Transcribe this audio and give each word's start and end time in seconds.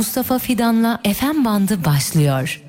Mustafa 0.00 0.38
Fidan'la 0.38 1.00
FM 1.14 1.44
bandı 1.44 1.84
başlıyor. 1.84 2.60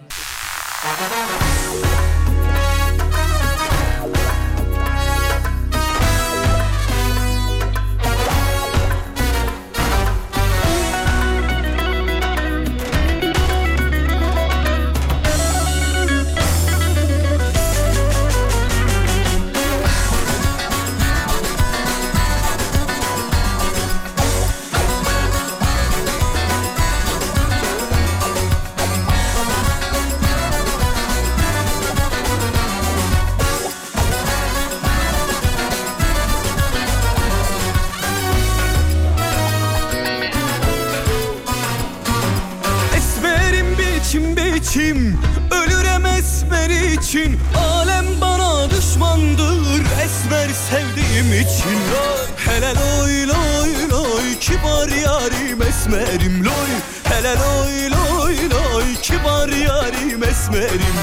Esmerim 55.91 56.44
loy. 56.44 56.72
Hele 57.04 57.36
loy 57.36 57.90
loy 57.90 58.50
loy. 58.50 58.95
Kibar 59.02 59.50
yarim 59.50 60.23
esmerim 60.23 60.98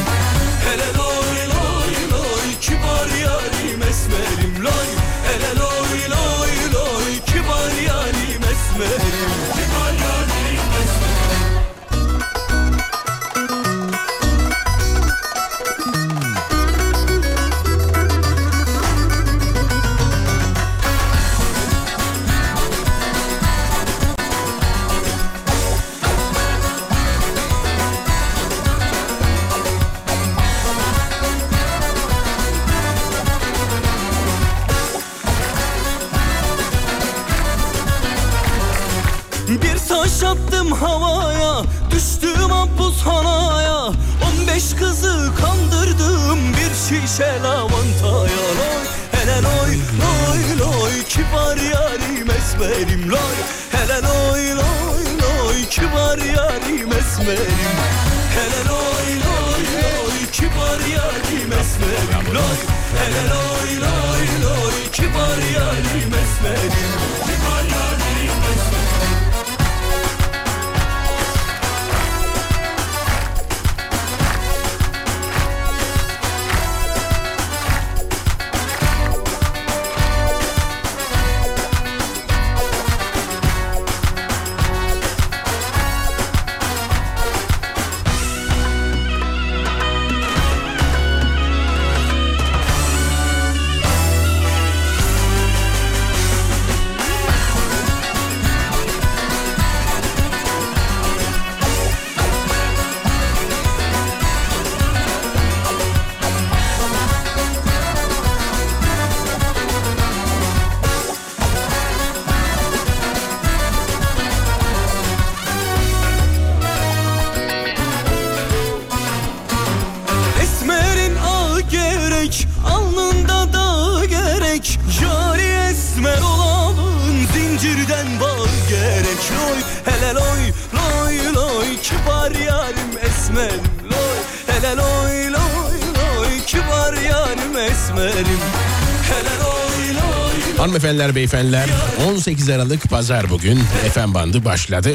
beyefendiler 141.18 141.68
18 142.08 142.48
Aralık 142.48 142.90
Pazar 142.90 143.30
bugün 143.30 143.58
FM 143.94 144.14
bandı 144.14 144.44
başladı. 144.44 144.94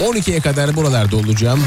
12'ye 0.00 0.40
kadar 0.40 0.76
buralarda 0.76 1.16
olacağım. 1.16 1.64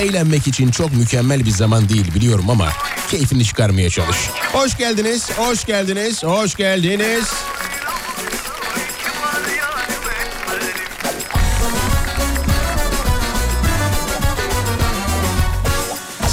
Eğlenmek 0.00 0.46
için 0.46 0.70
çok 0.70 0.92
mükemmel 0.92 1.44
bir 1.44 1.50
zaman 1.50 1.88
değil 1.88 2.14
biliyorum 2.14 2.50
ama 2.50 2.68
keyfini 3.10 3.44
çıkarmaya 3.44 3.90
çalış. 3.90 4.16
Hoş 4.52 4.76
geldiniz, 4.76 5.30
hoş 5.36 5.64
geldiniz, 5.64 6.24
hoş 6.24 6.54
geldiniz. 6.54 7.28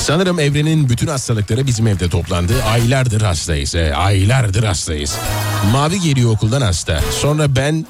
Sanırım 0.10 0.40
evrenin 0.40 0.90
bütün 0.90 1.08
hastalıkları 1.08 1.68
bizim 1.68 1.88
evde 1.88 2.10
toplandı. 2.10 2.54
Aylardır 2.64 3.22
hastayız. 3.22 3.76
he, 3.76 3.96
aylardır 3.96 4.64
hastayız. 4.64 5.16
Mavi 5.72 6.02
geliyor 6.02 6.32
okuldan 6.32 6.62
hasta. 6.62 7.02
Sonra 7.22 7.56
ben 7.56 7.86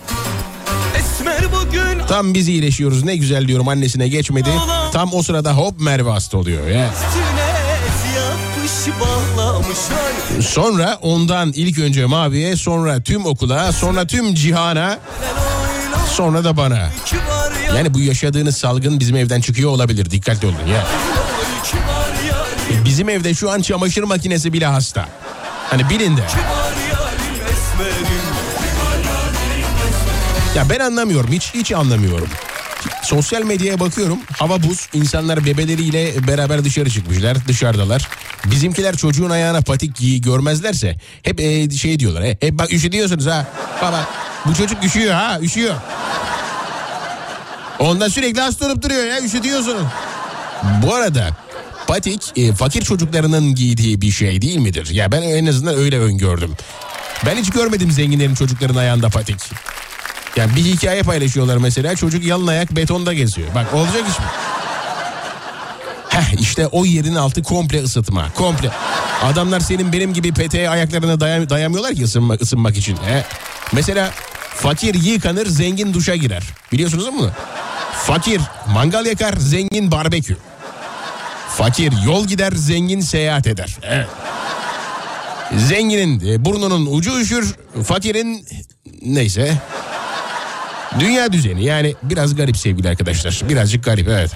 tam 2.07 2.33
biz 2.33 2.47
iyileşiyoruz 2.47 3.03
ne 3.03 3.15
güzel 3.15 3.47
diyorum 3.47 3.67
annesine 3.67 4.07
geçmedi. 4.07 4.49
Tam 4.93 5.13
o 5.13 5.23
sırada 5.23 5.53
hop 5.53 5.79
Merve 5.79 6.09
hasta 6.09 6.37
oluyor 6.37 6.67
ya. 6.67 6.89
Sonra 10.41 10.97
ondan 11.01 11.51
ilk 11.55 11.79
önce 11.79 12.05
Mavi'ye 12.05 12.55
sonra 12.55 13.01
tüm 13.01 13.25
okula 13.25 13.71
sonra 13.71 14.07
tüm 14.07 14.35
cihana 14.35 14.99
sonra 16.13 16.43
da 16.43 16.57
bana. 16.57 16.89
Yani 17.75 17.93
bu 17.93 17.99
yaşadığınız 17.99 18.57
salgın 18.57 18.99
bizim 18.99 19.15
evden 19.15 19.41
çıkıyor 19.41 19.69
olabilir 19.69 20.11
dikkatli 20.11 20.47
olun 20.47 20.67
ya. 20.73 20.85
Bizim 22.89 23.09
evde 23.09 23.33
şu 23.33 23.51
an 23.51 23.61
çamaşır 23.61 24.03
makinesi 24.03 24.53
bile 24.53 24.65
hasta. 24.65 25.05
Hani 25.69 25.89
bilin 25.89 26.17
de. 26.17 26.21
Ya 30.55 30.69
ben 30.69 30.79
anlamıyorum 30.79 31.31
hiç 31.31 31.53
hiç 31.53 31.71
anlamıyorum. 31.71 32.27
Sosyal 33.03 33.41
medyaya 33.43 33.79
bakıyorum 33.79 34.19
hava 34.37 34.63
buz 34.63 34.89
insanlar 34.93 35.45
bebeleriyle 35.45 36.27
beraber 36.27 36.65
dışarı 36.65 36.89
çıkmışlar 36.89 37.47
dışarıdalar. 37.47 38.07
Bizimkiler 38.45 38.95
çocuğun 38.95 39.29
ayağına 39.29 39.61
patik 39.61 39.95
giy 39.95 40.21
görmezlerse 40.21 40.95
hep 41.23 41.39
e, 41.39 41.69
şey 41.69 41.99
diyorlar 41.99 42.23
he, 42.23 42.37
hep 42.41 42.59
bak 42.59 42.73
üşütüyorsunuz 42.73 43.25
ha 43.25 43.47
baba 43.81 44.07
bu 44.45 44.55
çocuk 44.55 44.83
üşüyor 44.83 45.13
ha 45.13 45.39
üşüyor. 45.41 45.75
Ondan 47.79 48.07
sürekli 48.07 48.41
hasta 48.41 48.65
olup 48.65 48.83
duruyor 48.83 49.05
ya 49.05 49.21
üşütüyorsun. 49.21 49.87
Bu 50.83 50.95
arada 50.95 51.29
patik 51.89 52.37
e, 52.37 52.53
fakir 52.53 52.81
çocuklarının 52.81 53.55
giydiği 53.55 54.01
bir 54.01 54.11
şey 54.11 54.41
değil 54.41 54.57
midir? 54.57 54.89
Ya 54.91 55.11
ben 55.11 55.21
en 55.21 55.45
azından 55.45 55.75
öyle 55.75 55.99
öngördüm. 55.99 56.53
Ben 57.25 57.35
hiç 57.35 57.49
görmedim 57.49 57.91
zenginlerin 57.91 58.35
çocukların 58.35 58.75
ayağında 58.75 59.09
patik. 59.09 59.37
Yani 60.35 60.55
bir 60.55 60.61
hikaye 60.61 61.01
paylaşıyorlar 61.03 61.57
mesela 61.57 61.95
çocuk 61.95 62.23
yalın 62.23 62.47
ayak 62.47 62.75
betonda 62.75 63.13
geziyor. 63.13 63.47
Bak 63.55 63.73
olacak 63.73 64.03
iş 64.09 64.19
mi? 64.19 64.25
Heh 66.09 66.41
işte 66.41 66.67
o 66.67 66.85
yerin 66.85 67.15
altı 67.15 67.43
komple 67.43 67.83
ısıtma. 67.83 68.31
Komple. 68.35 68.71
Adamlar 69.23 69.59
senin 69.59 69.93
benim 69.93 70.13
gibi 70.13 70.33
peteğe 70.33 70.69
ayaklarına 70.69 71.19
dayam 71.19 71.49
dayamıyorlar 71.49 71.95
ki 71.95 72.03
ısınmak, 72.03 72.41
ısınmak 72.41 72.77
için. 72.77 72.97
He. 72.97 73.25
Mesela 73.73 74.11
fakir 74.55 74.93
yıkanır 74.93 75.47
zengin 75.47 75.93
duşa 75.93 76.15
girer. 76.15 76.43
Biliyorsunuz 76.71 77.05
mi 77.05 77.13
bunu? 77.19 77.31
Fakir 77.93 78.41
mangal 78.73 79.05
yakar 79.05 79.33
zengin 79.33 79.91
barbekü. 79.91 80.37
Fakir 81.59 81.93
yol 82.05 82.27
gider 82.27 82.51
zengin 82.51 82.99
seyahat 83.01 83.47
eder. 83.47 83.77
Evet. 83.83 84.07
Zenginin 85.57 86.27
e, 86.27 86.45
burnunun 86.45 86.85
ucu 86.97 87.19
üşür 87.19 87.55
fakirin 87.83 88.45
neyse. 89.01 89.57
Dünya 90.99 91.33
düzeni 91.33 91.63
yani 91.63 91.95
biraz 92.03 92.35
garip 92.35 92.57
sevgili 92.57 92.89
arkadaşlar. 92.89 93.41
Birazcık 93.49 93.83
garip 93.83 94.07
evet. 94.07 94.31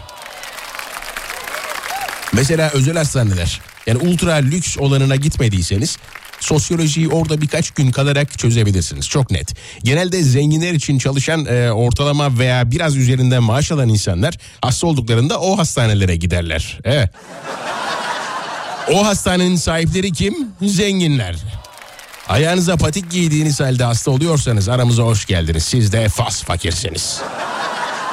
Mesela 2.34 2.72
özel 2.74 2.98
hastaneler 2.98 3.62
yani 3.88 3.98
ultra 3.98 4.34
lüks 4.34 4.78
olanına 4.78 5.16
gitmediyseniz 5.16 5.98
sosyolojiyi 6.44 7.10
orada 7.10 7.42
birkaç 7.42 7.72
gün 7.72 7.92
kalarak 7.92 8.38
çözebilirsiniz. 8.40 9.10
Çok 9.10 9.32
net. 9.32 9.54
Genelde 9.84 10.24
zenginler 10.24 10.74
için 10.74 10.98
çalışan 10.98 11.46
e, 11.46 11.72
ortalama 11.72 12.40
veya 12.40 12.72
biraz 12.72 12.96
üzerinden 12.96 13.44
maaş 13.44 13.72
alan 13.72 13.90
insanlar 13.90 14.38
hasta 14.62 14.88
olduklarında 14.88 15.40
o 15.40 15.58
hastanelere 15.58 16.16
giderler. 16.16 16.80
Evet. 16.84 17.10
O 18.92 19.06
hastanenin 19.06 19.56
sahipleri 19.56 20.12
kim? 20.12 20.36
Zenginler. 20.62 21.36
Ayağınıza 22.28 22.78
patik 22.78 23.12
giydiğiniz 23.12 23.60
halde 23.60 23.84
hasta 23.84 24.12
oluyorsanız 24.12 24.70
aramıza 24.70 25.04
hoş 25.04 25.26
geldiniz. 25.26 25.64
Siz 25.64 25.92
de 25.92 26.10
fas 26.10 26.44
fakirsiniz. 26.44 27.22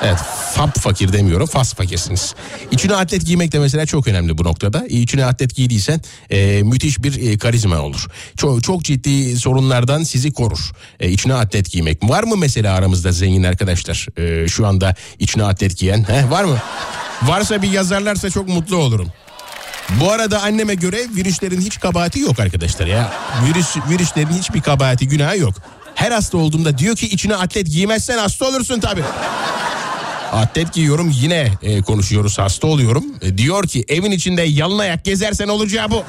Evet 0.02 0.18
fap 0.54 0.78
fakir 0.78 1.12
demiyorum 1.12 1.46
fas 1.46 1.74
fakirsiniz. 1.74 2.34
İçine 2.70 2.94
atlet 2.94 3.26
giymek 3.26 3.52
de 3.52 3.58
mesela 3.58 3.86
çok 3.86 4.08
önemli 4.08 4.38
bu 4.38 4.44
noktada. 4.44 4.86
İçine 4.86 5.24
atlet 5.24 5.56
giydiysen 5.56 6.00
e, 6.30 6.62
müthiş 6.62 7.02
bir 7.02 7.30
e, 7.30 7.38
karizma 7.38 7.78
olur. 7.78 8.06
Çok, 8.36 8.62
çok 8.62 8.84
ciddi 8.84 9.36
sorunlardan 9.36 10.02
sizi 10.02 10.32
korur. 10.32 10.70
E, 11.00 11.10
içine 11.10 11.34
atlet 11.34 11.70
giymek. 11.70 12.02
Var 12.02 12.22
mı 12.22 12.36
mesela 12.36 12.74
aramızda 12.74 13.12
zengin 13.12 13.42
arkadaşlar? 13.42 14.06
E, 14.16 14.48
şu 14.48 14.66
anda 14.66 14.94
içine 15.18 15.44
atlet 15.44 15.78
giyen. 15.78 16.04
Heh, 16.08 16.30
var 16.30 16.44
mı? 16.44 16.58
Varsa 17.22 17.62
bir 17.62 17.70
yazarlarsa 17.70 18.30
çok 18.30 18.48
mutlu 18.48 18.76
olurum. 18.76 19.08
Bu 20.00 20.12
arada 20.12 20.42
anneme 20.42 20.74
göre 20.74 20.98
virüslerin 21.16 21.60
hiç 21.60 21.80
kabahati 21.80 22.20
yok 22.20 22.40
arkadaşlar 22.40 22.86
ya. 22.86 23.12
Virüs 23.46 23.76
virüslerin 23.90 24.32
hiçbir 24.38 24.60
kabahati 24.60 25.08
günahı 25.08 25.38
yok. 25.38 25.54
Her 25.94 26.12
hasta 26.12 26.38
olduğumda 26.38 26.78
diyor 26.78 26.96
ki 26.96 27.06
içine 27.06 27.34
atlet 27.34 27.66
giymezsen 27.66 28.18
hasta 28.18 28.44
olursun 28.44 28.80
tabii. 28.80 29.02
Atlet 30.32 30.72
giyiyorum 30.72 31.12
yine 31.14 31.52
e, 31.62 31.82
konuşuyoruz 31.82 32.38
hasta 32.38 32.66
oluyorum. 32.66 33.04
E, 33.22 33.38
diyor 33.38 33.66
ki 33.66 33.84
evin 33.88 34.10
içinde 34.10 34.42
yalın 34.42 34.78
ayak 34.78 35.04
gezersen 35.04 35.48
olacağı 35.48 35.90
bu. 35.90 36.04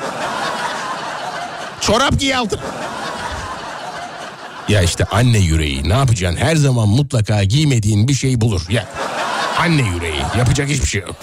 Çorap 1.82 2.20
giy 2.20 2.36
altına. 2.36 2.62
Ya 4.70 4.82
işte 4.82 5.04
anne 5.06 5.38
yüreği 5.38 5.90
ne 5.90 5.94
yapacaksın? 5.94 6.38
Her 6.38 6.56
zaman 6.56 6.90
mutlaka 6.90 7.44
giymediğin 7.44 8.08
bir 8.08 8.14
şey 8.14 8.42
bulur. 8.42 8.62
Ya 8.70 8.88
anne 9.60 9.82
yüreği 9.96 10.22
yapacak 10.38 10.70
hiçbir 10.70 10.88
şey 10.88 11.02
yok. 11.02 11.16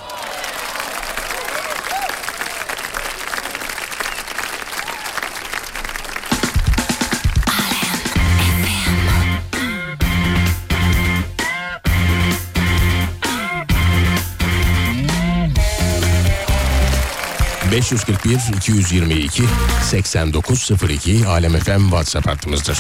...541 17.73 18.39
222 18.57 19.43
8902 19.91 21.27
Alem 21.27 21.53
FM 21.53 21.83
WhatsApp 21.83 22.27
hattımızdır. 22.27 22.79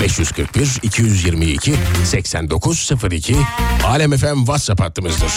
541 0.00 0.68
222 0.82 1.74
8902 2.04 3.36
Alem 3.84 4.16
FM 4.16 4.38
WhatsApp 4.38 4.80
hattımızdır. 4.80 5.32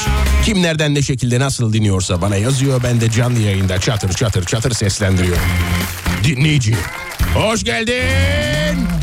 Kim 0.46 0.62
nereden 0.62 0.96
ne 0.96 1.02
şekilde 1.02 1.40
nasıl 1.40 1.74
dinliyorsa 1.74 2.22
bana 2.22 2.36
yazıyor. 2.36 2.84
Ben 2.84 3.02
de 3.02 3.12
canlı 3.12 3.40
yayında 3.40 3.80
çatır 3.80 4.14
çatır 4.14 4.46
çatır 4.46 4.72
seslendiriyorum. 4.72 5.44
Dinleyici. 6.24 6.78
Hoş 7.36 7.64
geldin. 7.64 9.03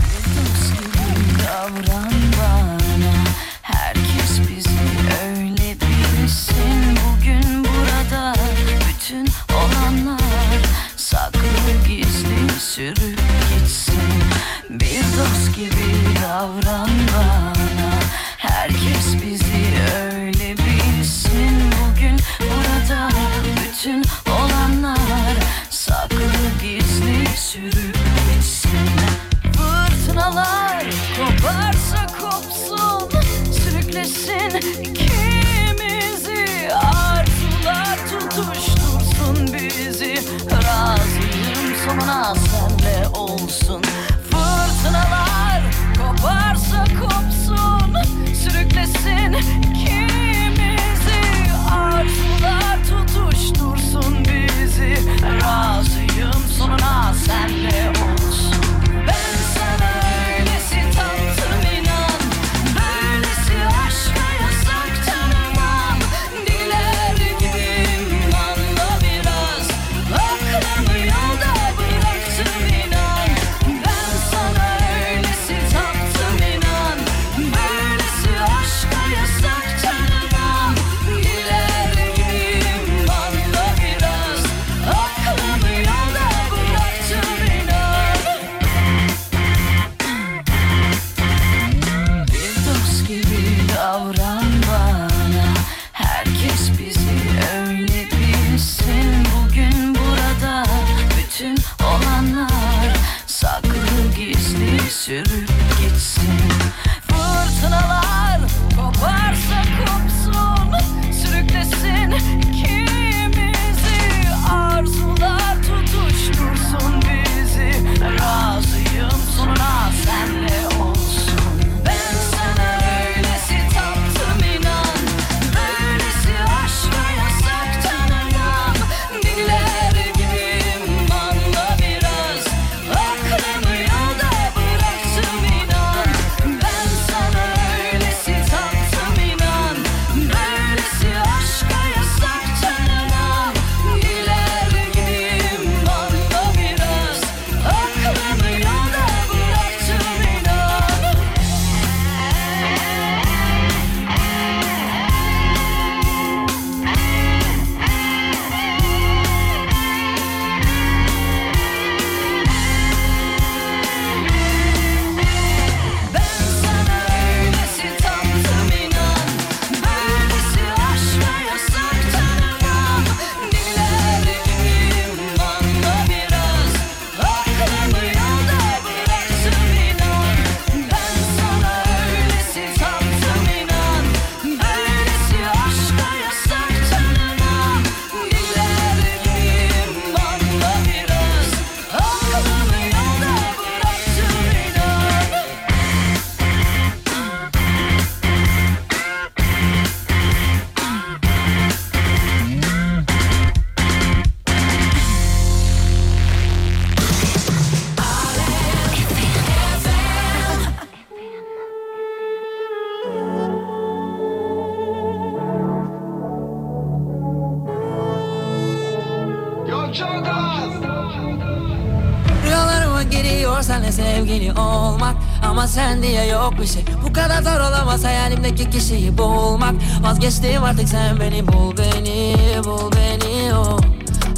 Vazgeçtim 230.21 230.65
artık 230.65 230.89
sen 230.89 231.21
beni 231.21 231.49
bul 231.49 231.77
beni 231.77 232.37
Bul 232.65 232.93
beni 232.93 233.55
o 233.55 233.77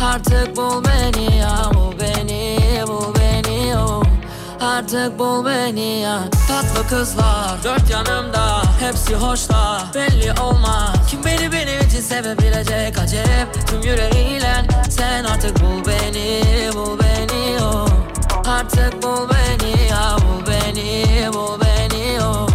Artık 0.04 0.56
bul 0.56 0.84
beni 0.84 1.36
ya 1.36 1.70
Bul 1.74 1.92
beni 2.00 2.58
bul 2.86 3.14
beni 3.14 3.76
o 3.76 4.02
Artık 4.60 5.18
bul 5.18 5.44
beni 5.46 6.00
ya. 6.00 6.18
Tatlı 6.48 6.88
kızlar 6.88 7.64
dört 7.64 7.90
yanımda 7.90 8.62
Hepsi 8.80 9.14
hoşla 9.14 9.82
belli 9.94 10.32
olmaz. 10.40 10.96
Kim 11.10 11.24
beni 11.24 11.52
benim 11.52 11.80
için 11.88 12.00
sevebilecek 12.00 12.98
acep 12.98 13.68
Tüm 13.68 13.82
yüreğiyle. 13.82 14.54
Sen 14.90 15.24
artık 15.24 15.60
bul 15.60 15.86
beni 15.86 16.42
Bul 16.74 16.98
beni 16.98 17.62
o 17.62 17.86
Artık 18.46 19.02
bul 19.02 19.28
beni 19.30 19.88
ya 19.90 20.16
Bul 20.16 20.46
beni 20.46 21.28
bul 21.32 21.60
beni 21.60 22.22
o 22.24 22.51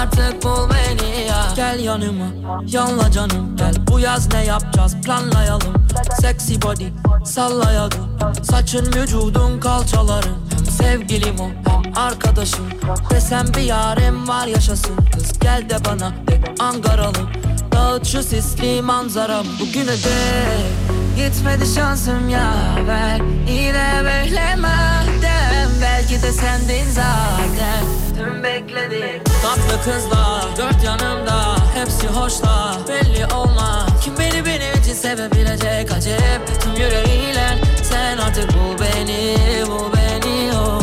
Artık 0.00 0.44
bul 0.44 0.70
beni 0.70 1.26
ya. 1.26 1.52
Gel 1.56 1.80
yanıma 1.80 2.26
yanla 2.66 3.10
canım. 3.10 3.56
Gel 3.56 3.74
bu 3.86 4.00
yaz 4.00 4.32
ne 4.32 4.44
yapacağız? 4.44 4.96
Planlayalım. 5.04 5.74
Sexy 6.20 6.54
body 6.62 6.86
sallayalım 7.24 8.18
Saçın 8.42 8.86
vücudun 8.86 9.60
kalçaların. 9.60 10.36
Hem 10.56 10.64
sevgilim 10.64 11.40
o 11.40 11.44
hem 11.44 11.92
arkadaşım. 11.96 12.66
Desem 13.10 13.46
bir 13.56 13.60
yarim 13.60 14.28
var 14.28 14.46
yaşasın. 14.46 14.96
Kız 15.14 15.38
gel 15.38 15.70
de 15.70 15.84
bana 15.84 16.10
de 16.10 16.40
Angaralı 16.58 17.26
Dağıt 17.72 18.06
şu 18.06 18.22
sisli 18.22 18.82
manzaram 18.82 19.46
Bugüne 19.60 19.92
dek. 19.92 20.70
Gitmedi 21.16 21.74
şansım 21.74 22.28
ya 22.28 22.54
Ver. 22.86 23.20
Yine 23.48 24.02
beklemeden 24.04 25.39
Belki 25.82 26.22
de 26.22 26.32
sendin 26.32 26.90
zaten. 26.90 27.84
Tüm 28.16 28.42
bekledim 28.42 29.22
Tatlı 29.42 29.84
kızlar 29.84 30.56
dört 30.56 30.84
yanımda 30.84 31.56
Hepsi 31.74 32.06
hoşla 32.08 32.76
belli 32.88 33.26
olmaz 33.34 33.86
Kim 34.04 34.18
beni 34.18 34.46
benim 34.46 34.80
için 34.80 34.94
sevebilecek 34.94 35.92
acep. 35.92 36.60
Tüm 36.62 36.72
yüreğiyle 36.72 37.58
sen 37.82 38.18
artık 38.18 38.48
bul 38.48 38.84
beni 38.84 39.36
Bul 39.66 39.92
beni 39.96 40.52
o. 40.58 40.80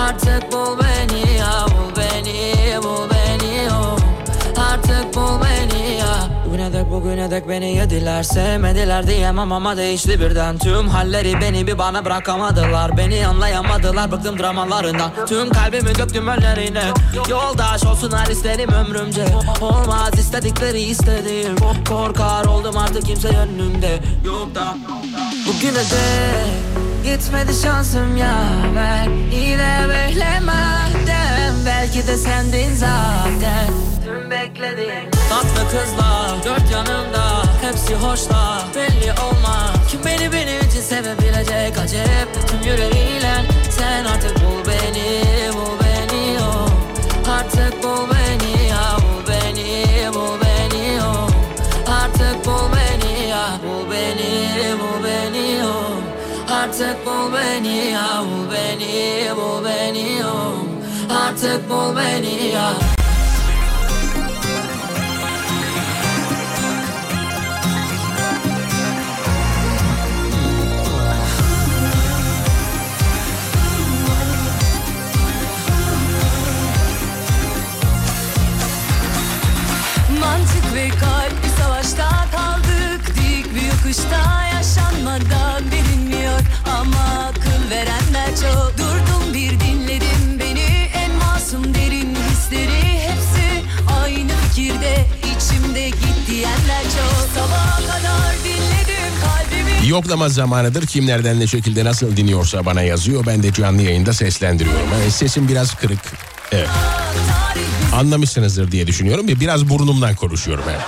Artık 0.00 0.52
bul 0.52 0.78
beni 0.78 1.36
ya 1.38 1.66
Bul 1.66 1.96
beni 1.96 2.54
bul 2.82 3.10
beni 3.10 3.68
o. 3.72 3.96
Artık 4.72 5.14
bul 5.14 5.40
beni 5.42 5.94
ya 5.94 6.05
dek 6.76 6.90
bugüne 6.90 7.30
dek 7.30 7.48
beni 7.48 7.76
yediler 7.76 8.22
Sevmediler 8.22 9.06
diyemem 9.06 9.52
ama 9.52 9.76
değişti 9.76 10.20
birden. 10.20 10.58
Tüm 10.58 10.88
halleri 10.88 11.40
beni 11.40 11.66
bir 11.66 11.78
bana 11.78 12.04
bırakamadılar. 12.04 12.96
Beni 12.96 13.26
anlayamadılar 13.26 14.12
bıktım 14.12 14.38
dramalarından 14.38 15.10
Tüm 15.28 15.50
kalbimi 15.50 15.94
döktüm 15.94 16.28
önlerine. 16.28 16.82
Yoldaş 17.28 17.84
olsunlar 17.84 18.26
isterim 18.26 18.70
ömrümce. 18.72 19.24
Olmaz 19.60 20.18
istedikleri 20.18 20.80
istedim. 20.80 21.56
Korkar 21.88 22.44
oldum 22.44 22.76
artık 22.76 23.06
kimse 23.06 23.28
yönümde. 23.28 24.00
Yok 24.24 24.54
da. 24.54 24.76
Bugüne 25.46 25.74
dek 25.74 26.76
Gitmedi 27.04 27.54
şansım 27.62 28.16
ya. 28.16 28.34
Ver 28.74 29.08
Yine 29.32 29.86
beklemeden 29.88 30.85
Belki 31.66 32.06
de 32.06 32.16
sendin 32.16 32.74
zaten 32.74 33.68
Tüm 34.04 34.30
bekledim 34.30 35.10
Tatlı 35.30 35.70
kızlar 35.70 36.44
dört 36.44 36.70
yanımda 36.70 37.42
Hepsi 37.62 37.94
hoşla 37.94 38.64
belli 38.74 39.12
olmaz 39.12 39.76
Kim 39.90 40.00
beni 40.04 40.32
benim 40.32 40.60
için 40.68 40.80
sevebilecek 40.80 41.78
acep 41.78 42.48
Tüm 42.48 42.72
yüreğiyle 42.72 43.34
sen 43.70 44.04
artık 44.04 44.36
bul 44.36 44.70
beni 44.70 45.22
Bul 45.54 45.84
beni 45.84 46.38
o 46.40 46.66
Artık 47.30 47.82
bul 47.82 48.14
beni 48.14 48.68
ya 48.68 48.96
Bul 48.96 49.32
beni 49.32 50.14
bul 50.14 50.40
beni 50.44 51.02
o 51.02 51.26
Artık 51.92 52.46
bul 52.46 52.76
beni 52.76 53.28
ya 53.28 53.48
Bul 53.62 53.90
beni 53.90 54.80
bul 54.80 55.04
beni 55.04 55.64
o 55.64 56.00
Artık 56.54 57.06
bul 57.06 57.32
beni 57.34 57.90
ya 57.90 58.22
Bul 58.22 58.54
beni 58.54 59.36
bul 59.36 59.64
beni 59.64 60.26
o 60.26 60.55
Artık 61.36 61.70
bul 61.70 61.96
beni 61.96 62.46
ya. 62.46 62.72
Mantık 80.20 80.74
ve 80.74 80.88
kalp 80.88 81.44
bir 81.44 81.62
savaşta 81.62 82.08
kaldık. 82.32 83.16
Dik 83.16 83.54
bir 83.54 83.62
yokuşta 83.62 84.44
yaşanmadan 84.54 85.62
bilinmiyor. 85.70 86.40
Ama 86.78 87.28
akıl 87.28 87.70
verenler 87.70 88.36
çok 88.36 88.75
Yoklama 99.86 100.28
zamanıdır. 100.28 100.86
Kim 100.86 101.06
nereden 101.06 101.40
ne 101.40 101.46
şekilde 101.46 101.84
nasıl 101.84 102.16
dinliyorsa 102.16 102.66
bana 102.66 102.82
yazıyor. 102.82 103.26
Ben 103.26 103.42
de 103.42 103.52
canlı 103.52 103.82
yayında 103.82 104.12
seslendiriyorum. 104.12 104.88
Evet, 105.02 105.12
sesim 105.12 105.48
biraz 105.48 105.74
kırık. 105.74 106.00
Evet. 106.52 106.68
Anlamışsınızdır 107.94 108.72
diye 108.72 108.86
düşünüyorum. 108.86 109.28
Biraz 109.28 109.68
burnumdan 109.68 110.14
konuşuyorum. 110.14 110.64
Evet. 110.70 110.80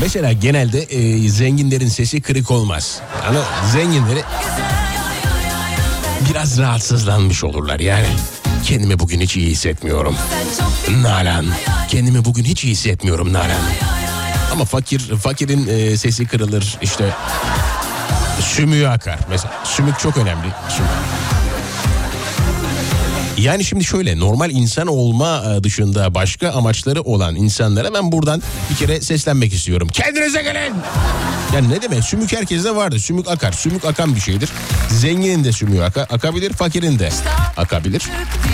Mesela 0.00 0.32
genelde 0.32 0.82
e, 0.82 1.28
zenginlerin 1.28 1.88
sesi 1.88 2.20
kırık 2.20 2.50
olmaz. 2.50 3.00
Ama 3.28 3.40
zenginleri 3.72 4.22
biraz 6.30 6.58
rahatsızlanmış 6.58 7.44
olurlar 7.44 7.80
yani. 7.80 8.06
Kendimi 8.64 8.98
bugün 8.98 9.20
hiç 9.20 9.36
iyi 9.36 9.50
hissetmiyorum. 9.50 10.16
Nalan. 11.02 11.46
Kendimi 11.88 12.24
bugün 12.24 12.44
hiç 12.44 12.64
iyi 12.64 12.70
hissetmiyorum 12.72 13.32
Nalan. 13.32 13.50
Ama 14.52 14.64
fakir 14.64 15.00
fakirin 15.16 15.66
e, 15.68 15.96
sesi 15.96 16.26
kırılır 16.26 16.78
işte. 16.82 17.10
Sümüğü 18.40 18.88
akar. 18.88 19.18
Mesela 19.30 19.54
sümük 19.64 19.98
çok 19.98 20.16
önemli. 20.16 20.46
Sümük. 20.68 20.90
Yani 23.38 23.64
şimdi 23.64 23.84
şöyle 23.84 24.18
normal 24.18 24.50
insan 24.50 24.86
olma 24.86 25.42
e, 25.58 25.64
dışında 25.64 26.14
başka 26.14 26.50
amaçları 26.50 27.02
olan 27.02 27.36
insanlara 27.36 27.94
ben 27.94 28.12
buradan 28.12 28.42
bir 28.70 28.76
kere 28.76 29.00
seslenmek 29.00 29.52
istiyorum. 29.52 29.88
Kendinize 29.92 30.42
gelin. 30.42 30.74
Yani 31.54 31.70
ne 31.70 31.82
demek 31.82 32.04
sümük 32.04 32.32
herkeste 32.32 32.76
vardır. 32.76 32.98
Sümük 32.98 33.28
akar. 33.28 33.52
Sümük 33.52 33.84
akan 33.84 34.14
bir 34.14 34.20
şeydir. 34.20 34.50
Zenginin 34.90 35.44
de 35.44 35.52
sümüğü 35.52 35.78
aka- 35.78 36.14
akabilir, 36.14 36.52
fakirin 36.52 36.98
de 36.98 37.10
akabilir. 37.56 38.02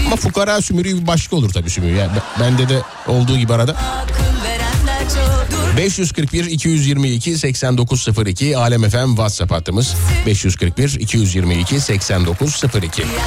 Ama 0.07 0.17
fukara 0.17 0.61
sümüğü 0.63 0.85
bir 0.85 1.07
başka 1.07 1.37
olur 1.37 1.51
tabii 1.51 1.71
sümüğü. 1.71 1.97
Yani 1.97 2.11
ben- 2.41 2.47
bende 2.59 2.69
de 2.69 2.79
olduğu 3.09 3.37
gibi 3.39 3.53
arada. 3.53 3.73
akıl 3.73 4.45
verenler 4.45 5.09
çok 5.09 5.47
Dur 5.73 5.77
541 5.77 6.45
222 6.45 7.39
8902 7.39 8.57
Alem 8.57 8.91
FM 8.91 9.07
WhatsApp 9.09 9.53
hattımız 9.53 9.95
541 10.27 10.97
222 11.01 11.81
8902 11.81 12.97
diyenler 12.97 13.21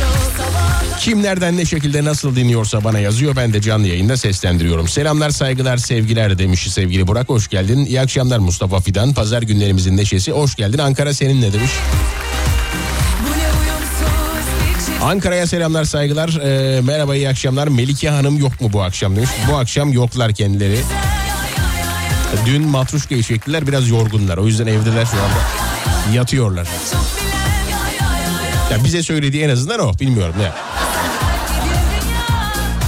çok 0.00 0.21
Sabah 0.21 0.21
Kim 1.00 1.22
nereden 1.22 1.56
ne 1.56 1.64
şekilde 1.64 2.04
nasıl 2.04 2.36
dinliyorsa 2.36 2.84
bana 2.84 2.98
yazıyor 2.98 3.36
ben 3.36 3.52
de 3.52 3.60
canlı 3.60 3.86
yayında 3.86 4.16
seslendiriyorum. 4.16 4.88
Selamlar 4.88 5.30
saygılar 5.30 5.76
sevgiler 5.76 6.38
demiş 6.38 6.72
sevgili 6.72 7.06
Burak 7.06 7.28
hoş 7.28 7.48
geldin. 7.48 7.84
İyi 7.84 8.00
akşamlar 8.00 8.38
Mustafa 8.38 8.80
Fidan 8.80 9.14
pazar 9.14 9.42
günlerimizin 9.42 9.96
neşesi 9.96 10.32
hoş 10.32 10.54
geldin 10.54 10.78
Ankara 10.78 11.14
seninle 11.14 11.52
demiş. 11.52 11.70
Ankara'ya 15.02 15.46
selamlar 15.46 15.84
saygılar 15.84 16.28
Ee, 16.42 16.80
merhaba 16.80 17.16
iyi 17.16 17.28
akşamlar 17.28 17.68
Melike 17.68 18.08
Hanım 18.08 18.38
yok 18.38 18.60
mu 18.60 18.70
bu 18.72 18.82
akşam 18.82 19.16
demiş. 19.16 19.30
Bu 19.50 19.56
akşam 19.56 19.92
yoklar 19.92 20.34
kendileri. 20.34 20.78
Dün 22.46 22.62
matruşkayı 22.62 23.22
çektiler 23.22 23.66
biraz 23.66 23.88
yorgunlar 23.88 24.36
o 24.38 24.46
yüzden 24.46 24.66
evdeler 24.66 25.06
şu 25.06 25.16
anda 25.16 26.16
yatıyorlar. 26.16 26.68
Ya 28.72 28.84
bize 28.84 29.02
söylediği 29.02 29.42
en 29.42 29.48
azından 29.48 29.80
o 29.80 29.98
bilmiyorum 30.00 30.34
ne. 30.38 30.71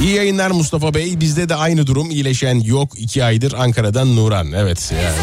İyi 0.02 0.14
yayınlar 0.14 0.50
Mustafa 0.50 0.94
Bey. 0.94 1.20
Bizde 1.20 1.48
de 1.48 1.54
aynı 1.54 1.86
durum 1.86 2.10
iyileşen 2.10 2.60
yok. 2.60 2.92
iki 2.96 3.24
aydır 3.24 3.52
Ankara'dan 3.52 4.16
Nuran. 4.16 4.52
Evet 4.52 4.92
yani. 5.02 5.14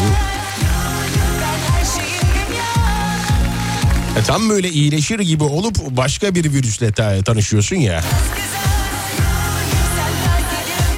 E, 4.18 4.22
tam 4.26 4.50
böyle 4.50 4.70
iyileşir 4.70 5.20
gibi 5.20 5.44
olup 5.44 5.76
başka 5.96 6.34
bir 6.34 6.52
virüsle 6.52 6.92
ta- 6.92 7.22
tanışıyorsun 7.22 7.76
ya. 7.76 8.04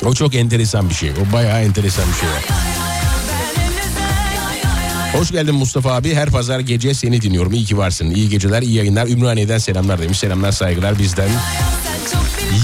O 0.04 0.14
çok 0.14 0.34
enteresan 0.34 0.90
bir 0.90 0.94
şey. 0.94 1.10
O 1.10 1.32
bayağı 1.32 1.62
enteresan 1.62 2.04
bir 2.08 2.14
şey. 2.20 2.28
Hoş 5.20 5.30
geldin 5.30 5.54
Mustafa 5.54 5.92
abi. 5.94 6.14
Her 6.14 6.30
pazar 6.30 6.60
gece 6.60 6.94
seni 6.94 7.22
dinliyorum. 7.22 7.52
İyi 7.52 7.64
ki 7.64 7.78
varsın. 7.78 8.10
İyi 8.10 8.28
geceler, 8.28 8.62
iyi 8.62 8.74
yayınlar. 8.74 9.06
Ümraniye'den 9.08 9.58
selamlar 9.58 10.02
demiş. 10.02 10.18
Selamlar, 10.18 10.52
saygılar 10.52 10.98
bizden. 10.98 11.28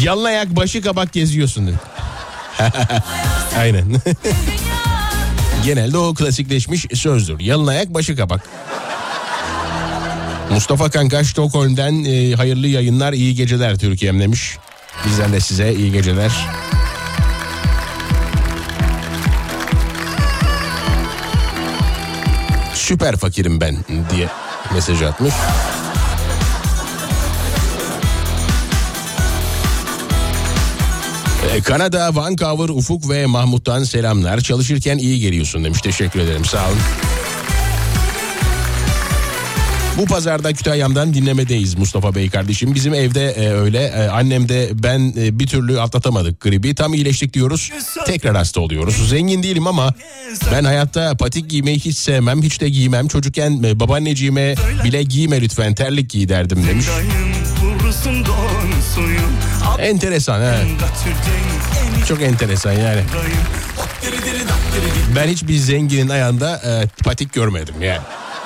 Yalın 0.02 0.24
ayak 0.24 0.56
başı 0.56 0.82
kabak 0.82 1.12
geziyorsun. 1.12 1.66
dedi. 1.66 1.76
Aynen. 3.58 3.84
Genelde 5.64 5.98
o 5.98 6.14
klasikleşmiş 6.14 6.86
sözdür. 6.94 7.40
Yalın 7.40 7.66
ayak 7.66 7.94
başı 7.94 8.16
kabak. 8.16 8.48
Mustafa 10.50 10.90
Kanka 10.90 11.24
Stockholm'den 11.24 12.04
e, 12.04 12.34
hayırlı 12.34 12.66
yayınlar, 12.66 13.12
iyi 13.12 13.34
geceler 13.34 13.78
Türkiye'm 13.78 14.20
demiş. 14.20 14.56
Bizden 15.06 15.32
de 15.32 15.40
size 15.40 15.74
iyi 15.74 15.92
geceler. 15.92 16.32
Süper 22.74 23.16
fakirim 23.16 23.60
ben 23.60 23.76
diye 24.10 24.28
mesaj 24.74 25.02
atmış. 25.02 25.34
Kanada, 31.58 32.14
Vancouver, 32.14 32.68
Ufuk 32.68 33.10
ve 33.10 33.26
Mahmut'tan 33.26 33.84
selamlar. 33.84 34.40
Çalışırken 34.40 34.98
iyi 34.98 35.20
geliyorsun 35.20 35.64
demiş. 35.64 35.80
Teşekkür 35.80 36.20
ederim 36.20 36.44
sağ 36.44 36.68
olun. 36.68 36.78
Bu 39.98 40.06
pazarda 40.06 40.52
Kütahya'mdan 40.52 41.14
dinlemedeyiz 41.14 41.74
Mustafa 41.74 42.14
Bey 42.14 42.30
kardeşim. 42.30 42.74
Bizim 42.74 42.94
evde 42.94 43.30
e, 43.30 43.48
öyle. 43.52 43.78
E, 43.78 44.08
annem 44.08 44.48
de 44.48 44.70
ben 44.72 45.14
e, 45.18 45.38
bir 45.38 45.46
türlü 45.46 45.80
atlatamadık 45.80 46.40
gribi. 46.40 46.74
Tam 46.74 46.94
iyileştik 46.94 47.34
diyoruz. 47.34 47.70
Tekrar 48.06 48.36
hasta 48.36 48.60
oluyoruz. 48.60 49.08
Zengin 49.08 49.42
değilim 49.42 49.66
ama 49.66 49.94
ben 50.52 50.64
hayatta 50.64 51.16
patik 51.16 51.50
giymeyi 51.50 51.78
hiç 51.78 51.96
sevmem. 51.96 52.42
Hiç 52.42 52.60
de 52.60 52.68
giymem. 52.68 53.08
Çocukken 53.08 53.62
e, 53.62 53.80
babaanneciğime 53.80 54.54
bile 54.84 55.02
giyme 55.02 55.40
lütfen 55.40 55.74
terlik 55.74 56.10
giy 56.10 56.28
derdim 56.28 56.66
demiş. 56.68 56.86
Enteresan. 59.80 60.40
Götürdün 60.42 62.04
Çok 62.08 62.22
enteresan 62.22 62.72
yani. 62.72 63.00
Ben 65.16 65.28
hiçbir 65.28 65.56
zenginin 65.56 66.08
ayağında 66.08 66.56
e, 66.56 67.02
patik 67.04 67.32
görmedim 67.32 67.74
yani. 67.82 68.00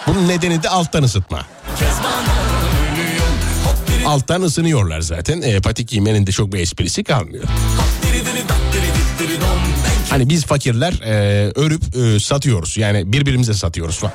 Bunun 0.07 0.29
nedeni 0.29 0.63
de 0.63 0.69
alttan 0.69 1.03
ısıtma. 1.03 1.47
Alttan 4.07 4.43
ısınıyorlar 4.43 5.01
zaten. 5.01 5.43
E, 5.43 5.61
patik 5.61 5.89
giymenin 5.89 6.27
de 6.27 6.33
çok 6.33 6.53
bir 6.53 6.59
esprisi 6.61 7.05
kalmıyor. 7.05 7.45
Hani 10.11 10.29
biz 10.29 10.45
fakirler 10.47 10.93
e, 10.93 11.13
örüp 11.55 11.83
e, 11.97 12.21
satıyoruz. 12.21 12.77
Yani 12.77 13.13
birbirimize 13.13 13.55
satıyoruz 13.55 13.99
falan. 13.99 14.15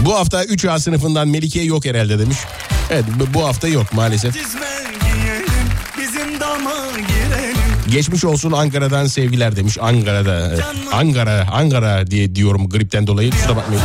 Bu 0.00 0.14
hafta 0.14 0.44
3A 0.44 0.80
sınıfından 0.80 1.28
Melike 1.28 1.60
yok 1.62 1.84
herhalde 1.84 2.18
demiş. 2.18 2.38
Evet 2.90 3.04
bu- 3.34 3.46
hafta 3.46 3.68
yok 3.68 3.92
maalesef. 3.92 4.34
Geçmiş 7.90 8.24
olsun 8.24 8.52
Ankara'dan 8.52 9.06
sevgiler 9.06 9.56
demiş. 9.56 9.78
Ankara'da. 9.80 10.52
Ankara, 10.92 11.46
Ankara 11.52 12.06
diye 12.06 12.34
diyorum 12.34 12.68
gripten 12.68 13.06
dolayı. 13.06 13.30
Kusura 13.30 13.56
bakmayın. 13.56 13.82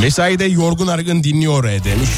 Mesaide 0.00 0.44
yorgun 0.44 0.86
argın 0.86 1.24
dinliyor 1.24 1.64
e 1.64 1.84
demiş. 1.84 2.10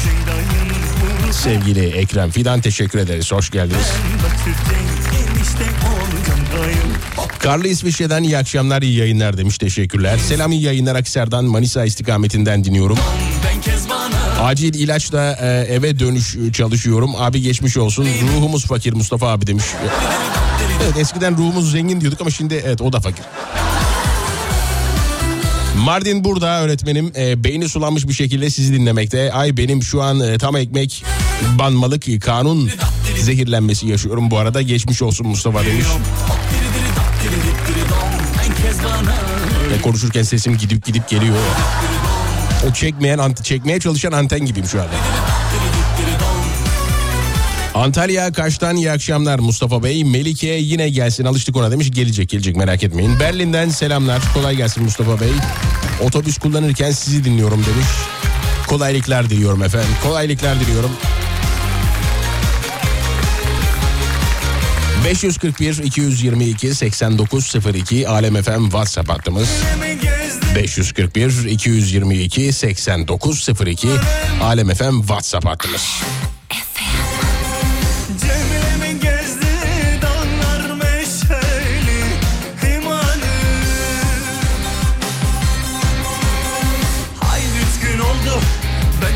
Sevgili 1.31 1.85
Ekrem 1.85 2.31
Fidan 2.31 2.61
teşekkür 2.61 2.99
ederiz. 2.99 3.31
Hoş 3.31 3.49
geldiniz. 3.49 3.87
Karlı 7.39 7.67
İsviçre'den 7.67 8.23
iyi 8.23 8.37
akşamlar 8.37 8.81
iyi 8.81 8.97
yayınlar 8.97 9.37
demiş. 9.37 9.57
Teşekkürler. 9.57 10.17
Selam 10.17 10.51
iyi 10.51 10.61
yayınlar 10.61 10.95
Akser'dan 10.95 11.45
Manisa 11.45 11.85
istikametinden 11.85 12.63
dinliyorum. 12.63 12.97
ben 13.45 13.61
Acil 14.43 14.73
ilaçla 14.73 15.37
e, 15.41 15.73
eve 15.73 15.99
dönüş 15.99 16.35
e, 16.35 16.51
çalışıyorum. 16.51 17.11
Abi 17.17 17.41
geçmiş 17.41 17.77
olsun. 17.77 18.07
Ruhumuz 18.35 18.65
fakir 18.65 18.93
Mustafa 18.93 19.27
abi 19.27 19.47
demiş. 19.47 19.65
Evet 20.83 20.97
eskiden 20.97 21.37
ruhumuz 21.37 21.71
zengin 21.71 22.01
diyorduk 22.01 22.21
ama 22.21 22.29
şimdi 22.29 22.61
evet 22.65 22.81
o 22.81 22.93
da 22.93 22.99
fakir. 22.99 23.25
Mardin 25.77 26.23
burada 26.23 26.61
öğretmenim 26.61 27.11
e, 27.17 27.43
beyni 27.43 27.69
sulanmış 27.69 28.07
bir 28.07 28.13
şekilde 28.13 28.49
sizi 28.49 28.73
dinlemekte. 28.73 29.33
Ay 29.33 29.57
benim 29.57 29.83
şu 29.83 30.01
an 30.01 30.19
e, 30.19 30.37
tam 30.37 30.55
ekmek 30.55 31.03
banmalık 31.59 32.21
kanun 32.21 32.69
zehirlenmesi 33.19 33.87
yaşıyorum 33.87 34.31
bu 34.31 34.37
arada. 34.37 34.61
Geçmiş 34.61 35.01
olsun 35.01 35.27
Mustafa 35.27 35.65
demiş. 35.65 35.85
Ve 39.71 39.81
konuşurken 39.81 40.23
sesim 40.23 40.57
gidip 40.57 40.85
gidip 40.85 41.09
geliyor. 41.09 41.37
O 42.69 42.73
çekmeyen 42.73 43.17
ant- 43.17 43.43
çekmeye 43.43 43.79
çalışan 43.79 44.11
anten 44.11 44.39
gibiyim 44.45 44.67
şu 44.67 44.81
anda. 44.81 44.91
Antalya 47.73 48.31
Kaş'tan 48.31 48.75
iyi 48.75 48.91
akşamlar 48.91 49.39
Mustafa 49.39 49.83
Bey. 49.83 50.03
Melike 50.03 50.47
yine 50.47 50.89
gelsin 50.89 51.25
alıştık 51.25 51.55
ona 51.55 51.71
demiş. 51.71 51.91
Gelecek 51.91 52.29
gelecek 52.29 52.55
merak 52.55 52.83
etmeyin. 52.83 53.19
Berlin'den 53.19 53.69
selamlar. 53.69 54.21
Kolay 54.33 54.55
gelsin 54.55 54.83
Mustafa 54.83 55.19
Bey. 55.21 55.31
Otobüs 56.01 56.37
kullanırken 56.37 56.91
sizi 56.91 57.23
dinliyorum 57.23 57.65
demiş. 57.65 57.87
Kolaylıklar 58.67 59.29
diliyorum 59.29 59.63
efendim. 59.63 59.89
Kolaylıklar 60.03 60.59
diliyorum. 60.59 60.91
541 65.05 65.77
222 65.83 66.75
8902 66.75 68.07
Alem 68.07 68.43
FM 68.43 68.63
WhatsApp 68.63 69.09
hattımız. 69.09 69.49
Elimi 70.53 70.63
gezdim 70.63 70.63
541 70.63 71.45
222 71.49 72.53
8902 72.53 73.87
Alem 74.41 74.69
FM 74.69 74.99
WhatsApp 74.99 75.45
hattımız. 75.45 76.03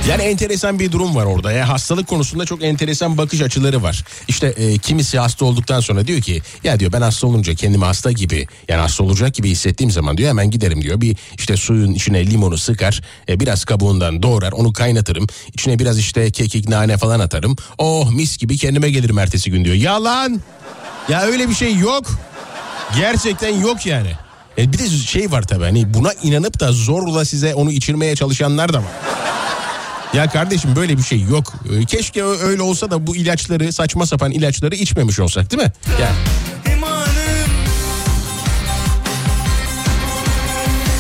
Yani 0.10 0.22
enteresan 0.22 0.80
bir 0.80 0.91
durum 0.91 1.15
var 1.15 1.26
orada. 1.26 1.52
Ya 1.52 1.70
hastalık 1.70 2.08
konusunda 2.08 2.46
çok 2.46 2.63
enteresan 2.63 3.17
bakış 3.17 3.41
açıları 3.41 3.84
var. 3.84 4.04
İşte 4.28 4.48
e, 4.48 4.78
kimisi 4.78 5.20
hasta 5.20 5.46
olduktan 5.46 5.80
sonra 5.80 6.08
diyor 6.08 6.22
ki 6.22 6.41
ya 6.63 6.80
diyor 6.80 6.91
ben 6.91 7.02
hasta 7.02 7.28
olunca 7.28 7.56
kendimi 7.56 7.86
hasta 7.86 8.12
gibi 8.12 8.48
yani 8.67 8.82
hasta 8.82 9.04
olacak 9.04 9.34
gibi 9.34 9.50
hissettiğim 9.50 9.91
zaman 9.91 10.17
diyor 10.17 10.30
hemen 10.30 10.52
giderim 10.52 10.82
diyor. 10.82 11.02
Bir 11.02 11.17
işte 11.38 11.58
suyun 11.58 11.93
içine 11.93 12.26
limonu 12.26 12.58
sıkar 12.58 13.02
e, 13.30 13.39
biraz 13.39 13.65
kabuğundan 13.65 14.24
doğrar 14.24 14.52
onu 14.52 14.74
kaynatırım. 14.74 15.28
İçine 15.54 15.80
biraz 15.80 16.00
işte 16.00 16.32
kekik 16.32 16.70
nane 16.70 16.98
falan 16.98 17.20
atarım. 17.20 17.56
Oh 17.78 18.12
mis 18.12 18.38
gibi 18.38 18.58
kendime 18.58 18.89
gelirim 18.89 19.17
ertesi 19.17 19.52
gün 19.52 19.65
diyor. 19.65 19.76
Yalan. 19.76 20.41
Ya 21.10 21.22
öyle 21.22 21.50
bir 21.50 21.56
şey 21.56 21.76
yok. 21.76 22.06
Gerçekten 22.96 23.60
yok 23.60 23.86
yani. 23.86 24.12
E 24.58 24.74
bir 24.74 24.78
de 24.78 24.89
şey 24.89 25.32
var 25.32 25.41
tabii 25.41 25.63
hani 25.63 25.93
buna 25.93 26.13
inanıp 26.24 26.60
da 26.60 26.72
zorla 26.72 27.26
size 27.26 27.56
onu 27.56 27.72
içirmeye 27.72 28.15
çalışanlar 28.15 28.74
da 28.74 28.78
var. 28.78 28.91
Ya 30.17 30.30
kardeşim 30.30 30.75
böyle 30.75 30.97
bir 30.97 31.03
şey 31.03 31.21
yok. 31.21 31.53
Ee, 31.73 31.86
Keşke 31.86 32.23
öyle 32.23 32.62
olsa 32.62 32.91
da 32.91 33.08
bu 33.08 33.15
ilaçları 33.15 33.73
saçma 33.73 34.06
sapan 34.06 34.32
ilaçları 34.32 34.75
içmemiş 34.75 35.19
olsak 35.19 35.51
değil 35.51 35.63
mi? 35.63 35.71
Ya 36.01 36.12
imanım 36.73 37.08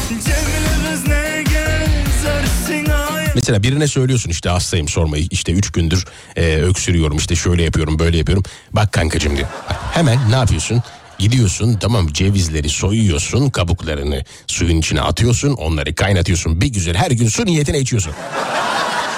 Cemile 0.09 0.91
kız 0.91 1.07
ne 1.07 1.43
gezersin 1.43 2.91
ay 2.91 3.27
mesela 3.35 3.63
birine 3.63 3.87
söylüyorsun 3.87 4.29
işte 4.29 4.49
hastayım 4.49 4.87
sormayı 4.87 5.27
işte 5.31 5.51
üç 5.51 5.71
gündür 5.71 6.05
e, 6.35 6.55
öksürüyorum 6.55 7.17
işte 7.17 7.35
şöyle 7.35 7.63
yapıyorum 7.63 7.99
böyle 7.99 8.17
yapıyorum. 8.17 8.43
Bak 8.73 8.91
kankacığım 8.91 9.37
diyor. 9.37 9.47
Hemen 9.93 10.17
ne 10.31 10.35
yapıyorsun? 10.35 10.83
Gidiyorsun 11.19 11.73
tamam 11.73 12.07
cevizleri 12.07 12.69
soyuyorsun 12.69 13.49
kabuklarını 13.49 14.23
suyun 14.47 14.77
içine 14.77 15.01
atıyorsun 15.01 15.53
onları 15.53 15.95
kaynatıyorsun 15.95 16.61
bir 16.61 16.67
güzel 16.67 16.95
her 16.95 17.11
gün 17.11 17.27
su 17.27 17.45
niyetine 17.45 17.79
içiyorsun. 17.79 18.13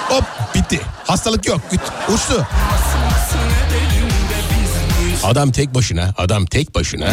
Hop 0.10 0.24
bitti 0.56 0.80
hastalık 1.06 1.46
yok 1.46 1.62
uçtu. 2.14 2.48
Adam 5.24 5.52
tek 5.52 5.76
başına, 5.76 6.14
adam 6.18 6.46
tek 6.46 6.76
başına 6.76 7.08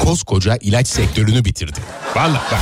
koskoca 0.00 0.58
ilaç 0.60 0.88
sektörünü 0.88 1.44
bitirdi. 1.44 1.80
Vallahi 2.16 2.52
bak. 2.52 2.60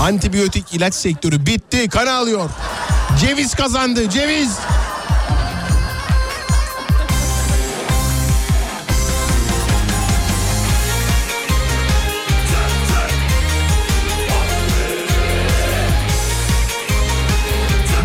Antibiyotik 0.00 0.74
ilaç 0.74 0.94
sektörü 0.94 1.46
bitti, 1.46 1.88
kan 1.88 2.06
alıyor. 2.06 2.50
Ceviz 3.20 3.54
kazandı, 3.54 4.10
ceviz. 4.10 4.50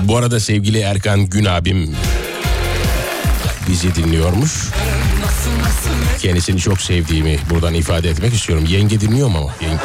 Bu 0.04 0.18
arada 0.18 0.40
sevgili 0.40 0.80
Erkan 0.80 1.26
Gün 1.26 1.46
abim 1.46 1.96
bizi 3.70 3.96
dinliyormuş. 3.96 4.52
kendisini 6.20 6.60
çok 6.60 6.82
sevdiğimi 6.82 7.40
buradan 7.50 7.74
ifade 7.74 8.10
etmek 8.10 8.34
istiyorum. 8.34 8.66
Yenge 8.70 9.00
dinliyor 9.02 9.28
mu? 9.28 9.50
Yenge... 9.62 9.78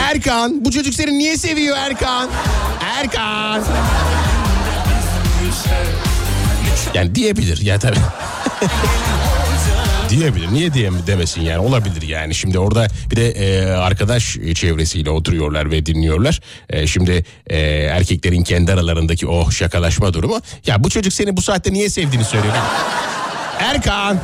Erkan 0.00 0.64
bu 0.64 0.70
çocuk 0.70 0.94
seni 0.94 1.18
niye 1.18 1.36
seviyor 1.36 1.76
Erkan? 1.76 2.30
Erkan. 2.80 3.64
Yani 6.94 7.14
diyebilir 7.14 7.60
ya 7.62 7.78
tabii. 7.78 7.98
diyebilir. 10.08 10.52
Niye 10.52 10.74
diyem 10.74 10.94
demesin 11.06 11.40
yani 11.40 11.58
olabilir 11.58 12.02
yani. 12.02 12.34
Şimdi 12.34 12.58
orada 12.58 12.86
bir 13.10 13.16
de 13.16 13.30
e, 13.30 13.66
arkadaş 13.70 14.36
çevresiyle 14.54 15.10
oturuyorlar 15.10 15.70
ve 15.70 15.86
dinliyorlar. 15.86 16.40
E, 16.70 16.86
şimdi 16.86 17.24
e, 17.46 17.58
erkeklerin 17.68 18.42
kendi 18.42 18.72
aralarındaki 18.72 19.26
o 19.26 19.50
şakalaşma 19.50 20.14
durumu. 20.14 20.40
Ya 20.66 20.84
bu 20.84 20.90
çocuk 20.90 21.12
seni 21.12 21.36
bu 21.36 21.42
saatte 21.42 21.72
niye 21.72 21.88
sevdiğini 21.88 22.24
söylüyor. 22.24 22.54
Erkan. 23.60 24.20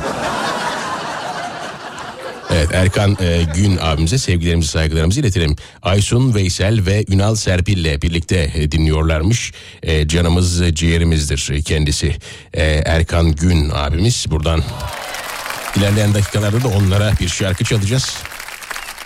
Evet 2.53 2.69
Erkan 2.73 3.17
e, 3.21 3.43
Gün 3.55 3.77
abimize 3.81 4.17
sevgilerimizi 4.17 4.69
saygılarımızı 4.69 5.19
iletelim. 5.19 5.55
Aysun 5.81 6.35
Veysel 6.35 6.85
ve 6.85 7.05
Ünal 7.09 7.35
Serpil 7.35 7.77
ile 7.77 8.01
birlikte 8.01 8.51
e, 8.55 8.71
dinliyorlarmış. 8.71 9.51
E, 9.83 10.07
canımız 10.07 10.61
e, 10.61 10.75
ciğerimizdir 10.75 11.63
kendisi. 11.63 12.15
E, 12.53 12.63
Erkan 12.63 13.31
Gün 13.35 13.69
abimiz 13.73 14.25
buradan 14.29 14.63
ilerleyen 15.75 16.13
dakikalarda 16.13 16.63
da 16.63 16.67
onlara 16.67 17.13
bir 17.19 17.29
şarkı 17.29 17.63
çalacağız. 17.63 18.17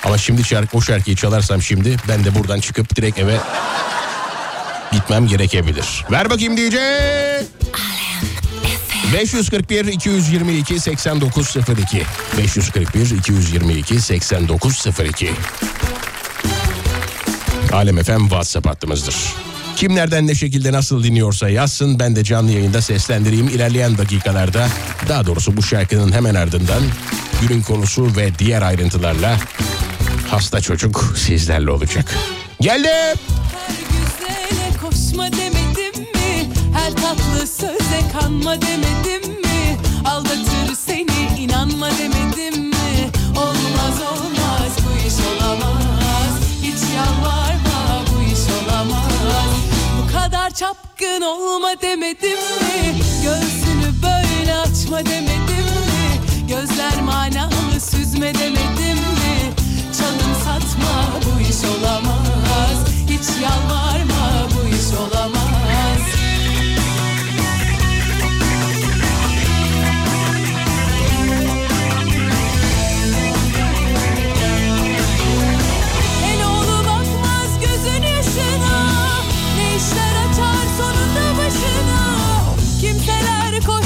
Ama 0.03 0.17
şimdi 0.17 0.43
şarkı, 0.43 0.77
o 0.77 0.81
şarkıyı 0.81 1.15
çalarsam 1.15 1.61
şimdi 1.61 1.97
ben 2.07 2.23
de 2.23 2.35
buradan 2.35 2.59
çıkıp 2.59 2.95
direkt 2.95 3.19
eve 3.19 3.37
gitmem 4.91 5.27
gerekebilir. 5.27 6.05
Ver 6.11 6.29
bakayım 6.29 6.57
DJ. 6.57 6.75
541 9.13 9.85
222 9.85 10.79
8902 10.79 12.03
541 12.37 13.11
222 13.11 14.01
8902 14.01 15.31
Alem 17.73 18.03
FM 18.03 18.21
WhatsApp 18.21 18.67
hattımızdır. 18.67 19.15
Kim 19.75 19.95
nereden 19.95 20.27
ne 20.27 20.35
şekilde 20.35 20.71
nasıl 20.71 21.03
dinliyorsa 21.03 21.49
yazsın 21.49 21.99
ben 21.99 22.15
de 22.15 22.23
canlı 22.23 22.51
yayında 22.51 22.81
seslendireyim 22.81 23.47
ilerleyen 23.47 23.97
dakikalarda 23.97 24.67
daha 25.09 25.25
doğrusu 25.25 25.57
bu 25.57 25.63
şarkının 25.63 26.11
hemen 26.11 26.35
ardından 26.35 26.83
günün 27.41 27.61
konusu 27.61 28.15
ve 28.15 28.39
diğer 28.39 28.61
ayrıntılarla 28.61 29.37
hasta 30.29 30.61
çocuk 30.61 31.13
sizlerle 31.17 31.71
olacak. 31.71 32.15
Geldim. 32.61 32.89
Her 32.89 33.75
güzele 33.89 34.77
koşma 34.81 35.31
demedim 35.31 36.01
mi? 36.01 36.53
Her 36.73 36.91
tatlı 36.91 37.47
söze 37.47 38.11
kanma 38.13 38.61
demedim 38.61 39.31
mi? 39.31 39.77
Aldatır 40.05 40.44
çapkın 50.55 51.21
olma 51.21 51.81
demedim 51.81 52.39
mi? 52.39 52.95
Göğsünü 53.23 54.03
böyle 54.03 54.55
açma 54.55 55.05
demedim 55.05 55.65
mi? 55.65 56.47
Gözler 56.47 57.01
manalı 57.01 57.79
süzme 57.91 58.33
demedim 58.33 58.97
mi? 58.97 59.53
Çalım 59.97 60.35
satma 60.45 61.07
bu 61.25 61.41
iş 61.41 61.79
olamaz. 61.79 62.87
Hiç 63.09 63.43
yalvarma 63.43 64.47
bu 64.49 64.67
iş 64.67 64.99
olamaz. 64.99 65.44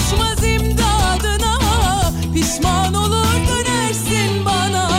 Koşmaz 0.09 0.43
imdadına 0.43 1.59
Pişman 2.33 2.93
olur 2.93 3.35
dönersin 3.47 4.45
bana. 4.45 4.89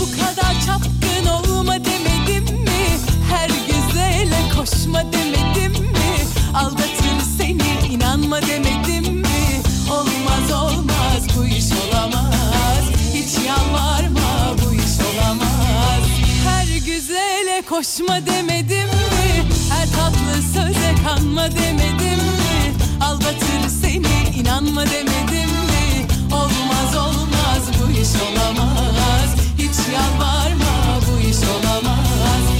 Bu 0.00 0.04
kadar 0.04 0.54
çapkın 0.66 1.26
olma 1.26 1.74
demedim 1.74 2.44
mi? 2.64 2.98
Her 3.30 3.48
güzele 3.48 4.50
koşma 4.56 5.12
demedim 5.12 5.82
mi? 5.82 6.26
Aldatır 6.54 7.20
seni 7.38 7.92
inanma 7.92 8.42
demedim 8.42 9.14
mi? 9.14 9.62
Olmaz 9.90 10.62
olmaz 10.62 11.26
bu 11.36 11.44
iş 11.44 11.64
olamaz. 11.72 12.84
Hiç 13.14 13.46
yalvarma 13.46 14.56
bu 14.64 14.74
iş 14.74 15.06
olamaz. 15.14 16.02
Her 16.44 16.66
güzele 16.86 17.62
koşma 17.68 18.26
demedim 18.26 18.88
mi? 18.88 19.44
Her 19.70 19.86
tatlı 19.86 20.42
söze 20.54 20.77
kanma 21.08 21.48
demedim 21.50 22.18
mi? 22.18 22.74
Aldatır 23.00 23.68
seni 23.82 24.36
inanma 24.40 24.84
demedim 24.86 25.50
mi? 25.50 26.06
Olmaz 26.32 26.96
olmaz 26.96 27.62
bu 27.78 27.90
iş 27.90 28.08
olamaz. 28.22 29.30
Hiç 29.58 29.94
yalvarma 29.94 31.00
bu 31.06 31.28
iş 31.28 31.36
olamaz 31.36 32.57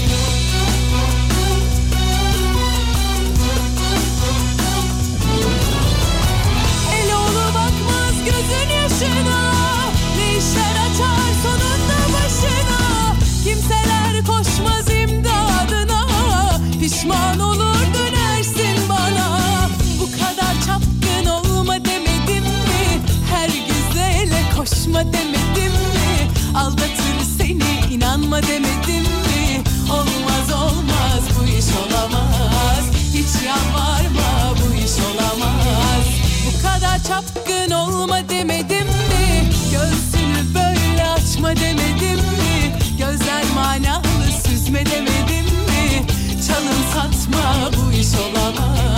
koşma 24.99 25.13
demedim 25.13 25.73
mi? 25.73 26.31
Aldatır 26.57 27.39
seni 27.39 27.95
inanma 27.95 28.43
demedim 28.43 29.03
mi? 29.03 29.63
Olmaz 29.91 30.63
olmaz 30.63 31.23
bu 31.39 31.45
iş 31.45 31.65
olamaz. 31.87 32.85
Hiç 33.15 33.47
yalvarma 33.47 34.55
bu 34.57 34.75
iş 34.75 34.93
olamaz. 35.05 36.05
Bu 36.47 36.63
kadar 36.63 36.99
çapkın 37.03 37.71
olma 37.71 38.29
demedim 38.29 38.87
mi? 38.87 39.51
Göğsünü 39.73 40.55
böyle 40.55 41.05
açma 41.11 41.57
demedim 41.57 42.19
mi? 42.19 42.79
Gözler 42.99 43.45
manalı 43.55 44.33
süzme 44.47 44.87
demedim 44.87 45.45
mi? 45.45 46.07
Çalın 46.49 46.83
satma 46.95 47.71
bu 47.77 47.93
iş 47.93 48.09
olamaz 48.15 48.98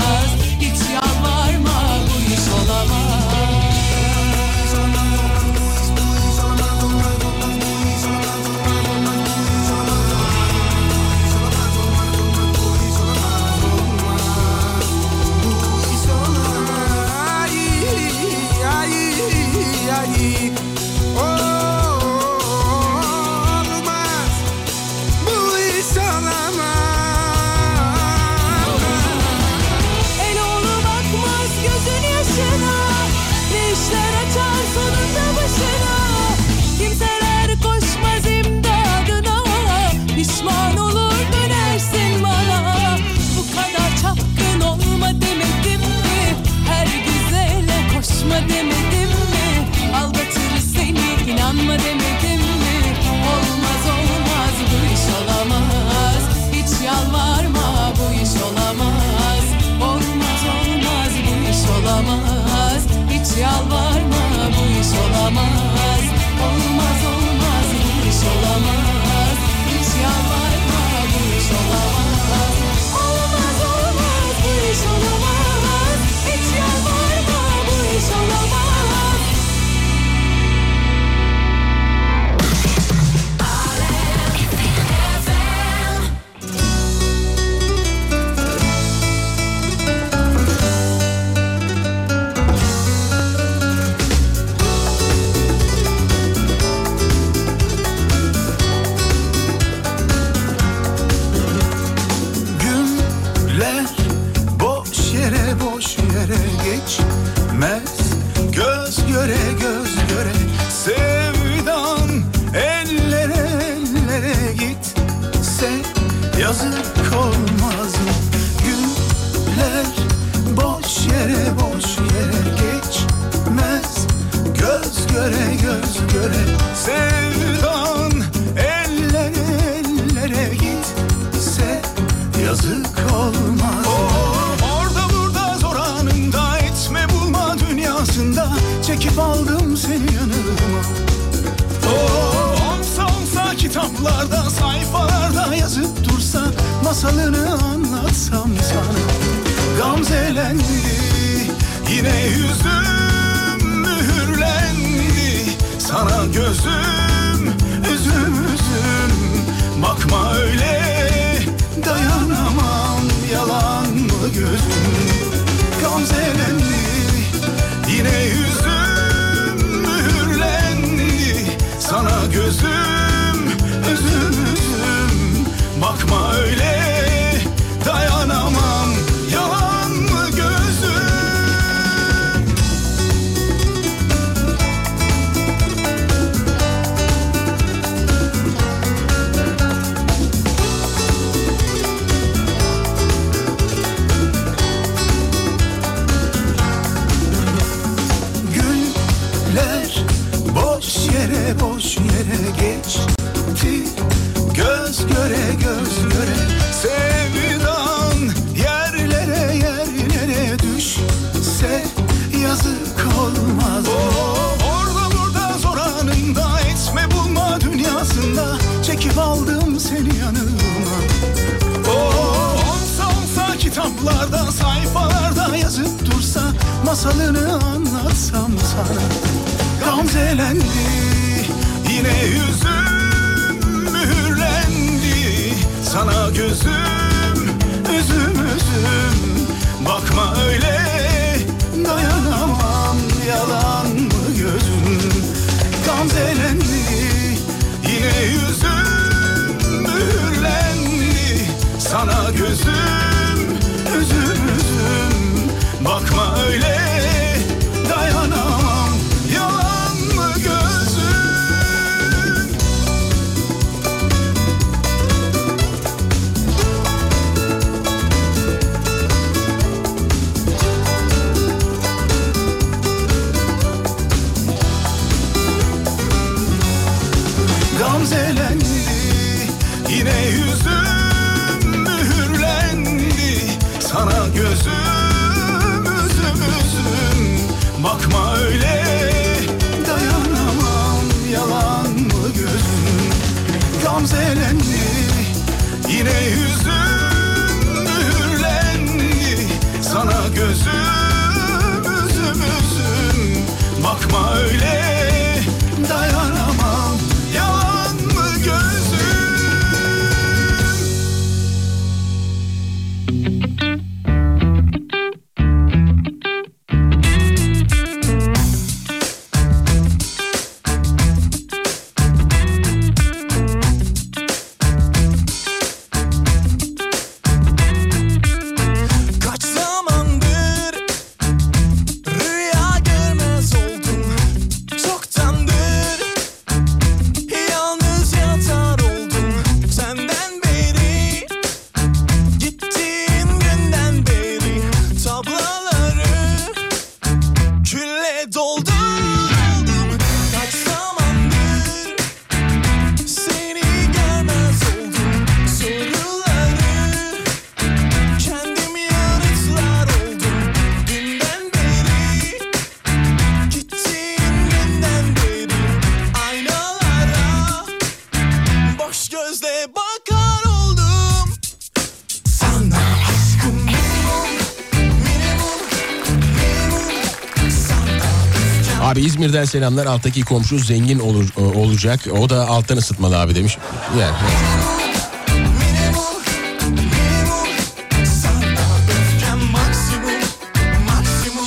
Güzel 379.40 379.53
selamlar 379.61 379.87
alttaki 379.87 380.22
komşu 380.22 380.59
zengin 380.59 380.98
olur, 380.98 381.29
e, 381.37 381.59
olacak. 381.59 382.00
O 382.18 382.29
da 382.31 382.48
alttan 382.48 382.76
ısıtmalı 382.76 383.18
abi 383.18 383.35
demiş. 383.35 383.59
Yani. 384.00 384.16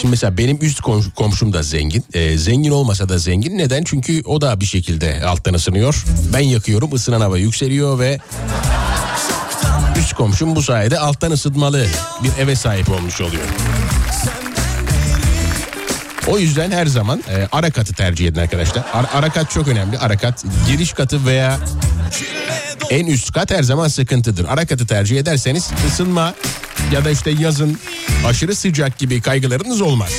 Şimdi 0.01 0.11
mesela 0.11 0.37
benim 0.37 0.57
üst 0.61 0.81
komşum 1.15 1.53
da 1.53 1.63
zengin. 1.63 2.05
Ee, 2.13 2.37
zengin 2.37 2.71
olmasa 2.71 3.09
da 3.09 3.17
zengin. 3.17 3.57
Neden? 3.57 3.83
Çünkü 3.83 4.21
o 4.25 4.41
da 4.41 4.59
bir 4.59 4.65
şekilde 4.65 5.25
alttan 5.25 5.53
ısınıyor. 5.53 6.05
Ben 6.33 6.39
yakıyorum 6.39 6.93
ısınan 6.93 7.21
hava 7.21 7.37
yükseliyor 7.37 7.99
ve 7.99 8.19
üst 9.99 10.13
komşum 10.13 10.55
bu 10.55 10.61
sayede 10.63 10.99
alttan 10.99 11.31
ısıtmalı 11.31 11.85
bir 12.23 12.43
eve 12.43 12.55
sahip 12.55 12.89
olmuş 12.89 13.21
oluyor. 13.21 13.43
O 16.27 16.39
yüzden 16.39 16.71
her 16.71 16.85
zaman 16.85 17.23
e, 17.29 17.47
ara 17.51 17.71
katı 17.71 17.93
tercih 17.93 18.27
edin 18.27 18.39
arkadaşlar. 18.39 18.83
Ara, 18.93 19.07
ara 19.13 19.29
kat 19.29 19.51
çok 19.51 19.67
önemli. 19.67 19.97
Ara 19.99 20.17
kat 20.17 20.43
giriş 20.67 20.93
katı 20.93 21.25
veya 21.25 21.57
en 22.89 23.05
üst 23.05 23.31
kat 23.33 23.51
her 23.51 23.63
zaman 23.63 23.87
sıkıntıdır. 23.87 24.45
Ara 24.45 24.65
katı 24.65 24.87
tercih 24.87 25.19
ederseniz 25.19 25.69
ısınma 25.87 26.33
ya 26.93 27.05
da 27.05 27.09
işte 27.09 27.31
yazın 27.31 27.79
aşırı 28.27 28.55
sıcak 28.55 28.97
gibi 28.97 29.21
kaygılarınız 29.21 29.81
olmaz. 29.81 30.11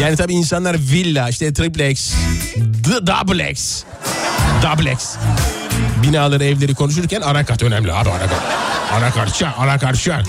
Yani 0.00 0.16
tabii 0.16 0.34
insanlar 0.34 0.74
villa, 0.78 1.28
işte 1.28 1.52
triplex, 1.52 2.12
d- 2.56 3.06
dublex, 3.06 3.82
dublex 4.62 5.16
binaları, 6.02 6.44
evleri 6.44 6.74
konuşurken 6.74 7.20
ara 7.20 7.44
kat 7.44 7.62
önemli 7.62 7.92
abi 7.92 8.10
ara 8.10 8.18
kat. 8.26 8.40
Ara 8.92 9.10
şart, 9.32 9.54
ara 9.58 9.94
şart. 9.94 10.26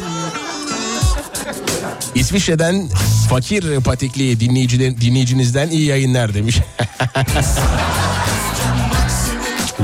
İsviçre'den 2.15 2.89
fakir 3.29 3.81
patikli 3.81 4.39
dinleyiciden, 4.39 5.01
dinleyicinizden 5.01 5.69
iyi 5.69 5.85
yayınlar 5.85 6.33
demiş. 6.33 6.57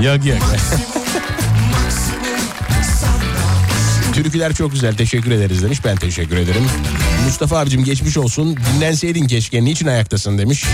yok 0.01 0.25
yok. 0.25 0.37
Türküler 4.13 4.53
çok 4.53 4.71
güzel 4.71 4.95
teşekkür 4.95 5.31
ederiz 5.31 5.63
demiş 5.63 5.85
ben 5.85 5.95
teşekkür 5.95 6.37
ederim. 6.37 6.63
Mustafa 7.25 7.59
abicim 7.59 7.83
geçmiş 7.83 8.17
olsun 8.17 8.57
dinlenseydin 8.57 9.27
keşke 9.27 9.63
niçin 9.63 9.87
ayaktasın 9.87 10.37
demiş. 10.37 10.65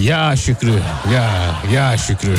Ya 0.00 0.36
Şükrü 0.36 0.74
ya 1.12 1.54
ya 1.72 1.98
Şükrü. 1.98 2.36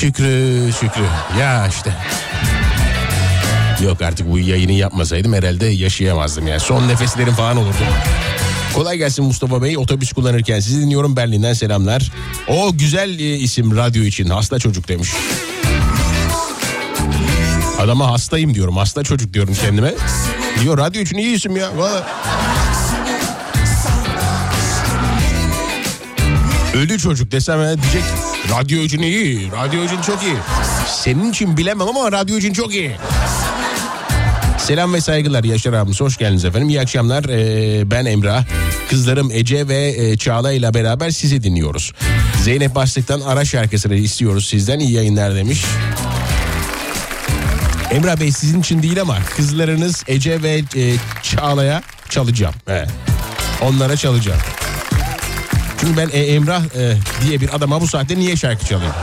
Şükrü 0.00 0.70
Şükrü 0.80 1.02
ya 1.40 1.68
işte. 1.68 1.92
Yok 3.84 4.02
artık 4.02 4.30
bu 4.30 4.38
yayını 4.38 4.72
yapmasaydım 4.72 5.32
herhalde 5.32 5.66
yaşayamazdım 5.66 6.46
yani. 6.46 6.60
Son 6.60 6.88
nefeslerim 6.88 7.34
falan 7.34 7.56
olurdu. 7.56 7.76
Kolay 8.74 8.98
gelsin 8.98 9.24
Mustafa 9.24 9.62
Bey. 9.62 9.78
Otobüs 9.78 10.12
kullanırken 10.12 10.60
sizi 10.60 10.80
dinliyorum 10.80 11.16
Berlin'den 11.16 11.52
selamlar. 11.52 12.12
O 12.48 12.76
güzel 12.76 13.18
e, 13.18 13.36
isim 13.36 13.76
radyo 13.76 14.02
için 14.02 14.28
hasta 14.28 14.58
çocuk 14.58 14.88
demiş. 14.88 15.10
Adama 17.80 18.10
hastayım 18.10 18.54
diyorum. 18.54 18.76
Hasta 18.76 19.02
çocuk 19.02 19.34
diyorum 19.34 19.54
kendime. 19.54 19.94
Diyor 20.62 20.78
radyo 20.78 21.02
için 21.02 21.16
iyi 21.16 21.36
isim 21.36 21.56
ya. 21.56 21.76
Vallahi. 21.76 22.04
Ölü 26.74 26.98
çocuk 26.98 27.32
desem 27.32 27.58
diyecek 27.58 28.02
radyo 28.50 28.78
için 28.78 29.02
iyi. 29.02 29.52
Radyo 29.52 29.84
için 29.84 30.00
çok 30.00 30.22
iyi. 30.22 30.34
Senin 30.86 31.30
için 31.30 31.56
bilemem 31.56 31.88
ama 31.88 32.12
radyo 32.12 32.38
için 32.38 32.52
çok 32.52 32.74
iyi. 32.74 32.96
Selam 34.58 34.94
ve 34.94 35.00
saygılar 35.00 35.44
Yaşar 35.44 35.72
abimiz. 35.72 36.00
Hoş 36.00 36.16
geldiniz 36.16 36.44
efendim. 36.44 36.68
İyi 36.68 36.80
akşamlar. 36.80 37.24
Ee, 37.24 37.90
ben 37.90 38.04
Emrah. 38.04 38.44
Kızlarım 38.90 39.30
Ece 39.32 39.68
ve 39.68 39.88
e, 39.88 40.16
Çağla 40.16 40.52
ile 40.52 40.74
beraber 40.74 41.10
sizi 41.10 41.42
dinliyoruz. 41.42 41.92
Zeynep 42.42 42.74
Bastık'tan 42.74 43.20
ara 43.20 43.44
şarkısını 43.44 43.94
istiyoruz 43.94 44.46
sizden. 44.46 44.78
İyi 44.78 44.92
yayınlar 44.92 45.34
demiş. 45.34 45.64
Emrah 47.90 48.20
Bey 48.20 48.32
sizin 48.32 48.60
için 48.60 48.82
değil 48.82 49.00
ama 49.00 49.18
kızlarınız 49.36 50.04
Ece 50.06 50.42
ve 50.42 50.62
e, 50.76 50.94
Çağla'ya 51.22 51.82
çalacağım. 52.08 52.54
Onlara 53.60 53.96
çalacağım. 53.96 54.40
Çünkü 55.80 55.96
ben 55.96 56.08
e, 56.12 56.18
Emrah 56.18 56.62
e, 56.62 56.96
diye 57.26 57.40
bir 57.40 57.56
adama 57.56 57.80
bu 57.80 57.86
saatte 57.86 58.18
niye 58.18 58.36
şarkı 58.36 58.66
çalayım? 58.66 58.94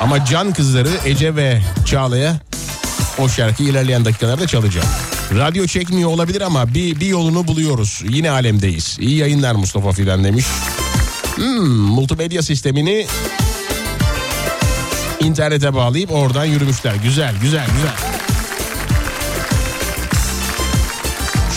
Ama 0.00 0.24
can 0.24 0.52
kızları 0.52 0.90
Ece 1.04 1.36
ve 1.36 1.62
Çağla'ya 1.86 2.36
o 3.18 3.28
şarkıyı 3.28 3.68
ilerleyen 3.68 4.04
dakikalarda 4.04 4.46
çalacağım. 4.46 4.88
Radyo 5.34 5.66
çekmiyor 5.66 6.10
olabilir 6.10 6.40
ama 6.40 6.74
bir, 6.74 7.00
bir 7.00 7.06
yolunu 7.06 7.46
buluyoruz. 7.48 8.02
Yine 8.08 8.30
alemdeyiz. 8.30 8.96
İyi 9.00 9.16
yayınlar 9.16 9.54
Mustafa 9.54 9.92
Fidan 9.92 10.24
demiş. 10.24 10.46
Hmm, 11.34 11.68
multimedya 11.68 12.42
sistemini 12.42 13.06
internete 15.20 15.74
bağlayıp 15.74 16.12
oradan 16.12 16.44
yürümüşler. 16.44 16.94
Güzel, 16.94 17.34
güzel, 17.42 17.66
güzel. 17.66 17.94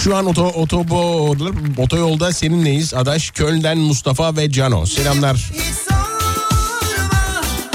Şu 0.04 0.16
an 0.16 0.26
oto, 0.26 0.48
otobo, 0.48 1.36
otoyolda 1.78 2.34
seninleyiz. 2.34 2.94
Adaş 2.94 3.32
Köln'den 3.32 3.78
Mustafa 3.78 4.36
ve 4.36 4.52
Cano. 4.52 4.86
Selamlar. 4.86 5.52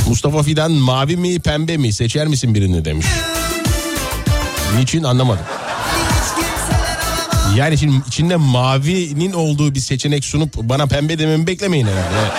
Mustafa 0.09 0.43
Fidan 0.43 0.73
mavi 0.73 1.17
mi 1.17 1.41
pembe 1.41 1.77
mi 1.77 1.93
seçer 1.93 2.27
misin 2.27 2.55
birini 2.55 2.85
demiş. 2.85 3.07
Niçin 4.79 5.03
anlamadım. 5.03 5.45
Yani 7.57 7.79
şimdi 7.79 8.03
içinde 8.09 8.37
mavinin 8.37 9.33
olduğu 9.33 9.75
bir 9.75 9.81
seçenek 9.81 10.25
sunup 10.25 10.55
bana 10.57 10.87
pembe 10.87 11.19
dememi 11.19 11.47
beklemeyin 11.47 11.87
herhalde. 11.87 12.33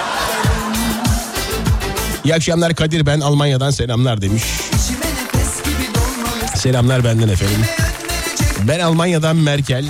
İyi 2.25 2.35
akşamlar 2.35 2.75
Kadir 2.75 3.05
ben 3.05 3.19
Almanya'dan 3.19 3.71
selamlar 3.71 4.21
demiş. 4.21 4.43
Selamlar 6.55 7.03
benden 7.03 7.29
efendim. 7.29 7.65
Ben 8.67 8.79
Almanya'dan 8.79 9.35
Merkel. 9.35 9.85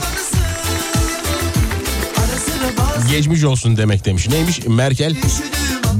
Geçmiş 3.09 3.43
olsun 3.43 3.77
demek 3.77 4.05
demiş. 4.05 4.27
Neymiş? 4.29 4.59
Merkel 4.67 5.15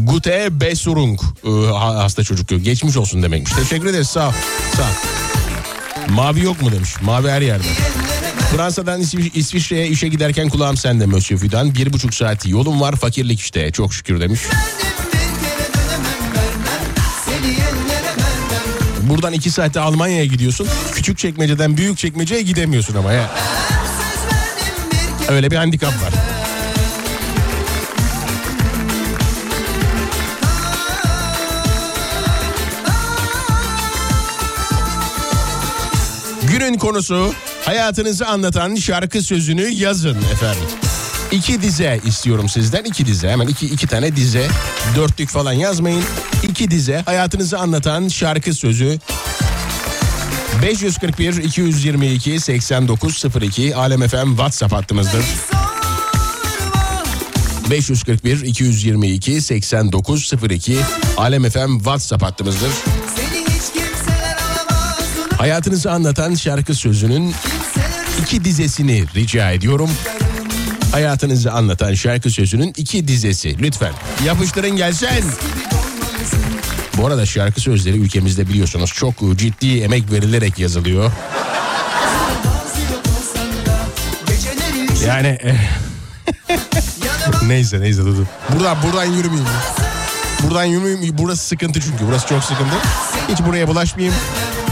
Gute 0.04 0.48
Besserung 0.52 1.20
ee, 1.46 1.50
hasta 1.76 2.24
çocuk. 2.24 2.50
Geçmiş 2.50 2.98
olsun 2.98 3.24
demekmiş. 3.24 3.52
Teşekkür 3.54 3.88
ederiz 3.88 4.08
sağ 4.08 4.28
ol. 4.28 4.34
Sağ 4.76 4.82
ol. 4.84 6.14
Mavi 6.14 6.44
yok 6.44 6.62
mu 6.62 6.72
demiş. 6.72 6.90
Mavi 7.02 7.30
her 7.30 7.42
yerde. 7.42 7.64
Fransa'dan 8.56 9.02
İsvi- 9.02 9.32
İsviçre'ye 9.34 9.88
işe 9.88 10.08
giderken 10.08 10.50
kulağım 10.50 10.78
sende 10.78 11.06
Monsieur 11.06 11.42
Fidan. 11.42 11.76
Bir 11.76 11.94
buçuk 11.94 12.14
saati 12.14 12.50
yolum 12.50 12.82
var 12.82 12.96
fakirlik 12.96 13.40
işte 13.40 13.72
çok 13.72 13.94
şükür 13.94 14.22
demiş. 14.22 14.40
Buradan 19.20 19.34
iki 19.34 19.52
saatte 19.52 19.80
Almanya'ya 19.80 20.26
gidiyorsun. 20.26 20.68
Küçük 20.94 21.18
çekmeceden 21.18 21.78
büyük 21.78 21.98
çekmeceye 21.98 22.42
gidemiyorsun 22.42 22.96
ama 22.96 23.14
ya. 23.14 23.30
Öyle 25.30 25.52
bir 25.52 25.56
handikap 25.56 25.90
var. 25.90 26.14
Günün 36.52 36.78
konusu 36.78 37.34
hayatınızı 37.66 38.28
anlatan 38.28 38.76
şarkı 38.76 39.22
sözünü 39.22 39.70
yazın 39.70 40.18
efendim. 40.18 40.70
İki 41.32 41.62
dize 41.62 42.00
istiyorum 42.06 42.50
sizden 42.50 42.84
iki 42.84 43.06
dize 43.06 43.30
hemen 43.30 43.48
iki, 43.48 43.66
iki 43.66 43.88
tane 43.88 44.16
dize 44.16 44.48
dörtlük 44.96 45.30
falan 45.30 45.54
yazmayın. 45.54 46.04
İki 46.44 46.72
dize 46.72 47.02
hayatınızı 47.06 47.60
anlatan 47.60 48.08
şarkı 48.08 48.54
sözü 48.54 49.00
541 50.62 51.34
222 51.44 52.40
8902 52.40 53.76
Alem 53.76 54.08
FM 54.08 54.30
WhatsApp 54.30 54.74
hattımızdır. 54.74 55.26
541 57.70 58.42
222 58.42 59.42
8902 59.42 60.78
Alem 61.18 61.50
FM 61.50 61.78
WhatsApp 61.78 62.24
hattımızdır. 62.24 62.72
Hayatınızı 65.38 65.92
anlatan 65.92 66.36
şarkı 66.36 66.76
sözünün 66.76 67.34
iki 68.22 68.44
dizesini 68.44 69.06
rica 69.16 69.52
ediyorum. 69.52 69.90
Hayatınızı 70.92 71.52
anlatan 71.52 71.94
şarkı 71.94 72.30
sözünün 72.30 72.74
iki 72.78 73.08
dizesi 73.08 73.60
lütfen 73.60 73.94
yapıştırın 74.26 74.76
gelsin. 74.76 75.08
Bu 76.98 77.08
arada 77.08 77.26
şarkı 77.26 77.62
sözleri 77.62 77.98
ülkemizde 77.98 78.48
biliyorsunuz 78.48 78.94
çok 78.94 79.14
ciddi 79.36 79.80
emek 79.80 80.12
verilerek 80.12 80.60
yazılıyor. 80.60 81.12
Yani 85.08 85.38
eh, 85.44 85.56
neyse 87.48 87.82
neyse 87.82 88.06
dur. 88.06 88.26
Buradan 88.54 88.78
buradan 88.84 89.06
yürümeyeyim. 89.06 89.50
Buradan 90.44 90.66
yürümeyeyim. 90.66 91.18
Burası 91.18 91.48
sıkıntı 91.48 91.82
çünkü. 91.82 92.08
Burası 92.08 92.28
çok 92.28 92.44
sıkıntı. 92.44 92.76
Hiç 93.30 93.40
buraya 93.40 93.68
bulaşmayayım. 93.68 94.16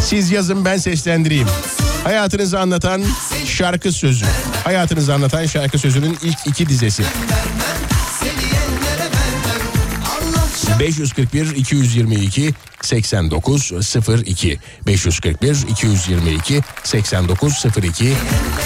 Siz 0.02 0.32
yazın 0.32 0.66
ben 0.66 0.78
seslendireyim. 0.78 1.48
Hayatınızı 2.04 2.60
anlatan 2.60 3.04
şarkı 3.46 3.92
sözü. 3.92 4.26
Hayatınızı 4.68 5.14
anlatan 5.14 5.46
şarkı 5.46 5.80
sözünün 5.80 6.18
ilk 6.24 6.38
iki 6.46 6.70
dizesi. 6.70 7.04
541 10.80 11.56
222 11.56 12.54
8902 12.82 14.60
541 14.88 15.58
222 15.70 16.62
8902 16.84 18.14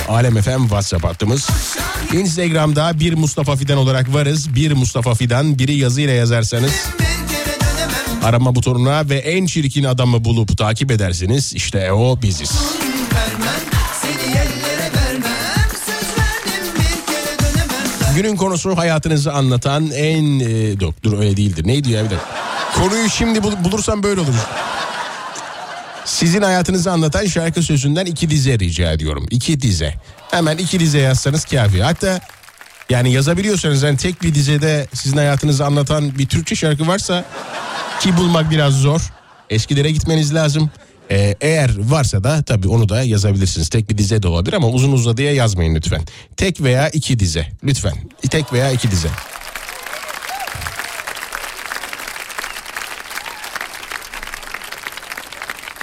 Alem 0.10 0.42
FM 0.42 0.62
WhatsApp 0.62 1.04
hattımız. 1.04 1.50
Instagram'da 2.14 3.00
bir 3.00 3.14
Mustafa 3.14 3.56
Fidan 3.56 3.78
olarak 3.78 4.14
varız. 4.14 4.56
Bir 4.56 4.72
Mustafa 4.72 5.14
Fidan 5.16 5.60
biri 5.60 5.76
yazıyla 5.76 6.14
yazarsanız 6.14 6.74
arama 8.24 8.56
butonuna 8.56 9.10
ve 9.10 9.18
en 9.18 9.46
çirkin 9.46 9.84
adamı 9.84 10.26
bulup 10.26 10.58
takip 10.58 10.92
ederseniz 10.92 11.54
işte 11.54 11.92
o 11.92 12.22
biziz. 12.22 12.81
Günün 18.22 18.36
konusu 18.36 18.78
hayatınızı 18.78 19.34
anlatan 19.34 19.92
en... 19.92 20.40
E, 20.40 20.80
dur, 20.80 20.94
dur 21.04 21.20
öyle 21.20 21.38
değildir. 21.38 21.68
Neydi 21.68 21.92
ya 21.92 22.06
bir 22.06 22.10
dakika. 22.10 22.28
Konuyu 22.76 23.10
şimdi 23.10 23.44
bul- 23.44 23.64
bulursam 23.64 24.04
böyle 24.04 24.22
olur. 24.22 24.34
Sizin 26.06 26.42
hayatınızı 26.42 26.92
anlatan 26.92 27.26
şarkı 27.26 27.64
sözünden 27.64 28.06
iki 28.06 28.30
dize 28.30 28.60
rica 28.60 28.92
ediyorum. 28.92 29.26
İki 29.32 29.62
dize. 29.62 29.94
Hemen 30.32 30.58
iki 30.58 30.80
dize 30.80 31.00
yazsanız 31.00 31.46
kafi. 31.46 31.84
Hatta 31.84 32.20
yani 32.90 33.12
yazabiliyorsanız 33.12 33.84
yani 33.84 33.98
tek 33.98 34.22
bir 34.22 34.36
dizede 34.36 34.88
sizin 34.94 35.18
hayatınızı 35.18 35.66
anlatan 35.66 36.18
bir 36.18 36.28
Türkçe 36.28 36.56
şarkı 36.56 36.88
varsa 36.88 37.26
ki 38.00 38.18
bulmak 38.18 38.52
biraz 38.52 38.74
zor. 38.74 39.02
Eskilere 39.50 39.92
gitmeniz 39.92 40.34
lazım. 40.34 40.72
Ee, 41.12 41.36
eğer 41.42 41.72
varsa 41.80 42.24
da 42.24 42.44
tabii 42.44 42.68
onu 42.68 42.90
da 42.90 43.04
yazabilirsiniz. 43.04 43.70
Tek 43.70 43.90
bir 43.90 43.98
dize 43.98 44.24
de 44.24 44.28
olabilir 44.28 44.54
ama 44.54 44.68
uzun 44.68 44.92
uzadıya 44.92 45.34
yazmayın 45.34 45.76
lütfen. 45.76 46.02
Tek 46.38 46.62
veya 46.62 46.90
iki 46.90 47.20
dize 47.20 47.48
lütfen. 47.64 47.94
Tek 48.30 48.54
veya 48.54 48.72
iki 48.72 48.92
dize. 48.92 49.10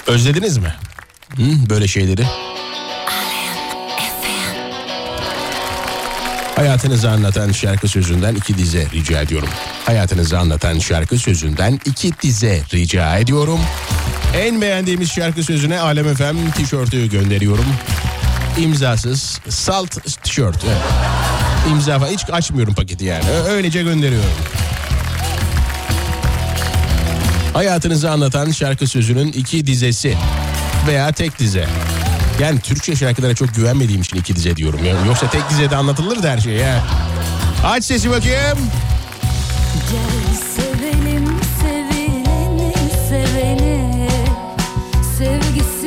Özlediniz 0.07 0.57
mi? 0.57 0.75
Hı, 1.35 1.69
böyle 1.69 1.87
şeyleri. 1.87 2.23
Hayatınızı 6.55 7.09
anlatan 7.09 7.51
şarkı 7.51 7.87
sözünden 7.87 8.35
iki 8.35 8.57
dize 8.57 8.87
rica 8.93 9.21
ediyorum. 9.21 9.49
Hayatınızı 9.85 10.39
anlatan 10.39 10.79
şarkı 10.79 11.17
sözünden 11.17 11.79
iki 11.85 12.11
dize 12.21 12.61
rica 12.73 13.17
ediyorum. 13.17 13.59
En 14.37 14.61
beğendiğimiz 14.61 15.11
şarkı 15.11 15.43
sözüne 15.43 15.79
Alem 15.79 16.15
FM 16.15 16.51
tişörtü 16.57 17.09
gönderiyorum. 17.09 17.65
İmzasız 18.57 19.39
salt 19.49 20.23
tişört. 20.23 20.63
Evet. 20.67 20.81
İmza 21.71 21.99
falan 21.99 22.11
hiç 22.11 22.29
açmıyorum 22.31 22.73
paketi 22.73 23.05
yani. 23.05 23.29
Öylece 23.29 23.83
gönderiyorum. 23.83 24.29
Hayatınızı 27.53 28.11
anlatan 28.11 28.51
şarkı 28.51 28.87
sözünün 28.87 29.31
iki 29.31 29.67
dizesi 29.67 30.17
veya 30.87 31.11
tek 31.11 31.39
dize. 31.39 31.67
Yani 32.41 32.59
Türkçe 32.59 32.95
şarkılara 32.95 33.35
çok 33.35 33.55
güvenmediğim 33.55 34.01
için 34.01 34.17
iki 34.17 34.35
dize 34.35 34.55
diyorum. 34.55 34.85
Yani 34.85 35.07
yoksa 35.07 35.29
tek 35.29 35.49
dizede 35.49 35.75
anlatılır 35.75 36.23
da 36.23 36.29
her 36.31 36.37
şey 36.37 36.53
ya. 36.53 36.83
Aç 37.65 37.83
sesi 37.83 38.09
bakayım. 38.09 38.57
Gel 39.91 40.48
sevgisi 45.19 45.78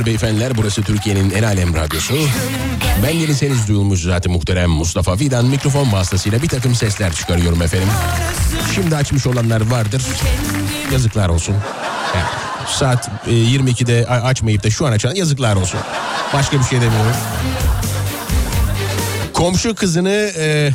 Hanımefendiler, 0.00 0.06
beyefendiler 0.06 0.56
burası 0.56 0.82
Türkiye'nin 0.82 1.30
en 1.30 1.42
alem 1.42 1.74
radyosu. 1.74 2.14
Ben 3.02 3.10
yeniseniz 3.10 3.68
duyulmuş 3.68 4.02
zaten 4.02 4.32
muhterem 4.32 4.70
Mustafa 4.70 5.16
Fidan 5.16 5.46
mikrofon 5.46 5.92
vasıtasıyla 5.92 6.42
bir 6.42 6.48
takım 6.48 6.74
sesler 6.74 7.12
çıkarıyorum 7.12 7.62
efendim. 7.62 7.88
Şimdi 8.74 8.96
açmış 8.96 9.26
olanlar 9.26 9.70
vardır. 9.70 10.02
Yazıklar 10.92 11.28
olsun. 11.28 11.54
Yani 12.14 12.24
saat 12.68 13.10
e, 13.26 13.30
22'de 13.30 14.06
a- 14.08 14.22
açmayıp 14.26 14.62
da 14.64 14.70
şu 14.70 14.86
an 14.86 14.92
açan 14.92 15.14
yazıklar 15.14 15.56
olsun. 15.56 15.80
Başka 16.34 16.58
bir 16.58 16.64
şey 16.64 16.80
demiyorum. 16.80 17.16
Komşu 19.32 19.74
kızını 19.74 20.30
e, 20.38 20.70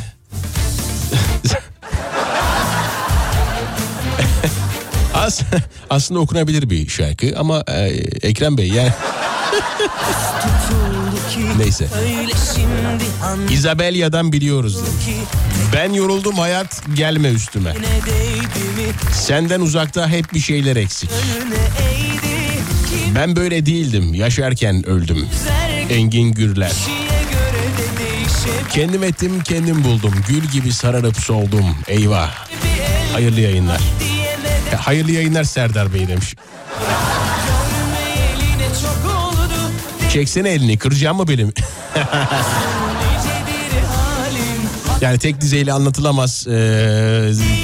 As, 5.14 5.40
aslında 5.90 6.20
okunabilir 6.20 6.70
bir 6.70 6.88
şarkı 6.88 7.34
ama 7.38 7.64
e, 7.68 7.88
Ekrem 8.22 8.58
Bey 8.58 8.68
yani 8.68 8.92
Neyse. 11.58 11.88
İzabelya'dan 13.50 14.32
biliyoruz. 14.32 14.74
ki 14.74 15.16
Ben 15.72 15.92
yoruldum 15.92 16.38
hayat 16.38 16.82
gelme 16.94 17.28
üstüme. 17.28 17.74
Senden 19.12 19.60
uzakta 19.60 20.08
hep 20.08 20.32
bir 20.34 20.40
şeyler 20.40 20.76
eksik. 20.76 21.10
Ben 23.14 23.36
böyle 23.36 23.66
değildim 23.66 24.14
yaşarken 24.14 24.86
öldüm. 24.88 25.26
Engin 25.90 26.32
Gürler. 26.32 26.72
Kendim 28.72 29.04
ettim 29.04 29.42
kendim 29.44 29.84
buldum. 29.84 30.14
Gül 30.28 30.44
gibi 30.44 30.72
sararıp 30.72 31.16
soldum. 31.16 31.76
Eyvah. 31.88 32.46
Hayırlı 33.12 33.40
yayınlar. 33.40 33.80
Hayırlı 34.80 35.10
yayınlar 35.12 35.44
Serdar 35.44 35.94
Bey 35.94 36.08
demiş. 36.08 36.34
Çeksene 40.12 40.48
elini 40.50 40.78
kıracağım 40.78 41.16
mı 41.16 41.28
benim? 41.28 41.52
Yani 45.00 45.18
tek 45.18 45.40
dizeyle 45.40 45.72
anlatılamaz 45.72 46.46
e, 46.48 46.52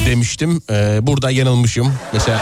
demiştim. 0.07 0.63
E, 0.71 0.99
burada 1.03 1.31
yanılmışım. 1.31 1.95
Mesela 2.13 2.41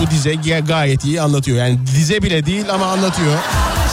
bu 0.00 0.10
dize 0.10 0.32
ga- 0.34 0.66
gayet 0.66 1.04
iyi 1.04 1.20
anlatıyor. 1.22 1.58
Yani 1.58 1.78
dize 1.96 2.22
bile 2.22 2.46
değil 2.46 2.64
ama 2.74 2.86
anlatıyor. 2.86 3.38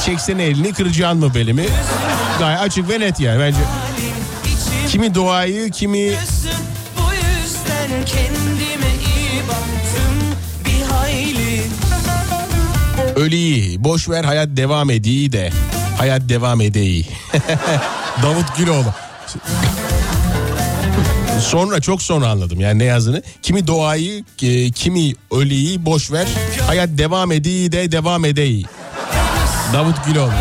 Çeksene 0.05 0.43
elini 0.43 0.73
kıracaksın 0.73 1.19
mı 1.19 1.31
belimi? 1.35 1.65
Gayet 2.39 2.61
açık 2.61 2.89
ve 2.89 2.99
net 2.99 3.19
yani 3.19 3.39
bence. 3.39 3.59
Kimi 4.89 5.15
doğayı 5.15 5.71
kimi 5.71 6.11
kendime 8.05 8.86
ölü 13.17 13.35
iyi. 13.35 13.83
Boş 13.83 14.09
ver 14.09 14.23
hayat 14.23 14.49
devam 14.51 14.89
ediyi 14.89 15.31
de. 15.31 15.51
Hayat 15.97 16.21
devam 16.29 16.61
edeyi. 16.61 17.07
Davut 18.23 18.57
Güloğlu. 18.57 18.93
Sonra 21.41 21.81
çok 21.81 22.01
sonra 22.01 22.27
anladım 22.27 22.59
yani 22.59 22.79
ne 22.79 22.83
yazdığını. 22.83 23.21
Kimi 23.41 23.67
doğayı, 23.67 24.23
e, 24.43 24.71
kimi 24.71 25.13
ölüyü 25.31 25.85
boş 25.85 26.11
ver. 26.11 26.27
Hayat 26.67 26.89
devam 26.91 27.31
ediyi 27.31 27.71
de 27.71 27.91
devam 27.91 28.25
edeyi. 28.25 28.65
Davut 29.73 30.05
Güloğlu. 30.05 30.31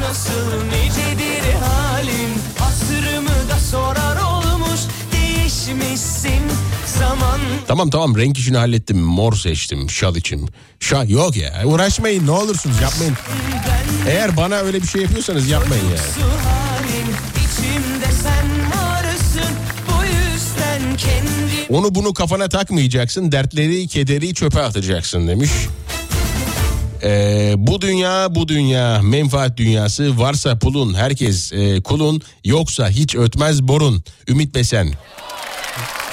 nasıl 0.00 0.58
zaman 7.20 7.40
Tamam 7.68 7.90
tamam 7.90 8.16
renk 8.16 8.38
işini 8.38 8.56
hallettim. 8.56 8.98
Mor 8.98 9.32
seçtim 9.32 9.90
şal 9.90 10.16
için. 10.16 10.50
Şal 10.80 11.08
yok 11.08 11.36
ya 11.36 11.62
uğraşmayın 11.64 12.26
ne 12.26 12.30
olursunuz 12.30 12.80
yapmayın. 12.80 13.14
Eğer 14.08 14.36
bana 14.36 14.56
öyle 14.56 14.82
bir 14.82 14.86
şey 14.86 15.02
yapıyorsanız 15.02 15.48
yapmayın 15.48 15.84
yani. 15.84 16.28
Onu 21.68 21.94
bunu 21.94 22.14
kafana 22.14 22.48
takmayacaksın. 22.48 23.32
Dertleri, 23.32 23.88
kederi 23.88 24.34
çöpe 24.34 24.62
atacaksın 24.62 25.28
demiş. 25.28 25.50
Ee, 27.02 27.54
bu 27.56 27.80
dünya 27.80 28.34
bu 28.34 28.48
dünya 28.48 29.02
menfaat 29.02 29.56
dünyası 29.56 30.18
varsa 30.18 30.58
pulun 30.58 30.94
herkes 30.94 31.52
e, 31.52 31.82
kulun 31.82 32.22
yoksa 32.44 32.88
hiç 32.88 33.14
ötmez 33.14 33.62
borun 33.62 34.02
Ümit 34.28 34.54
Besen 34.54 34.92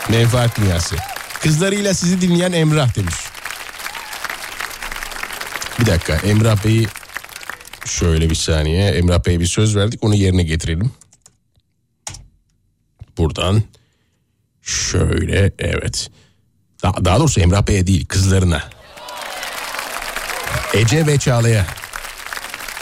menfaat 0.10 0.58
dünyası 0.58 0.95
kızlarıyla 1.41 1.93
sizi 1.93 2.22
dinleyen 2.22 2.51
Emrah 2.51 2.95
demiş 2.95 3.16
bir 5.80 5.86
dakika 5.86 6.16
Emrah 6.16 6.66
Bey'i 6.66 6.88
şöyle 7.86 8.30
bir 8.30 8.36
saniye 8.36 8.89
Emrah 8.89 9.26
Bey'e 9.26 9.39
bir 9.39 9.45
söz 9.45 9.76
verdik 9.76 10.03
onu 10.03 10.16
yerine 10.16 10.43
getirelim 10.43 10.91
buradan 13.18 13.64
Şöyle 14.66 15.51
evet. 15.60 16.10
Daha, 16.84 17.06
daha 17.06 17.20
doğrusu 17.20 17.39
Emrah 17.39 17.68
Bey'e 17.68 17.88
değil 17.88 18.06
kızlarına. 18.06 18.64
Ece 20.74 21.08
ve 21.08 21.20
Çağla'ya. 21.20 21.66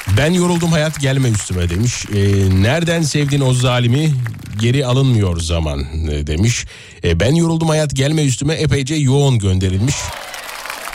Ben 0.08 0.34
yoruldum 0.34 0.72
hayat 0.72 1.00
gelme 1.00 1.30
üstüme 1.30 1.70
demiş. 1.70 2.06
Ee, 2.06 2.18
nereden 2.62 3.02
sevdin 3.02 3.42
o 3.42 3.54
zalimi 3.54 4.14
geri 4.60 4.86
alınmıyor 4.86 5.40
zaman 5.40 5.86
e, 6.12 6.28
demiş. 6.28 6.66
Ee, 7.04 7.20
ben 7.20 7.36
yoruldum 7.36 7.70
hayat 7.70 7.96
gelme 7.96 8.24
üstüme 8.26 8.54
epeyce 8.54 8.96
yoğun 8.96 9.40
gönderilmiş. 9.40 9.96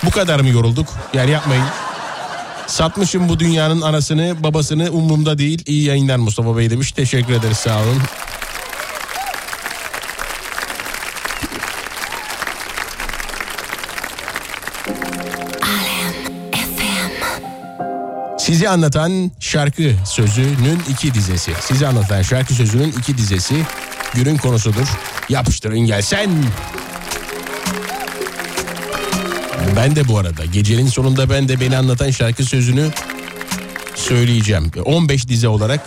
Bu 0.05 0.11
kadar 0.11 0.41
mı 0.41 0.49
yorulduk? 0.49 0.89
Yani 1.15 1.31
yapmayın. 1.31 1.65
Satmışım 2.67 3.29
bu 3.29 3.41
dünyanın 3.41 3.81
anasını 3.81 4.43
babasını 4.43 4.91
umurumda 4.91 5.39
değil. 5.39 5.63
İyi 5.67 5.85
yayınlar 5.85 6.17
Mustafa 6.17 6.57
Bey 6.57 6.71
demiş. 6.71 6.93
Teşekkür 6.93 7.33
ederiz 7.33 7.57
sağ 7.57 7.79
olun. 7.79 8.03
Sizi 18.49 18.69
anlatan 18.69 19.31
şarkı 19.41 19.95
sözünün 20.05 20.83
iki 20.91 21.15
dizesi. 21.15 21.53
Sizi 21.61 21.87
anlatan 21.87 22.23
şarkı 22.23 22.55
sözünün 22.55 22.93
iki 22.99 23.19
dizesi 23.19 23.55
günün 24.15 24.37
konusudur. 24.37 24.87
Yapıştırın 25.29 25.79
gelsen. 25.79 26.31
Ben 29.77 29.97
de 29.97 30.09
bu 30.09 30.19
arada 30.19 30.45
gecenin 30.45 30.87
sonunda 30.87 31.31
ben 31.31 31.49
de 31.49 31.61
beni 31.61 31.77
anlatan 31.77 32.11
şarkı 32.11 32.45
sözünü 32.45 32.91
söyleyeceğim. 33.95 34.71
15 34.85 35.29
dize 35.29 35.49
olarak 35.49 35.81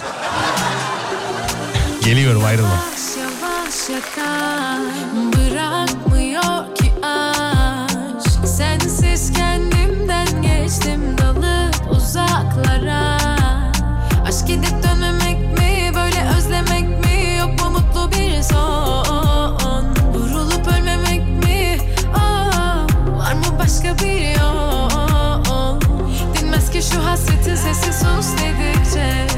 geliyorum 2.05 2.45
ayrılma. 2.45 2.83
sesi 27.73 27.93
sus 27.93 28.27
dedikçe 28.37 29.30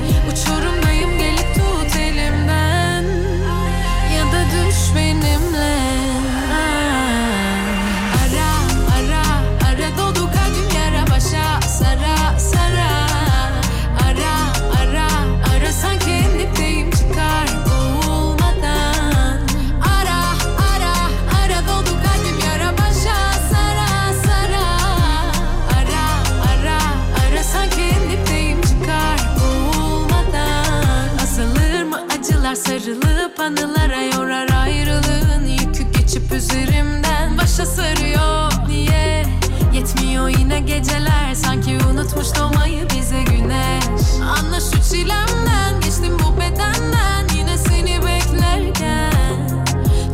Anılara 33.44 34.02
yorar 34.02 34.50
ayrılığın. 34.50 35.46
Yükü 35.46 35.84
geçip 35.84 36.32
üzerimden 36.32 37.38
Başa 37.38 37.66
sarıyor. 37.66 38.52
Niye? 38.68 39.26
Yetmiyor 39.74 40.30
yine 40.30 40.60
geceler. 40.60 41.36
Sanki 41.36 41.78
unutmuş 41.92 42.28
doğmayı 42.40 42.88
bize 42.90 43.24
güneş. 43.24 43.86
Anla 44.22 44.60
şu 44.60 44.92
çilemden 44.92 45.82
Geçtim 45.82 46.18
bu 46.20 46.38
bedenden. 46.38 47.38
Yine 47.38 47.58
seni 47.58 48.00
beklerken. 48.06 49.14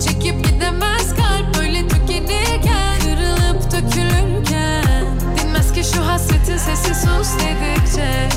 Çekip 0.05 0.45
gidemez 0.45 1.15
kalp 1.15 1.57
Böyle 1.57 1.87
tükenirken 1.87 2.99
Kırılıp 2.99 3.71
dökülürken. 3.71 5.05
Dinmez 5.37 5.73
ki 5.73 5.83
şu 5.93 6.07
hasretin 6.07 6.57
sesi 6.57 6.95
sus 6.95 7.29
dedikçe. 7.39 8.29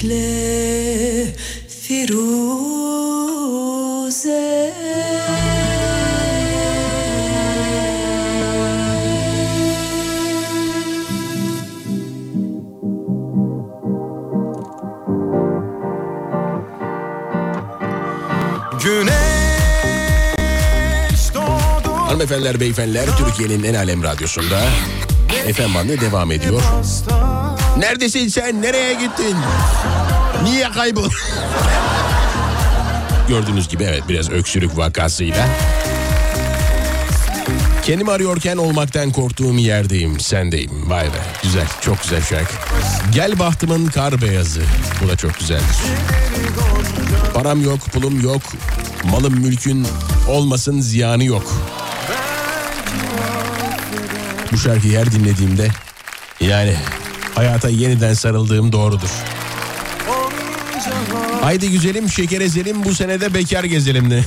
Bekle 0.00 1.34
Firuze. 1.68 2.30
Güneş 18.84 19.14
doğdu. 21.34 21.92
Hanımefendiler, 21.92 22.60
beyefendiler 22.60 23.06
Türkiye'nin 23.18 23.64
en 23.64 23.74
alem 23.74 24.02
radyosunda 24.02 24.60
FM 25.28 25.74
bandı 25.74 26.00
devam 26.00 26.32
ediyor. 26.32 26.62
Neredesin 27.80 28.28
sen? 28.28 28.62
Nereye 28.62 28.94
gittin? 28.94 29.36
Niye 30.42 30.70
kayboldun? 30.70 31.12
Gördüğünüz 33.28 33.68
gibi 33.68 33.84
evet 33.84 34.02
biraz 34.08 34.30
öksürük 34.30 34.76
vakasıyla. 34.76 35.48
Kendimi 37.82 38.10
arıyorken 38.10 38.56
olmaktan 38.56 39.12
korktuğum 39.12 39.54
yerdeyim, 39.54 40.20
sendeyim. 40.20 40.90
Vay 40.90 41.04
be 41.04 41.18
güzel, 41.42 41.66
çok 41.80 42.02
güzel 42.02 42.22
şarkı. 42.22 42.54
Gel 43.14 43.38
bahtımın 43.38 43.86
kar 43.86 44.22
beyazı. 44.22 44.62
Bu 45.02 45.08
da 45.08 45.16
çok 45.16 45.38
güzeldir. 45.38 45.64
Param 47.34 47.64
yok, 47.64 47.80
pulum 47.80 48.20
yok. 48.20 48.42
Malım 49.04 49.40
mülkün 49.40 49.86
olmasın 50.28 50.80
ziyanı 50.80 51.24
yok. 51.24 51.54
Bu 54.52 54.58
şarkıyı 54.58 54.98
her 54.98 55.12
dinlediğimde 55.12 55.68
yani 56.40 56.76
hayata 57.40 57.68
yeniden 57.68 58.14
sarıldığım 58.14 58.72
doğrudur. 58.72 59.08
Haydi 61.42 61.70
güzelim 61.70 62.08
şeker 62.08 62.40
ezelim 62.40 62.84
bu 62.84 62.94
senede 62.94 63.34
bekar 63.34 63.64
gezelim 63.64 64.10
de. 64.10 64.24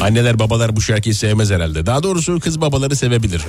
Anneler 0.00 0.38
babalar 0.38 0.76
bu 0.76 0.80
şarkıyı 0.80 1.14
sevmez 1.14 1.50
herhalde. 1.50 1.86
Daha 1.86 2.02
doğrusu 2.02 2.40
kız 2.40 2.60
babaları 2.60 2.96
sevebilir. 2.96 3.42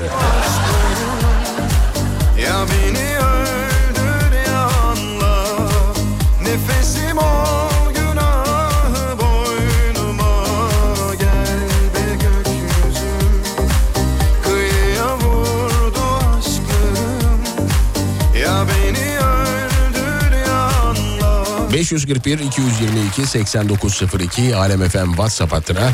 0541 21.92 22.40
222 22.40 23.28
8902 23.28 24.56
Alem 24.56 24.90
FM 24.90 25.10
WhatsApp 25.10 25.54
hattına 25.54 25.92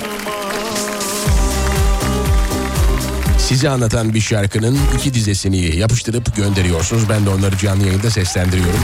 sizi 3.47 3.69
anlatan 3.69 4.13
bir 4.13 4.21
şarkının 4.21 4.79
iki 4.97 5.13
dizesini 5.13 5.75
yapıştırıp 5.75 6.35
gönderiyorsunuz. 6.35 7.09
Ben 7.09 7.25
de 7.25 7.29
onları 7.29 7.57
canlı 7.57 7.85
yayında 7.85 8.11
seslendiriyorum. 8.11 8.79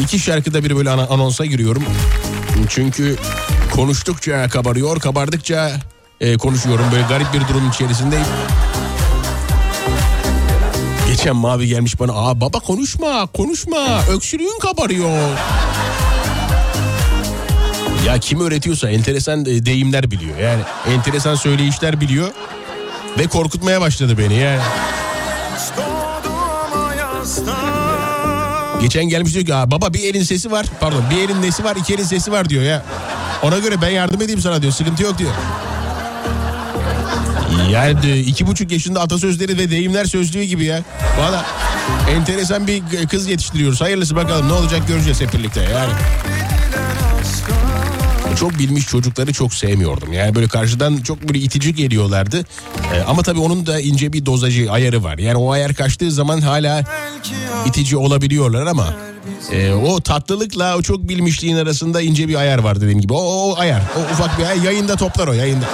İki 0.00 0.18
şarkıda 0.18 0.64
bir 0.64 0.76
böyle 0.76 0.90
anonsa 0.90 1.46
giriyorum. 1.46 1.84
Çünkü 2.68 3.16
konuştukça 3.74 4.48
kabarıyor, 4.48 5.00
kabardıkça 5.00 5.72
e, 6.20 6.36
konuşuyorum. 6.36 6.84
Böyle 6.92 7.06
garip 7.08 7.34
bir 7.34 7.48
durum 7.48 7.68
içerisindeyim. 7.70 8.26
Geçen 11.08 11.36
mavi 11.36 11.66
gelmiş 11.66 12.00
bana. 12.00 12.12
Aa 12.12 12.40
baba 12.40 12.60
konuşma, 12.60 13.26
konuşma. 13.26 14.02
Öksürüğün 14.10 14.58
kabarıyor. 14.58 15.18
Ya 18.06 18.18
kim 18.18 18.40
öğretiyorsa 18.40 18.90
enteresan 18.90 19.40
e, 19.40 19.66
deyimler 19.66 20.10
biliyor. 20.10 20.38
Yani 20.38 20.62
enteresan 20.94 21.34
söyleyişler 21.34 22.00
biliyor. 22.00 22.28
Ve 23.18 23.26
korkutmaya 23.26 23.80
başladı 23.80 24.18
beni 24.18 24.34
yani. 24.34 24.60
Geçen 28.80 29.04
gelmiş 29.04 29.34
diyor 29.34 29.46
ki 29.46 29.52
baba 29.70 29.92
bir 29.94 30.02
elin 30.04 30.22
sesi 30.22 30.50
var. 30.50 30.66
Pardon 30.80 31.04
bir 31.10 31.16
elin 31.16 31.42
nesi 31.42 31.64
var 31.64 31.76
iki 31.76 31.94
elin 31.94 32.04
sesi 32.04 32.32
var 32.32 32.48
diyor 32.48 32.62
ya. 32.62 32.84
Ona 33.42 33.58
göre 33.58 33.82
ben 33.82 33.88
yardım 33.88 34.22
edeyim 34.22 34.40
sana 34.40 34.62
diyor. 34.62 34.72
Sıkıntı 34.72 35.02
yok 35.02 35.18
diyor. 35.18 35.30
Yani 37.70 38.16
iki 38.18 38.46
buçuk 38.46 38.72
yaşında 38.72 39.00
atasözleri 39.00 39.58
ve 39.58 39.70
deyimler 39.70 40.04
sözlüğü 40.04 40.42
gibi 40.42 40.64
ya. 40.64 40.80
Valla 41.18 41.44
enteresan 42.10 42.66
bir 42.66 42.82
kız 43.10 43.28
yetiştiriyoruz. 43.28 43.80
Hayırlısı 43.80 44.16
bakalım 44.16 44.48
ne 44.48 44.52
olacak 44.52 44.88
göreceğiz 44.88 45.20
hep 45.20 45.32
birlikte 45.32 45.60
yani. 45.62 45.92
Çok 48.36 48.58
bilmiş 48.58 48.86
çocukları 48.86 49.32
çok 49.32 49.54
sevmiyordum. 49.54 50.12
Yani 50.12 50.34
böyle 50.34 50.48
karşıdan 50.48 50.96
çok 50.96 51.28
böyle 51.28 51.38
itici 51.38 51.74
geliyorlardı. 51.74 52.44
Ee, 52.94 53.00
ama 53.00 53.22
tabii 53.22 53.40
onun 53.40 53.66
da 53.66 53.80
ince 53.80 54.12
bir 54.12 54.26
dozajı, 54.26 54.72
ayarı 54.72 55.04
var. 55.04 55.18
Yani 55.18 55.36
o 55.36 55.52
ayar 55.52 55.74
kaçtığı 55.74 56.12
zaman 56.12 56.40
hala 56.40 56.84
itici 57.66 57.96
olabiliyorlar 57.96 58.66
ama 58.66 58.94
e, 59.52 59.72
o 59.72 60.00
tatlılıkla 60.00 60.76
o 60.76 60.82
çok 60.82 61.08
bilmişliğin 61.08 61.56
arasında 61.56 62.00
ince 62.00 62.28
bir 62.28 62.34
ayar 62.34 62.58
var 62.58 62.80
dediğim 62.80 63.00
gibi. 63.00 63.12
O, 63.12 63.16
o 63.16 63.58
ayar, 63.58 63.82
o 63.96 64.12
ufak 64.12 64.38
bir 64.38 64.44
ayar 64.44 64.62
yayında 64.64 64.96
toplar 64.96 65.28
o 65.28 65.32
yayında. 65.32 65.66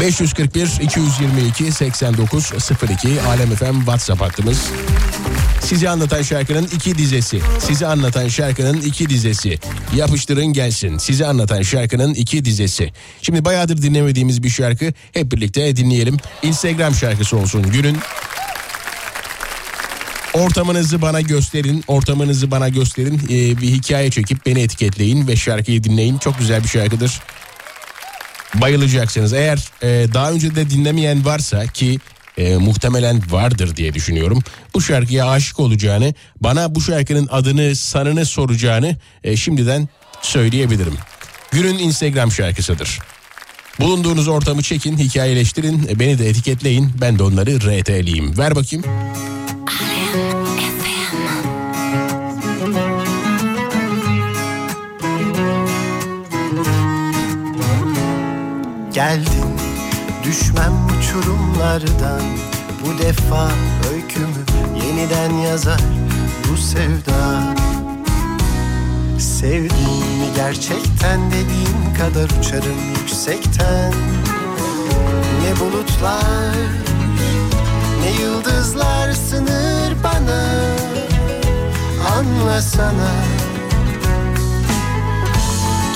541 0.00 0.68
222 0.82 1.72
89 1.72 2.52
02 2.90 3.20
Alem 3.28 3.54
FM 3.54 3.78
WhatsApp 3.78 4.20
hattımız. 4.20 4.70
Sizi 5.60 5.88
anlatan 5.88 6.22
şarkının 6.22 6.68
iki 6.74 6.98
dizesi. 6.98 7.40
Sizi 7.60 7.86
anlatan 7.86 8.28
şarkının 8.28 8.80
iki 8.80 9.08
dizesi. 9.08 9.58
Yapıştırın 9.96 10.46
gelsin. 10.46 10.98
Sizi 10.98 11.26
anlatan 11.26 11.62
şarkının 11.62 12.14
iki 12.14 12.44
dizesi. 12.44 12.92
Şimdi 13.22 13.44
bayağıdır 13.44 13.82
dinlemediğimiz 13.82 14.42
bir 14.42 14.50
şarkı. 14.50 14.92
Hep 15.12 15.32
birlikte 15.32 15.76
dinleyelim. 15.76 16.16
Instagram 16.42 16.94
şarkısı 16.94 17.36
olsun 17.36 17.62
günün. 17.62 17.98
Ortamınızı 20.34 21.02
bana 21.02 21.20
gösterin. 21.20 21.84
Ortamınızı 21.86 22.50
bana 22.50 22.68
gösterin. 22.68 23.20
Ee, 23.24 23.60
bir 23.60 23.68
hikaye 23.68 24.10
çekip 24.10 24.46
beni 24.46 24.60
etiketleyin 24.60 25.28
ve 25.28 25.36
şarkıyı 25.36 25.84
dinleyin. 25.84 26.18
Çok 26.18 26.38
güzel 26.38 26.62
bir 26.62 26.68
şarkıdır 26.68 27.20
bayılacaksınız. 28.54 29.32
Eğer 29.32 29.58
e, 29.82 30.14
daha 30.14 30.30
önce 30.30 30.54
de 30.54 30.70
dinlemeyen 30.70 31.24
varsa 31.24 31.66
ki 31.66 31.98
e, 32.38 32.56
muhtemelen 32.56 33.22
vardır 33.30 33.76
diye 33.76 33.94
düşünüyorum. 33.94 34.42
Bu 34.74 34.82
şarkıya 34.82 35.30
aşık 35.30 35.60
olacağını, 35.60 36.14
bana 36.40 36.74
bu 36.74 36.80
şarkının 36.80 37.28
adını, 37.30 37.76
sanını 37.76 38.26
soracağını 38.26 38.96
e, 39.24 39.36
şimdiden 39.36 39.88
söyleyebilirim. 40.22 40.94
Günün 41.50 41.78
Instagram 41.78 42.32
şarkısıdır. 42.32 42.98
Bulunduğunuz 43.80 44.28
ortamı 44.28 44.62
çekin, 44.62 44.98
hikayeleştirin, 44.98 45.88
beni 46.00 46.18
de 46.18 46.28
etiketleyin. 46.28 46.92
Ben 47.00 47.18
de 47.18 47.22
onları 47.22 47.56
RT'leyeyim. 47.60 48.38
Ver 48.38 48.56
bakayım. 48.56 48.84
Düşmem 60.38 60.72
uçurumlardan. 60.86 62.22
Bu 62.84 62.98
defa 62.98 63.50
öykümü 63.92 64.44
yeniden 64.84 65.34
yazar 65.34 65.80
bu 66.50 66.56
sevda. 66.56 67.54
Sevdin 69.18 70.06
mi 70.18 70.28
gerçekten 70.36 71.30
dediğin 71.30 71.94
kadar 71.98 72.40
uçarım 72.40 72.78
yüksekten. 73.00 73.92
Ne 75.42 75.60
bulutlar 75.60 76.54
ne 78.00 78.22
yıldızlar 78.22 79.12
sınır 79.12 79.96
bana. 80.04 80.42
Anlasana 82.16 83.12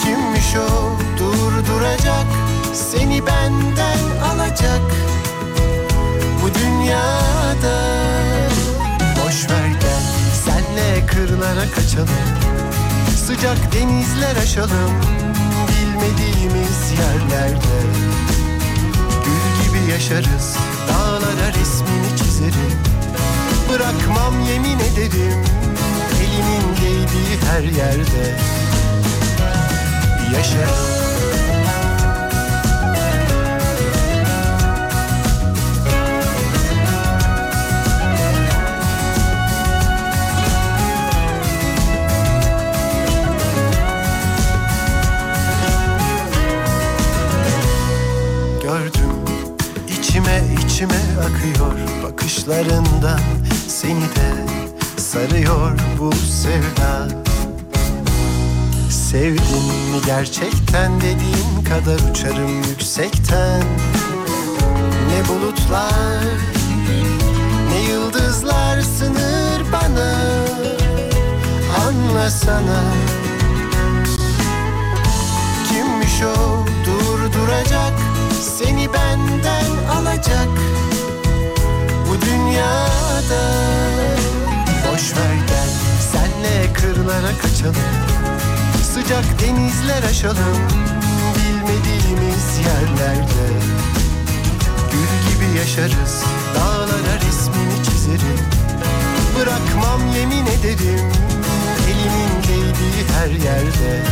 Kimmiş 0.03 0.57
o 0.57 0.99
durduracak 1.19 2.42
Seni 2.75 3.27
benden 3.27 3.99
alacak 4.25 4.81
Bu 6.43 6.55
dünyada. 6.55 7.79
Boş 9.17 9.51
ver 9.51 9.67
gel 9.67 10.03
Senle 10.45 11.07
kırlara 11.07 11.71
kaçalım 11.75 12.09
Sıcak 13.27 13.73
denizler 13.73 14.37
aşalım 14.43 14.93
Bilmediğimiz 15.69 16.93
yerlerde. 16.99 17.79
Gül 19.25 19.65
gibi 19.67 19.93
yaşarız 19.93 20.57
Dağlara 20.89 21.49
resmini 21.49 22.19
çizerim 22.19 22.79
Bırakmam 23.71 24.35
yemin 24.53 24.79
ederim 24.79 25.45
Elimin 26.21 26.77
değdiği 26.77 27.39
her 27.51 27.63
yerde. 27.63 28.39
Yaşarım 30.37 31.02
içime 50.83 51.03
akıyor. 51.21 52.03
Bakışlarından 52.03 53.21
seni 53.69 54.01
de 54.01 54.33
sarıyor 54.97 55.79
bu 55.99 56.13
sevda. 56.13 57.09
Sevdin 58.91 59.65
mi 59.65 60.01
gerçekten 60.07 61.01
dediğin 61.01 61.65
kadar 61.69 62.11
uçarım 62.11 62.63
yüksekten. 62.63 63.63
Ne 65.09 65.29
bulutlar 65.29 66.25
ne 67.69 67.93
yıldızlar 67.93 68.81
sınır 68.81 69.73
bana. 69.73 70.15
Anlasana 71.87 72.83
Kimmiş 75.69 76.23
o? 76.23 76.67
Durduracak 76.87 78.12
Seni 78.43 78.93
benden 78.93 79.87
alacak 79.97 80.49
Bu 82.09 82.21
dünyada. 82.27 83.43
Boş 84.87 85.17
ver 85.17 85.35
gel 85.49 85.71
Senle 86.13 86.73
kırlara 86.73 87.39
kaçalım 87.43 87.77
Sıcak 88.95 89.25
denizler 89.41 90.03
aşalım 90.11 90.59
Bilmediğimiz 91.37 92.59
yerlerde. 92.59 93.47
Gül 94.93 95.33
gibi 95.33 95.59
yaşarız 95.59 96.25
Dağlara 96.55 97.17
resmini 97.27 97.85
çizerim 97.85 98.39
Bırakmam 99.39 100.01
yemin 100.17 100.47
ederim 100.47 101.13
Elimin 101.87 102.43
değdiği 102.43 103.07
her 103.15 103.31
yerde. 103.31 104.03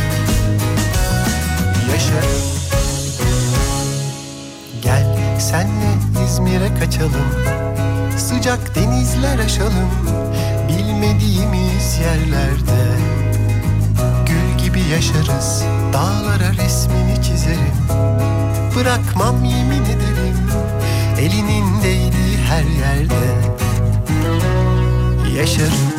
Yaşarım 1.91 2.60
senle 5.41 5.91
İzmir'e 6.25 6.79
kaçalım. 6.79 7.31
Sıcak 8.17 8.75
denizler 8.75 9.39
aşalım. 9.39 9.89
Bilmediğimiz 10.67 11.99
yerlerde 12.01 12.81
Gül 14.25 14.65
gibi 14.65 14.79
yaşarız. 14.79 15.63
Dağlara 15.93 16.53
resmini 16.63 17.23
çizerim. 17.23 17.75
Bırakmam 18.75 19.45
yemin 19.45 19.83
ederim. 19.83 20.37
Elinin 21.19 21.81
değdiği 21.83 22.37
her 22.49 22.63
yerde 22.63 23.51
Yaşarım. 25.37 25.91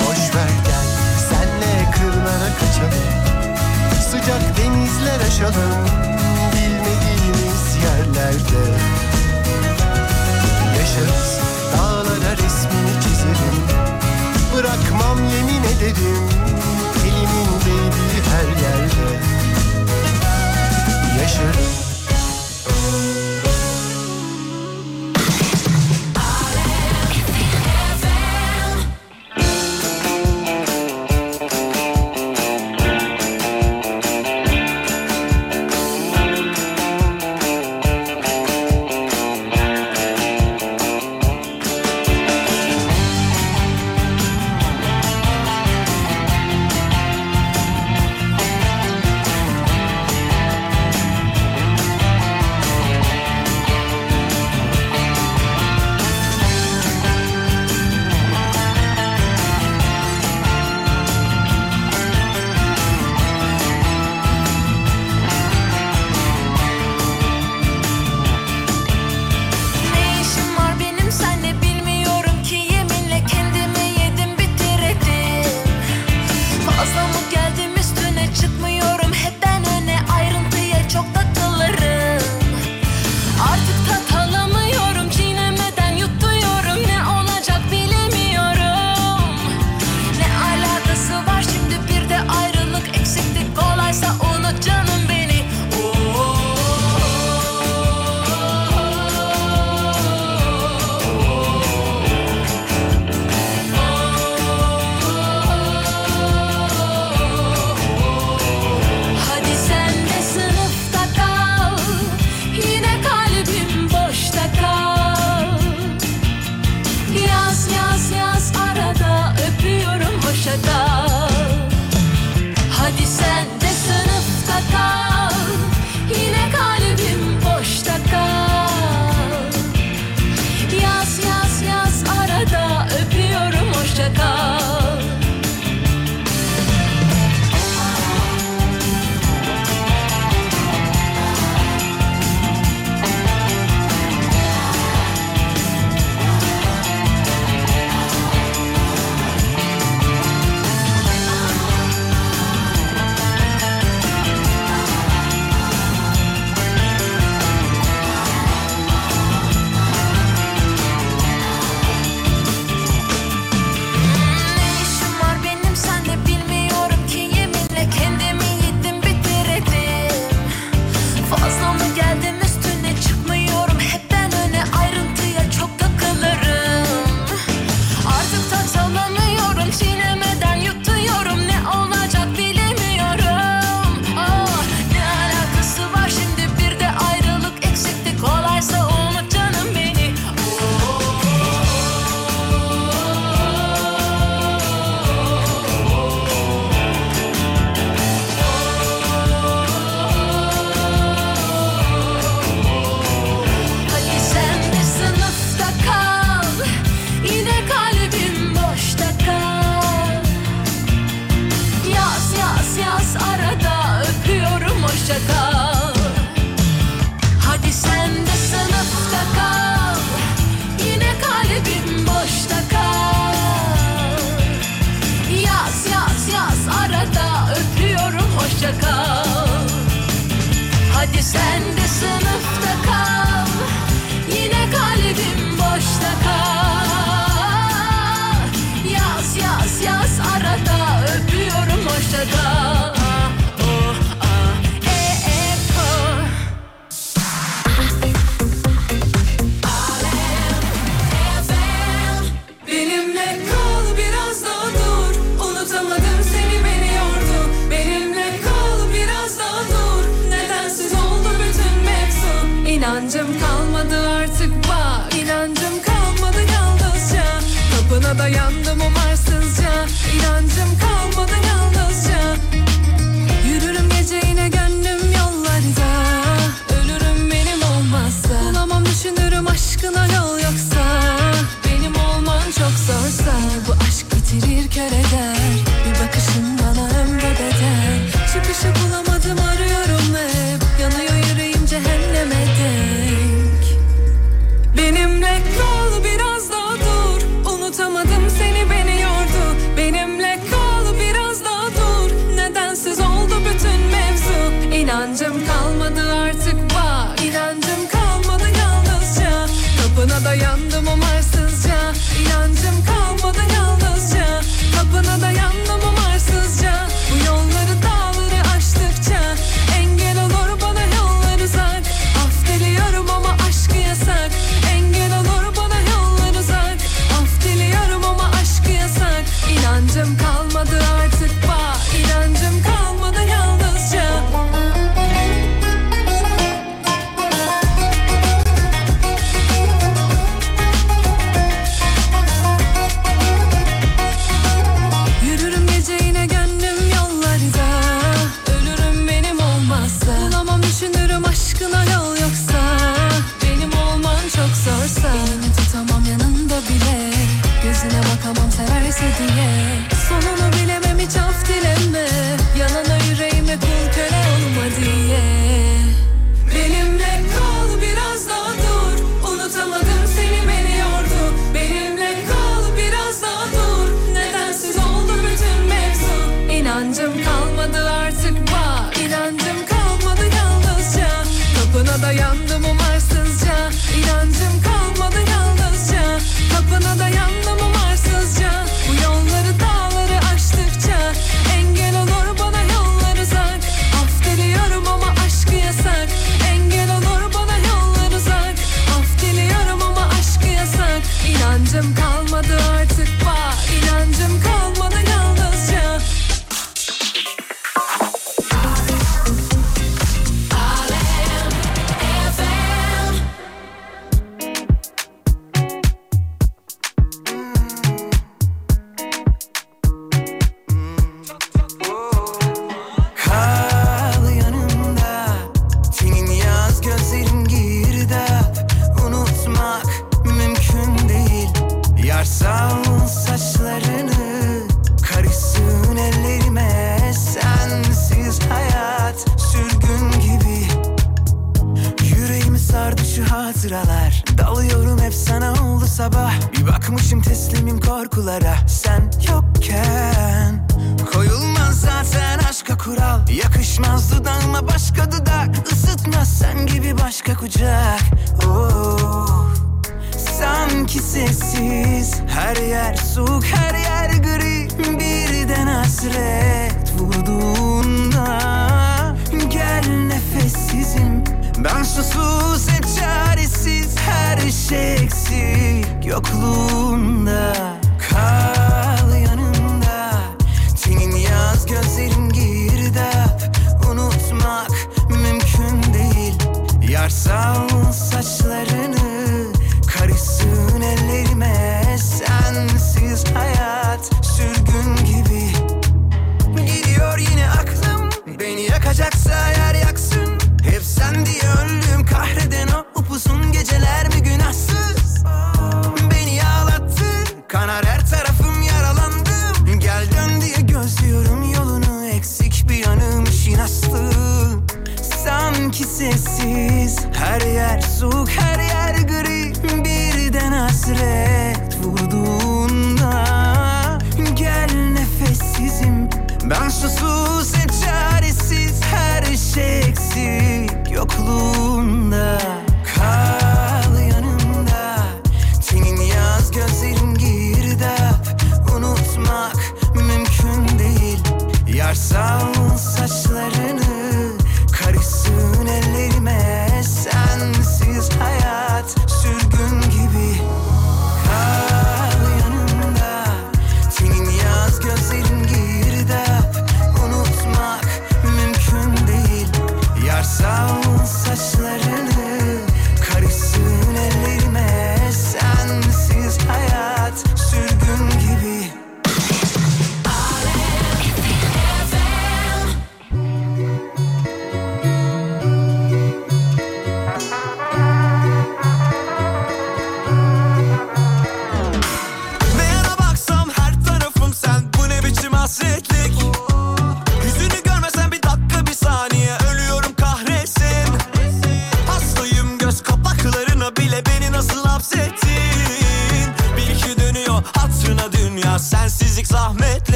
Boş 0.00 0.34
ver 0.34 0.52
gel 0.66 0.88
Senle 1.28 1.90
kırlara 1.90 2.50
kaçalım. 2.60 3.04
Sıcak 4.10 4.58
denizler 4.58 5.26
aşalım 5.26 6.13
yerlerde. 8.04 8.78
Yaşarız 10.78 11.40
Dağlara 11.76 12.32
resmini 12.32 13.02
çizerim 13.02 13.64
Bırakmam 14.54 15.18
yemin 15.18 15.62
ederim 15.62 16.28
Elimin 17.04 17.50
değdiği 17.60 18.22
her 18.30 18.62
yerde. 18.62 19.18
Yaşarım 21.20 21.83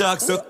olay 0.00 0.10
olacak 0.10 0.41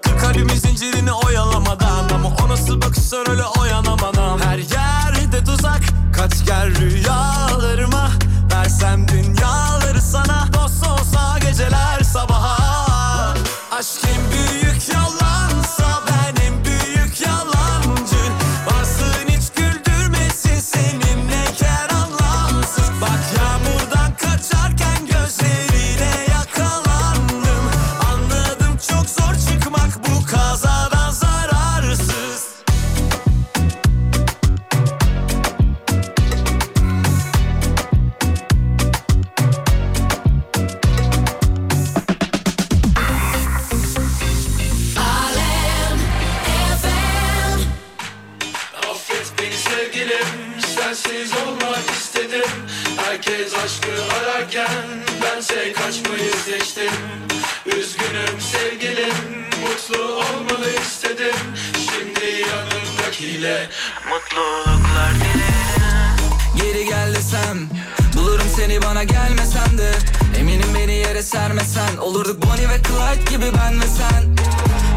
Sermesen 71.22 71.96
Olurduk 72.00 72.42
Bonnie 72.42 72.68
ve 72.68 72.82
Clyde 72.82 73.30
gibi 73.30 73.44
ben 73.58 73.80
ve 73.80 73.86
sen. 73.86 74.36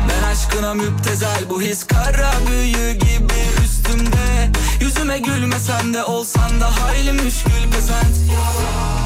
Ben 0.10 0.24
aşkına 0.28 0.74
müptezel 0.74 1.50
Bu 1.50 1.62
his 1.62 1.84
kara 1.88 2.32
büyü 2.50 2.92
gibi 2.92 3.64
üstümde. 3.66 4.52
Yüzüme 4.82 5.20
gülmesen 5.20 5.94
de 5.94 6.04
olsan 6.04 6.62
da 6.62 6.82
hayli 6.82 7.12
müşkül 7.12 7.72
pesent 7.72 8.16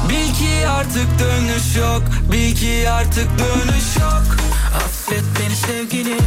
Bil 0.08 0.34
ki 0.34 0.68
artık 0.68 1.06
dönüş 1.18 1.76
yok 1.76 2.02
Bil 2.32 2.54
ki 2.54 2.90
artık 2.90 3.28
dönüş 3.38 3.96
yok. 4.00 4.36
Affet 4.76 5.24
beni 5.40 5.56
sevgilim 5.56 6.18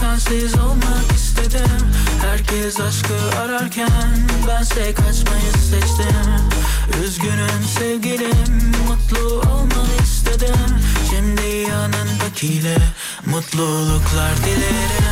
Sensiz 0.00 0.54
olmak 0.54 1.12
istedim. 1.16 1.94
Herkes 2.22 2.80
aşkı 2.80 3.38
ararken 3.40 4.28
Bense 4.48 4.94
kaçmayı 4.94 5.52
seçtim 5.70 6.14
Üzgünüm 7.04 7.64
sevgilim 7.78 8.72
Mutlu 8.88 9.40
olmanı 9.50 10.02
istedim. 10.02 10.78
Şimdi 11.10 11.70
yanındakiyle 11.70 12.78
Mutluluklar 13.26 14.36
dilerim. 14.36 15.04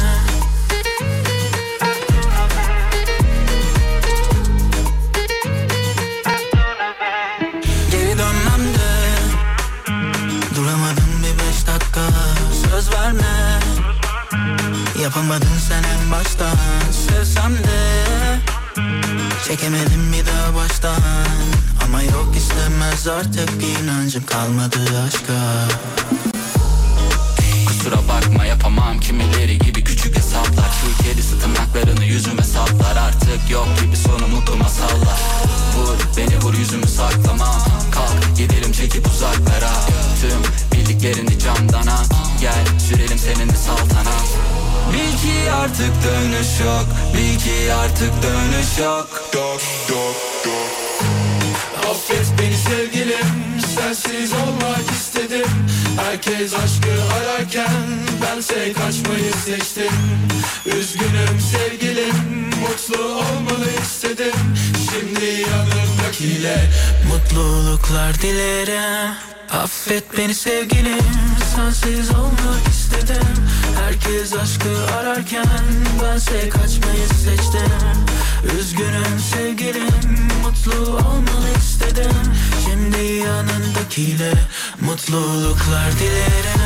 Geri 7.90 8.18
dönmem 8.18 8.74
Duramadım 10.56 11.22
bir 11.22 11.38
beş 11.38 11.66
dakika. 11.66 12.08
Söz 12.70 12.90
verme 12.92 13.60
Yapamadın 15.02 15.58
sen 15.68 15.82
en 15.82 16.10
baştan. 16.10 16.56
Sevsem 16.90 17.52
de 17.52 18.02
Çekemedim 19.48 20.12
bir 20.12 20.26
daha 20.26 20.54
baştan. 20.54 21.02
Ama 21.84 22.02
yok 22.02 22.36
istemez 22.36 23.08
artık 23.08 23.50
inancım 23.82 24.26
kalmadı 24.26 24.78
aşka. 25.06 25.68
Kusura 27.66 28.08
bakma 28.08 28.44
yapamam 28.44 29.00
kimileri 29.00 29.58
gibi 29.58 29.84
küçük 29.84 30.16
hesaplar. 30.16 30.70
Şu 30.80 31.02
kedisi 31.02 31.40
tırnaklarını 31.40 32.04
yüzüme 32.04 32.42
saplar. 32.42 32.96
Artık 32.96 33.50
yok 33.50 33.68
gibi 33.84 33.96
sonu 33.96 34.28
mutlu 34.28 34.56
masallar. 34.56 35.20
Vur 35.76 35.96
beni 36.16 36.38
vur 36.38 36.54
yüzümü 36.54 36.86
saklamam 36.86 37.62
Kalk 37.90 38.36
gidelim 38.36 38.72
çekip 38.72 39.06
uzaklara. 39.06 39.72
Tüm 40.20 40.42
bildiklerini 40.72 41.38
camdan 41.38 41.86
at 41.86 42.06
Gel 42.40 42.78
sürelim 42.88 43.18
seninle 43.18 43.52
Bil 43.52 43.56
ki 45.22 45.52
artık 45.52 45.92
dönüş 46.04 46.60
yok. 46.60 46.86
Bil 47.14 47.38
ki 47.38 47.74
artık 47.74 48.12
dönüş 48.22 48.78
yok. 48.78 49.08
Yok 49.34 49.60
yok 49.90 50.16
yok 50.46 51.21
Affet 51.92 52.26
beni 52.38 52.56
sevgilim 52.56 53.60
Sensiz 53.74 54.32
olmak 54.32 54.90
istedim. 54.90 55.50
Herkes 56.00 56.54
aşkı 56.54 57.14
ararken 57.14 57.84
Bense 58.22 58.72
kaçmayı 58.72 59.32
seçtim. 59.44 59.92
Üzgünüm 60.66 61.40
sevgilim 61.52 62.16
Mutlu 62.60 63.04
olmanı 63.04 63.70
istedim. 63.82 64.32
Şimdi 64.90 65.24
yanımdakiyle 65.24 66.70
Mutluluklar 67.08 68.14
dilerim. 68.22 69.14
Affet 69.50 70.18
beni 70.18 70.34
sevgilim 70.34 71.04
Sensiz 71.56 72.10
olmak 72.10 72.68
istedim. 72.70 73.26
Herkes 73.84 74.34
aşkı 74.34 74.94
ararken 74.98 75.46
Bense 76.02 76.48
kaçmayı 76.48 77.08
seçtim 77.08 77.72
Üzgünüm 78.44 79.18
sevgilim 79.32 80.28
Mutlu 80.42 80.96
olmanı 80.96 81.50
istedim. 81.58 82.12
Şimdi 82.64 83.02
yanındakiyle 83.02 84.32
Mutluluklar 84.80 85.92
dilerim. 85.98 86.62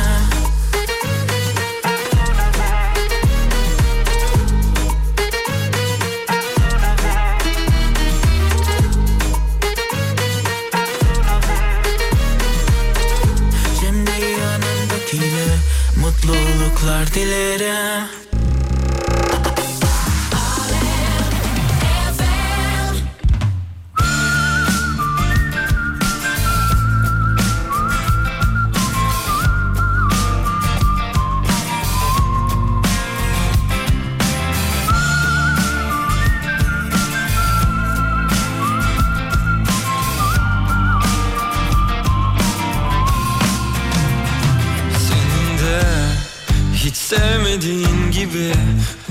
Mutluluklar 15.97 17.13
dilerim 17.13 18.26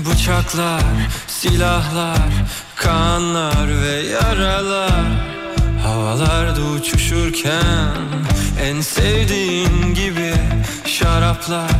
Bıçaklar, 0.09 0.83
silahlar, 1.27 2.29
kanlar 2.75 3.81
ve 3.81 3.91
yaralar. 3.91 5.05
Havalarda 5.83 6.61
uçuşurken 6.61 7.95
en 8.63 8.81
sevdiğin 8.81 9.93
gibi 9.93 10.33
Şaraplar, 10.85 11.71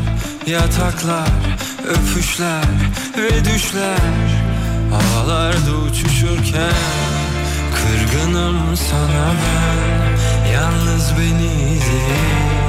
yataklar, 0.47 1.29
öpüşler 1.87 2.63
ve 3.17 3.45
düşler. 3.45 3.97
Havalarda 4.91 5.71
uçuşurken 5.71 6.73
kırgınım 7.75 8.77
sana 8.77 9.33
ben 9.41 10.51
Yalnız 10.51 11.11
beni 11.19 11.45
izleyin 11.45 12.66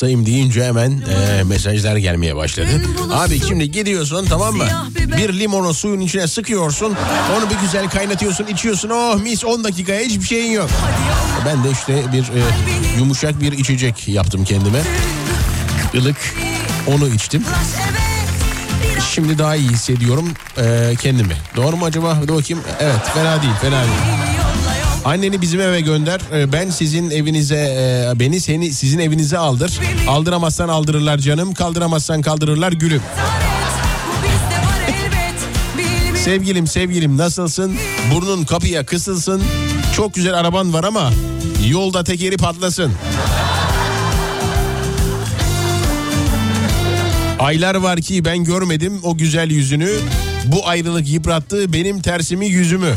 hastayım 0.00 0.26
deyince 0.26 0.64
hemen 0.64 0.90
e, 0.90 1.42
mesajlar 1.42 1.96
gelmeye 1.96 2.36
başladı. 2.36 2.68
Abi 3.12 3.40
şimdi 3.48 3.70
gidiyorsun 3.70 4.26
tamam 4.28 4.56
mı? 4.56 4.64
Bir 5.16 5.38
limonu 5.38 5.74
suyun 5.74 6.00
içine 6.00 6.26
sıkıyorsun. 6.26 6.96
Onu 7.36 7.50
bir 7.50 7.54
güzel 7.62 7.90
kaynatıyorsun 7.90 8.46
içiyorsun. 8.46 8.90
Oh 8.90 9.20
mis 9.20 9.44
10 9.44 9.64
dakikaya 9.64 10.00
hiçbir 10.00 10.26
şeyin 10.26 10.52
yok. 10.52 10.70
Ben 11.46 11.64
de 11.64 11.70
işte 11.70 12.12
bir 12.12 12.22
e, 12.22 12.42
yumuşak 12.98 13.40
bir 13.40 13.52
içecek 13.52 14.08
yaptım 14.08 14.44
kendime. 14.44 14.82
Ilık 15.94 16.34
onu 16.86 17.08
içtim. 17.08 17.44
Şimdi 19.14 19.38
daha 19.38 19.56
iyi 19.56 19.68
hissediyorum 19.68 20.28
e, 20.58 20.94
kendimi. 21.00 21.36
Doğru 21.56 21.76
mu 21.76 21.84
acaba? 21.84 22.16
Hadi 22.16 22.28
bakayım. 22.28 22.62
Evet 22.80 23.00
fena 23.14 23.42
değil 23.42 23.54
fena 23.60 23.82
değil. 23.82 24.39
Anneni 25.10 25.42
bizim 25.42 25.60
eve 25.60 25.80
gönder. 25.80 26.20
Ee, 26.32 26.52
Ben 26.52 26.70
sizin 26.70 27.10
evinize 27.10 27.56
e, 27.56 28.20
beni 28.20 28.40
seni 28.40 28.72
sizin 28.72 28.98
evinize 28.98 29.38
aldır. 29.38 29.80
Aldıramazsan 30.08 30.68
aldırırlar 30.68 31.18
canım. 31.18 31.54
Kaldıramazsan 31.54 32.22
kaldırırlar 32.22 32.72
gülüm. 32.72 33.02
Sevgilim 36.24 36.66
sevgilim 36.66 37.16
nasılsın? 37.16 37.76
Burnun 38.14 38.44
kapıya 38.44 38.86
kısılsın. 38.86 39.42
Çok 39.96 40.14
güzel 40.14 40.34
araban 40.34 40.72
var 40.72 40.84
ama 40.84 41.10
yolda 41.68 42.04
tekeri 42.04 42.36
patlasın. 42.36 42.92
Aylar 47.38 47.74
var 47.74 48.00
ki 48.00 48.24
ben 48.24 48.44
görmedim 48.44 49.00
o 49.02 49.16
güzel 49.16 49.50
yüzünü. 49.50 49.90
Bu 50.46 50.68
ayrılık 50.68 51.08
yıprattı 51.08 51.72
benim 51.72 52.00
tersimi 52.02 52.46
yüzümü. 52.46 52.94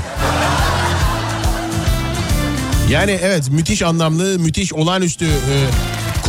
Yani 2.89 3.19
evet 3.23 3.49
müthiş 3.49 3.81
anlamlı, 3.81 4.39
müthiş 4.39 4.73
olağanüstü 4.73 5.25
e, 5.25 5.55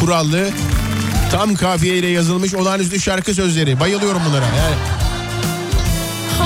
kurallı, 0.01 0.48
tam 1.32 1.55
kafiyeyle 1.55 2.06
yazılmış 2.06 2.55
olağanüstü 2.55 3.01
şarkı 3.01 3.35
sözleri. 3.35 3.81
Bayılıyorum 3.81 4.22
bunlara. 4.28 4.44
Yani 4.44 4.74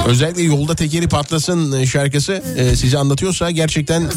özellikle 0.07 0.43
yolda 0.43 0.75
tekeri 0.75 1.09
patlasın 1.09 1.85
şarkısı 1.85 2.43
e, 2.57 2.77
size 2.77 2.99
anlatıyorsa 2.99 3.51
gerçekten 3.51 4.11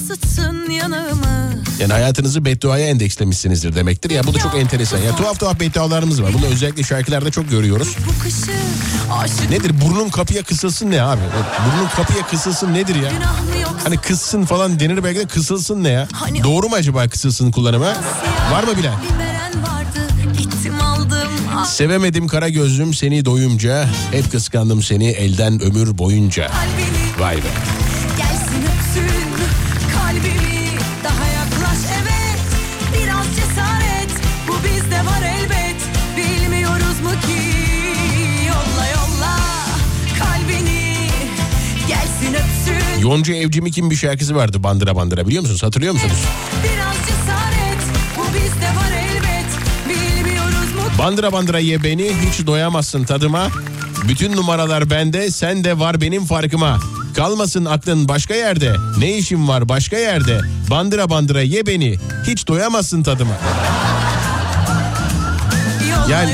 yani 1.82 1.94
hayatınızı 1.94 2.46
bedduaya 2.46 2.88
endekslemişsinizdir 2.88 3.76
demektir. 3.76 4.10
Ya 4.10 4.24
bu 4.24 4.34
da 4.34 4.40
çok 4.40 4.56
enteresan. 4.56 4.98
Ya 4.98 5.16
tuhaf 5.16 5.40
tuhaf 5.40 5.60
beddualarımız 5.60 6.22
var. 6.24 6.34
Bunu 6.34 6.46
özellikle 6.46 6.84
şarkılarda 6.84 7.32
çok 7.32 7.50
görüyoruz. 7.50 7.96
Nedir? 9.50 9.82
Burnun 9.82 10.10
kapıya 10.10 10.44
kısılsın 10.44 10.92
ne 10.92 11.02
abi? 11.02 11.22
Burnun 11.66 11.88
kapıya 11.96 12.28
kısılsın 12.28 12.74
nedir 12.74 12.96
ya? 12.96 13.12
Hani 13.84 13.98
kıssın 13.98 14.46
falan 14.46 14.80
denir 14.80 15.04
belki 15.04 15.20
de 15.20 15.26
kısılsın 15.26 15.84
ne 15.84 15.90
ya? 15.90 16.08
Doğru 16.44 16.70
mu 16.70 16.76
acaba 16.76 17.08
kısılsın 17.08 17.52
kullanımı? 17.52 17.94
Var 18.52 18.64
mı 18.64 18.78
bilen? 18.78 18.94
Ah, 21.56 21.66
Sevemedim 21.66 22.28
kara 22.28 22.50
gözlüm 22.50 22.94
seni 22.94 23.26
doyumca. 23.26 23.90
Hep 24.12 24.32
kıskandım 24.32 24.84
seni 24.84 25.08
elden 25.10 25.62
ömür 25.62 25.98
boyunca. 25.98 26.52
Vay 27.20 27.38
be. 27.38 27.71
Yonca 43.12 43.34
Evcimik'in 43.34 43.92
bir 43.92 43.96
şarkısı 43.96 44.36
vardı 44.36 44.64
Bandıra 44.64 44.96
Bandıra 44.96 45.28
biliyor 45.28 45.42
musunuz? 45.42 45.64
Hatırlıyor 45.64 45.94
musunuz? 45.94 46.18
cesaret 47.08 47.78
Bandıra 51.00 51.32
bandıra 51.32 51.60
ye 51.60 51.84
beni 51.84 52.12
hiç 52.26 52.48
doyamazsın 52.48 53.04
tadıma. 53.04 53.48
Bütün 54.08 54.36
numaralar 54.36 54.90
bende 54.90 55.32
sen 55.32 55.64
de 55.64 55.80
var 55.80 56.02
benim 56.02 56.26
farkıma. 56.26 56.80
Kalmasın 57.16 57.66
aklın 57.66 58.08
başka 58.08 58.34
yerde. 58.34 58.76
Ne 58.98 59.18
işin 59.18 59.48
var 59.48 59.70
başka 59.70 59.98
yerde. 59.98 60.42
Bandıra 60.70 61.10
bandıra 61.10 61.42
ye 61.42 61.66
beni 61.66 61.98
hiç 62.28 62.48
doyamazsın 62.48 63.04
tadıma. 63.04 63.34
Yani 66.10 66.32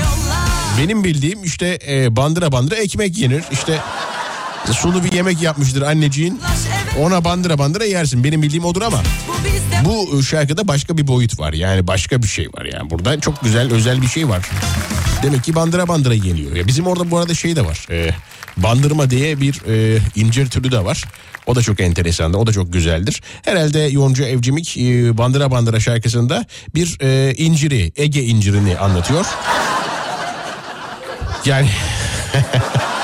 benim 0.80 1.04
bildiğim 1.04 1.44
işte 1.44 1.80
e, 1.88 2.16
bandıra 2.16 2.52
bandıra 2.52 2.76
ekmek 2.76 3.18
yenir. 3.18 3.44
İşte 3.52 3.80
sulu 4.74 5.04
bir 5.04 5.12
yemek 5.12 5.42
yapmıştır 5.42 5.82
anneciğin. 5.82 6.42
Ona 7.00 7.24
bandıra 7.24 7.58
bandıra 7.58 7.86
yersin. 7.86 8.24
Benim 8.24 8.42
bildiğim 8.42 8.66
odur 8.66 8.82
ama 8.82 9.02
bu 9.86 10.24
şarkıda 10.24 10.68
başka 10.68 10.98
bir 10.98 11.08
boyut 11.08 11.40
var. 11.40 11.54
Yani 11.54 11.88
başka 11.88 12.24
bir 12.24 12.28
şey 12.28 12.48
var 12.48 12.66
yani. 12.66 12.90
Burada 12.90 13.20
çok 13.20 13.42
güzel 13.44 13.74
özel 13.74 14.02
bir 14.02 14.08
şey 14.08 14.30
var. 14.30 14.50
Demek 15.24 15.44
ki 15.44 15.56
bandıra 15.56 15.88
bandıra 15.88 16.14
yeniyor. 16.14 16.56
Ya 16.56 16.68
bizim 16.68 16.88
orada 16.88 17.12
bu 17.12 17.18
arada 17.18 17.34
şey 17.34 17.56
de 17.56 17.66
var. 17.66 17.88
E, 17.92 18.10
bandırma 18.58 19.10
diye 19.10 19.42
bir 19.42 19.62
e, 19.68 20.00
incir 20.16 20.50
türü 20.50 20.72
de 20.72 20.86
var. 20.86 21.04
O 21.46 21.56
da 21.56 21.62
çok 21.62 21.80
enteresan. 21.80 22.34
O 22.34 22.48
da 22.48 22.52
çok 22.52 22.74
güzeldir. 22.74 23.22
Herhalde 23.46 23.80
Yonca 23.80 24.26
Evcimik 24.26 24.78
e, 24.78 25.18
Bandıra 25.18 25.52
Bandıra 25.52 25.80
şarkısında 25.80 26.46
bir 26.76 26.98
e, 27.02 27.34
inciri, 27.34 27.92
Ege 27.96 28.24
incirini 28.24 28.78
anlatıyor. 28.78 29.26
Yani 31.46 31.70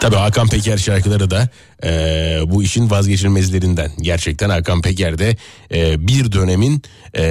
Tabii 0.00 0.16
Hakan 0.16 0.48
Peker 0.48 0.78
şarkıları 0.78 1.30
da 1.30 1.48
e, 1.84 1.90
bu 2.46 2.62
işin 2.62 2.90
vazgeçilmezlerinden. 2.90 3.90
Gerçekten 4.00 4.50
Hakan 4.50 4.82
Peker 4.82 5.18
de 5.18 5.36
e, 5.74 6.08
bir 6.08 6.32
dönemin 6.32 6.82
e, 7.14 7.24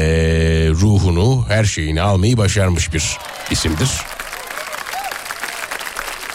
ruhunu, 0.71 1.45
her 1.47 1.63
şeyini 1.65 2.01
almayı 2.01 2.37
başarmış 2.37 2.93
bir 2.93 3.17
isimdir. 3.51 3.89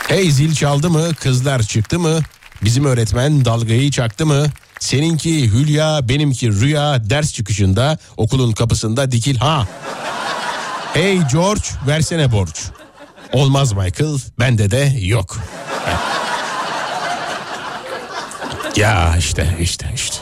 Hey 0.09 0.30
zil 0.30 0.54
çaldı 0.54 0.90
mı, 0.90 1.14
kızlar 1.14 1.62
çıktı 1.62 1.98
mı? 1.98 2.20
Bizim 2.62 2.84
öğretmen 2.84 3.44
dalgayı 3.44 3.90
çaktı 3.90 4.26
mı? 4.26 4.46
Seninki 4.80 5.52
Hülya, 5.52 6.09
benimki 6.09 6.52
Rüya 6.52 7.10
ders 7.10 7.32
çıkışında 7.32 7.98
okulun 8.16 8.52
kapısında 8.52 9.10
dikil 9.12 9.36
ha. 9.36 9.68
Hey 10.94 11.18
George 11.32 11.62
versene 11.86 12.32
borç. 12.32 12.62
Olmaz 13.32 13.72
Michael 13.72 14.18
bende 14.38 14.70
de 14.70 14.92
yok. 15.00 15.38
Ya 18.76 19.16
işte 19.18 19.56
işte 19.60 19.90
işte. 19.94 20.16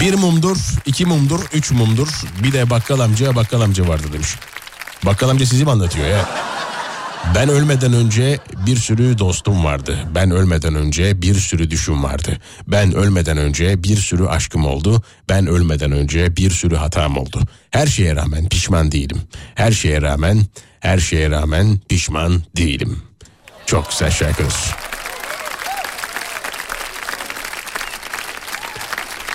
Bir 0.00 0.14
mumdur, 0.14 0.56
iki 0.86 1.06
mumdur, 1.06 1.40
üç 1.52 1.70
mumdur. 1.70 2.08
Bir 2.42 2.52
de 2.52 2.70
bakkal 2.70 3.00
amca 3.00 3.36
bakkal 3.36 3.60
amca 3.60 3.88
vardı 3.88 4.06
demiş. 4.12 4.28
Bakkal 5.06 5.28
amca 5.28 5.46
sizi 5.46 5.64
mi 5.64 5.70
anlatıyor 5.70 6.06
ya? 6.06 6.28
Ben 7.34 7.48
ölmeden 7.48 7.92
önce 7.92 8.38
bir 8.66 8.76
sürü 8.76 9.18
dostum 9.18 9.64
vardı. 9.64 9.98
Ben 10.14 10.30
ölmeden 10.30 10.74
önce 10.74 11.22
bir 11.22 11.34
sürü 11.34 11.70
düşüm 11.70 12.02
vardı. 12.04 12.38
Ben 12.68 12.94
ölmeden 12.94 13.36
önce 13.36 13.82
bir 13.82 13.96
sürü 13.96 14.26
aşkım 14.26 14.64
oldu. 14.64 15.02
Ben 15.28 15.46
ölmeden 15.46 15.92
önce 15.92 16.36
bir 16.36 16.50
sürü 16.50 16.76
hatam 16.76 17.16
oldu. 17.16 17.40
Her 17.70 17.86
şeye 17.86 18.16
rağmen 18.16 18.48
pişman 18.48 18.92
değilim. 18.92 19.22
Her 19.54 19.72
şeye 19.72 20.02
rağmen, 20.02 20.46
her 20.80 20.98
şeye 20.98 21.30
rağmen 21.30 21.78
pişman 21.88 22.42
değilim. 22.56 23.02
Çok 23.66 23.90
güzel 23.90 24.10
şarkınız. 24.10 24.70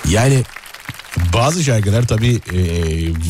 Yani 0.09 0.43
bazı 1.33 1.63
şarkılar 1.63 2.07
tabii 2.07 2.33
e, 2.33 2.59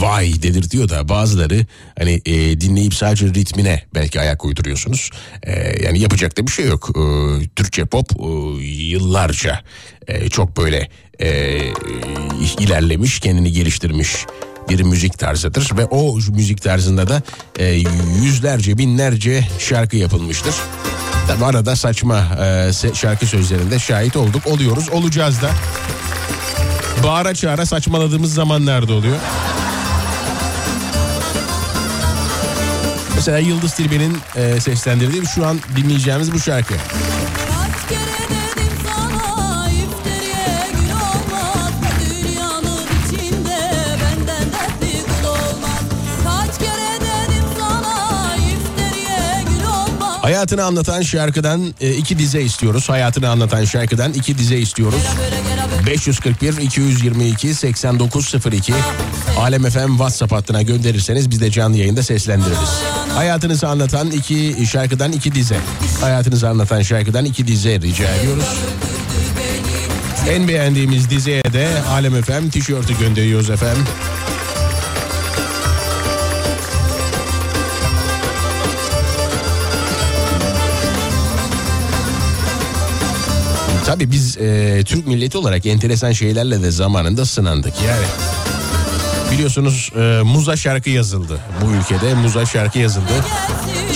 vay 0.01 0.43
dedirtiyor 0.43 0.89
da 0.89 1.09
bazıları 1.09 1.65
hani 1.97 2.21
e, 2.25 2.61
dinleyip 2.61 2.93
sadece 2.93 3.25
ritmine 3.25 3.83
belki 3.95 4.19
ayak 4.19 4.45
uyduruyorsunuz. 4.45 5.09
E, 5.43 5.83
yani 5.83 5.99
yapacak 5.99 6.37
da 6.37 6.47
bir 6.47 6.51
şey 6.51 6.65
yok. 6.65 6.89
E, 6.89 7.01
Türkçe 7.55 7.85
pop 7.85 8.11
e, 8.11 8.25
yıllarca 8.63 9.61
e, 10.07 10.29
çok 10.29 10.57
böyle 10.57 10.89
e, 11.19 11.59
ilerlemiş, 12.59 13.19
kendini 13.19 13.51
geliştirmiş 13.51 14.25
bir 14.69 14.81
müzik 14.81 15.19
tarzıdır 15.19 15.77
ve 15.77 15.85
o 15.85 16.15
müzik 16.15 16.61
tarzında 16.61 17.09
da 17.09 17.21
e, 17.59 17.65
yüzlerce 18.21 18.77
binlerce 18.77 19.47
şarkı 19.59 19.97
yapılmıştır. 19.97 20.55
Tabi 21.27 21.45
arada 21.45 21.75
saçma 21.75 22.17
e, 22.19 22.71
şarkı 22.93 23.25
sözlerinde 23.25 23.79
şahit 23.79 24.15
olduk, 24.15 24.47
oluyoruz, 24.47 24.89
olacağız 24.89 25.41
da. 25.41 25.49
Bağıra 27.03 27.35
çağıra 27.35 27.65
saçmaladığımız 27.65 28.33
zamanlarda 28.33 28.93
oluyor. 28.93 29.17
Mesela 33.15 33.37
Yıldız 33.37 33.73
Tilbe'nin 33.73 34.17
e, 34.35 34.59
seslendirdiği 34.59 35.25
şu 35.35 35.45
an 35.45 35.59
dinleyeceğimiz 35.75 36.33
bu 36.33 36.39
şarkı. 36.39 36.73
Sana 37.89 38.22
Hayatını 50.23 50.63
anlatan 50.63 51.01
şarkıdan 51.01 51.73
e, 51.81 51.93
iki 51.93 52.19
dize 52.19 52.41
istiyoruz. 52.41 52.89
Hayatını 52.89 53.29
anlatan 53.29 53.65
şarkıdan 53.65 54.13
iki 54.13 54.37
dize 54.37 54.57
istiyoruz. 54.57 55.01
541 55.87 56.57
222 56.57 57.53
8902 57.53 58.73
Alem 59.39 59.63
FM 59.63 59.87
WhatsApp 59.87 60.31
hattına 60.31 60.61
gönderirseniz 60.61 61.29
biz 61.29 61.41
de 61.41 61.51
canlı 61.51 61.77
yayında 61.77 62.03
seslendiririz. 62.03 62.83
Hayatınızı 63.15 63.67
anlatan 63.67 64.11
iki 64.11 64.55
şarkıdan 64.71 65.11
iki 65.11 65.35
dize. 65.35 65.57
Hayatınızı 66.01 66.49
anlatan 66.49 66.81
şarkıdan 66.81 67.25
iki 67.25 67.47
dize 67.47 67.81
rica 67.81 68.15
ediyoruz. 68.15 68.45
En 70.29 70.47
beğendiğimiz 70.47 71.09
dizeye 71.09 71.43
de 71.43 71.67
Alem 71.89 72.21
FM 72.21 72.49
tişörtü 72.49 72.99
gönderiyoruz 72.99 73.49
efendim. 73.49 73.83
Tabii 83.85 84.11
biz 84.11 84.37
e, 84.37 84.81
Türk 84.85 85.07
milleti 85.07 85.37
olarak 85.37 85.65
enteresan 85.65 86.11
şeylerle 86.11 86.63
de 86.63 86.71
zamanında 86.71 87.25
sınandık 87.25 87.73
yani. 87.87 88.05
Biliyorsunuz 89.31 89.91
e, 89.95 90.21
muza 90.23 90.55
şarkı 90.57 90.89
yazıldı. 90.89 91.39
Bu 91.61 91.71
ülkede 91.71 92.13
muza 92.13 92.45
şarkı 92.45 92.79
yazıldı. 92.79 93.25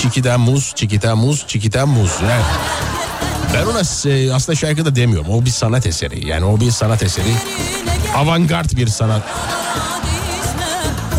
Çikita 0.01 0.37
muz, 0.37 0.73
çikita 0.75 1.15
muz, 1.15 1.45
çikita 1.47 1.85
muz. 1.85 2.11
Yani 2.21 2.43
ben 3.53 3.65
ona 3.65 4.11
e, 4.11 4.33
aslında 4.33 4.55
şarkı 4.55 4.85
da 4.85 4.95
demiyorum. 4.95 5.29
O 5.29 5.45
bir 5.45 5.49
sanat 5.49 5.87
eseri. 5.87 6.27
Yani 6.27 6.45
o 6.45 6.59
bir 6.59 6.71
sanat 6.71 7.03
eseri. 7.03 7.33
Avantgard 8.15 8.77
bir 8.77 8.87
sanat. 8.87 9.23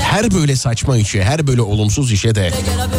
Her 0.01 0.31
böyle 0.31 0.57
saçma 0.57 0.97
işe, 0.97 1.23
her 1.23 1.47
böyle 1.47 1.63
olumsuz 1.63 2.13
işe 2.13 2.35
de 2.35 2.53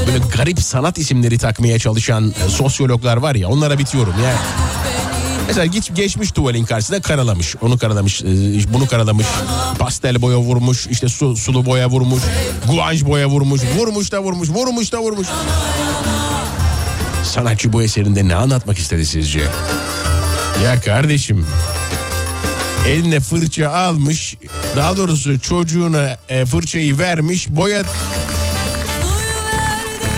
böyle 0.08 0.18
garip 0.38 0.62
sanat 0.62 0.98
isimleri 0.98 1.38
takmaya 1.38 1.80
çalışan 1.80 2.34
e, 2.46 2.50
sosyologlar 2.50 3.18
var 3.18 3.36
ya 3.36 3.50
onlara 3.50 3.78
bitiyorum 3.78 4.14
yani. 4.24 4.38
Mesela 5.50 5.66
geç, 5.66 5.92
geçmiş 5.96 6.32
tuvalin 6.32 6.66
karşısında 6.66 7.02
karalamış. 7.02 7.56
Onu 7.62 7.78
karalamış, 7.78 8.22
e, 8.22 8.26
bunu 8.74 8.88
karalamış. 8.88 9.28
Pastel 9.80 10.22
boya 10.22 10.38
vurmuş, 10.38 10.88
işte 10.88 11.10
su, 11.10 11.36
sulu 11.36 11.66
boya 11.66 11.90
vurmuş. 11.90 12.24
Guanj 12.68 13.06
boya 13.06 13.30
vurmuş. 13.30 13.62
Vurmuş 13.78 14.12
da 14.12 14.24
vurmuş, 14.24 14.50
vurmuş 14.50 14.92
da 14.92 15.00
vurmuş. 15.00 15.28
Sanatçı 17.24 17.74
bu 17.74 17.82
eserinde 17.82 18.28
ne 18.28 18.36
anlatmak 18.36 18.78
istedi 18.78 19.06
sizce? 19.06 19.42
Ya 20.64 20.82
kardeşim 20.82 21.46
eline 22.88 23.20
fırça 23.20 23.70
almış 23.70 24.38
daha 24.76 24.98
doğrusu 24.98 25.40
çocuğuna 25.40 26.18
e, 26.30 26.46
fırçayı 26.46 26.98
vermiş 26.98 27.50
boya 27.50 27.84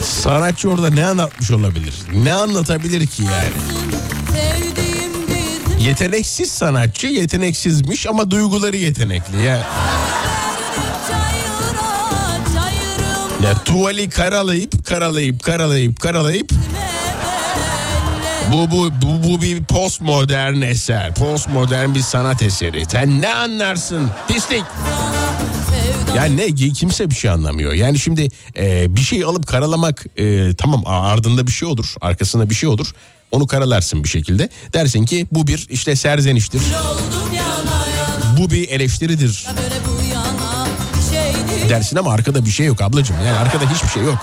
sanatçı 0.04 0.70
orada 0.70 0.90
ne 0.90 1.06
anlatmış 1.06 1.52
olabilir 1.52 1.94
ne 2.14 2.34
anlatabilir 2.34 3.08
ki 3.08 3.24
yani 3.24 4.01
yeteneksiz 5.82 6.52
sanatçı 6.52 7.08
yeteneksizmiş 7.08 8.08
ama 8.08 8.32
duyguları 8.32 8.78
yetenekli 8.78 9.44
ya 9.44 9.68
ya 13.44 13.64
tuvali 13.66 14.10
karalayıp 14.10 14.86
karalayıp 14.86 15.44
karalayıp 15.44 16.00
karalayıp 16.00 16.52
bu, 18.54 18.72
bu, 18.72 18.92
bu, 19.02 19.30
bu 19.30 19.42
bir 19.42 19.64
postmodern 19.64 20.62
eser. 20.62 21.14
Postmodern 21.14 21.96
bir 21.96 22.00
sanat 22.00 22.44
eseri. 22.44 22.86
Sen 22.86 23.22
ne 23.22 23.34
anlarsın? 23.34 24.10
Pislik. 24.28 24.64
Yani 26.16 26.38
ne 26.38 26.56
kimse 26.56 27.10
bir 27.10 27.16
şey 27.16 27.32
anlamıyor. 27.32 27.74
Yani 27.74 28.00
şimdi 28.00 28.28
e, 28.58 28.96
bir 28.96 29.02
şey 29.02 29.24
alıp 29.24 29.48
karalamak 29.48 30.06
e, 30.18 30.56
tamam 30.56 30.84
ardında 30.86 31.48
bir 31.48 31.52
şey 31.52 31.68
olur. 31.68 31.96
Arkasında 32.02 32.50
bir 32.50 32.56
şey 32.56 32.70
olur. 32.70 32.94
Onu 33.32 33.48
karalarsın 33.48 34.04
bir 34.04 34.10
şekilde. 34.10 34.50
Dersin 34.74 35.06
ki 35.06 35.28
bu 35.32 35.48
bir 35.48 35.68
işte 35.70 35.96
serzeniştir. 35.96 36.62
Bu 38.38 38.50
bir 38.52 38.70
eleştiridir. 38.70 39.48
Dersin 41.70 41.98
ama 41.98 42.12
arkada 42.12 42.46
bir 42.46 42.50
şey 42.50 42.66
yok 42.66 42.82
ablacığım. 42.82 43.16
Yani 43.26 43.38
arkada 43.38 43.74
hiçbir 43.74 43.88
şey 43.90 44.04
yok. 44.04 44.18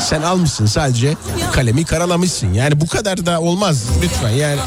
Sen 0.00 0.22
almışsın 0.22 0.66
sadece 0.66 1.16
kalemi 1.52 1.84
karalamışsın. 1.84 2.52
Yani 2.52 2.80
bu 2.80 2.86
kadar 2.88 3.26
da 3.26 3.40
olmaz 3.40 3.84
lütfen 4.02 4.30
yani. 4.30 4.60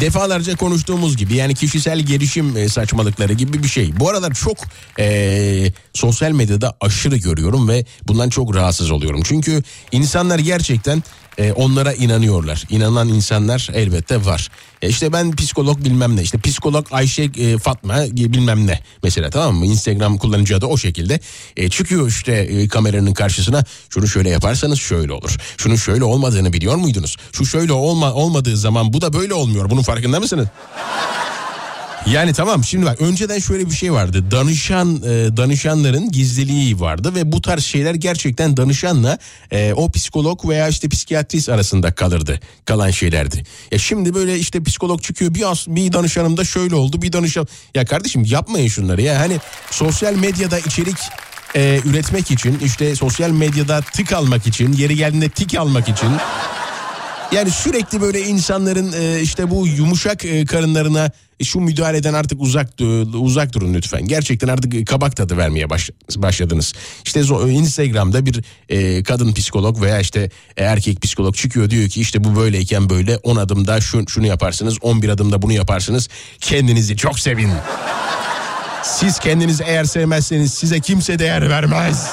Defalarca 0.00 0.56
konuştuğumuz 0.56 1.16
gibi 1.16 1.34
yani 1.34 1.54
kişisel 1.54 2.00
gelişim 2.00 2.56
e, 2.56 2.68
saçmalıkları 2.68 3.32
gibi 3.32 3.62
bir 3.62 3.68
şey. 3.68 4.00
Bu 4.00 4.08
aralar 4.08 4.34
çok 4.34 4.58
e, 4.98 5.72
sosyal 5.94 6.30
medyada 6.32 6.76
aşırı 6.80 7.16
görüyorum 7.16 7.68
ve 7.68 7.84
bundan 8.08 8.28
çok 8.28 8.54
rahatsız 8.54 8.90
oluyorum. 8.90 9.20
Çünkü 9.24 9.62
insanlar 9.92 10.38
gerçekten 10.38 11.02
e, 11.40 11.52
onlara 11.52 11.92
inanıyorlar. 11.92 12.64
İnanan 12.70 13.08
insanlar 13.08 13.68
elbette 13.74 14.24
var. 14.24 14.48
E 14.82 14.88
işte 14.88 15.12
ben 15.12 15.36
psikolog 15.36 15.84
bilmem 15.84 16.16
ne 16.16 16.22
işte 16.22 16.38
psikolog 16.38 16.86
Ayşe 16.90 17.22
e, 17.22 17.58
Fatma 17.58 18.04
e, 18.04 18.16
bilmem 18.16 18.66
ne 18.66 18.80
mesela 19.02 19.30
tamam 19.30 19.54
mı 19.54 19.66
Instagram 19.66 20.18
kullanıcı 20.18 20.56
adı 20.56 20.66
o 20.66 20.76
şekilde 20.76 21.20
e, 21.56 21.68
çıkıyor 21.68 22.08
işte 22.08 22.32
e, 22.32 22.68
kameranın 22.68 23.14
karşısına 23.14 23.64
şunu 23.90 24.08
şöyle 24.08 24.30
yaparsanız 24.30 24.78
şöyle 24.78 25.12
olur. 25.12 25.36
Şunun 25.56 25.76
şöyle 25.76 26.04
olmadığını 26.04 26.52
biliyor 26.52 26.76
muydunuz? 26.76 27.16
Şu 27.32 27.46
şöyle 27.46 27.72
olma 27.72 28.12
olmadığı 28.12 28.56
zaman 28.56 28.92
bu 28.92 29.00
da 29.00 29.12
böyle 29.12 29.34
olmuyor. 29.34 29.70
Bunun 29.70 29.82
farkında 29.82 30.20
mısınız? 30.20 30.48
Yani 32.06 32.32
tamam 32.32 32.64
şimdi 32.64 32.86
bak 32.86 33.00
önceden 33.00 33.38
şöyle 33.38 33.66
bir 33.66 33.74
şey 33.74 33.92
vardı. 33.92 34.30
Danışan 34.30 34.96
e, 34.96 35.36
danışanların 35.36 36.10
gizliliği 36.10 36.80
vardı 36.80 37.14
ve 37.14 37.32
bu 37.32 37.40
tarz 37.40 37.64
şeyler 37.64 37.94
gerçekten 37.94 38.56
danışanla 38.56 39.18
e, 39.50 39.72
o 39.72 39.90
psikolog 39.90 40.48
veya 40.48 40.68
işte 40.68 40.88
psikiyatrist 40.88 41.48
arasında 41.48 41.92
kalırdı. 41.92 42.40
Kalan 42.64 42.90
şeylerdi. 42.90 43.42
Ya 43.72 43.78
şimdi 43.78 44.14
böyle 44.14 44.38
işte 44.38 44.62
psikolog 44.62 45.02
çıkıyor 45.02 45.34
bir 45.34 45.50
as, 45.50 45.68
bir 45.68 45.92
danışanım 45.92 46.36
da 46.36 46.44
şöyle 46.44 46.74
oldu 46.74 47.02
bir 47.02 47.12
danışan. 47.12 47.46
Ya 47.74 47.84
kardeşim 47.84 48.24
yapmayın 48.24 48.68
şunları 48.68 49.02
ya 49.02 49.20
hani 49.20 49.38
sosyal 49.70 50.14
medyada 50.14 50.58
içerik 50.58 50.98
e, 51.56 51.80
üretmek 51.84 52.30
için 52.30 52.58
işte 52.64 52.96
sosyal 52.96 53.30
medyada 53.30 53.80
tık 53.80 54.12
almak 54.12 54.46
için 54.46 54.72
yeri 54.72 54.96
geldiğinde 54.96 55.28
tik 55.28 55.54
almak 55.54 55.88
için 55.88 56.08
Yani 57.32 57.50
sürekli 57.50 58.00
böyle 58.00 58.20
insanların 58.20 58.92
e, 58.92 59.20
işte 59.20 59.50
bu 59.50 59.66
yumuşak 59.66 60.24
e, 60.24 60.44
karınlarına 60.44 61.10
şu 61.44 61.60
müdahaleden 61.60 62.14
artık 62.14 62.40
uzak 62.42 62.68
uzak 63.14 63.52
durun 63.52 63.74
lütfen. 63.74 64.04
Gerçekten 64.08 64.48
artık 64.48 64.86
kabak 64.86 65.16
tadı 65.16 65.36
vermeye 65.36 65.70
baş- 65.70 65.90
başladınız. 66.16 66.72
İşte 67.04 67.20
Instagram'da 67.50 68.26
bir 68.26 68.44
e, 68.68 69.02
kadın 69.02 69.32
psikolog 69.32 69.82
veya 69.82 70.00
işte 70.00 70.30
e, 70.56 70.64
erkek 70.64 71.02
psikolog 71.02 71.34
çıkıyor 71.34 71.70
diyor 71.70 71.88
ki 71.88 72.00
işte 72.00 72.24
bu 72.24 72.36
böyleyken 72.36 72.90
böyle 72.90 73.16
10 73.16 73.36
adımda 73.36 73.80
şu, 73.80 74.08
şunu 74.08 74.26
yaparsınız 74.26 74.76
11 74.82 75.08
adımda 75.08 75.42
bunu 75.42 75.52
yaparsınız. 75.52 76.08
Kendinizi 76.40 76.96
çok 76.96 77.18
sevin. 77.18 77.50
Siz 78.82 79.18
kendinizi 79.18 79.64
eğer 79.66 79.84
sevmezseniz 79.84 80.54
size 80.54 80.80
kimse 80.80 81.18
değer 81.18 81.50
vermez. 81.50 82.10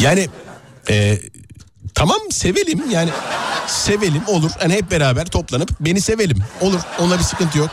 Yani 0.00 0.28
e, 0.90 1.18
tamam 2.00 2.20
sevelim 2.30 2.90
yani 2.90 3.10
sevelim 3.66 4.22
olur. 4.26 4.50
Hani 4.58 4.72
hep 4.72 4.90
beraber 4.90 5.26
toplanıp 5.26 5.70
beni 5.80 6.00
sevelim. 6.00 6.38
Olur 6.60 6.80
ona 7.00 7.18
bir 7.18 7.22
sıkıntı 7.22 7.58
yok. 7.58 7.70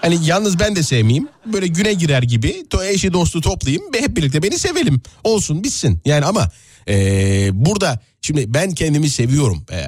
Hani 0.00 0.26
yalnız 0.26 0.58
ben 0.58 0.76
de 0.76 0.82
sevmeyeyim. 0.82 1.28
Böyle 1.46 1.66
güne 1.66 1.92
girer 1.92 2.22
gibi 2.22 2.68
to 2.70 2.84
eşi 2.84 3.12
dostu 3.12 3.40
toplayayım 3.40 3.92
ve 3.94 4.02
hep 4.02 4.16
birlikte 4.16 4.42
beni 4.42 4.58
sevelim. 4.58 5.02
Olsun 5.24 5.64
bitsin. 5.64 6.00
Yani 6.04 6.24
ama 6.24 6.50
e, 6.88 6.94
burada 7.52 8.00
şimdi 8.22 8.54
ben 8.54 8.70
kendimi 8.70 9.10
seviyorum. 9.10 9.66
E, 9.70 9.80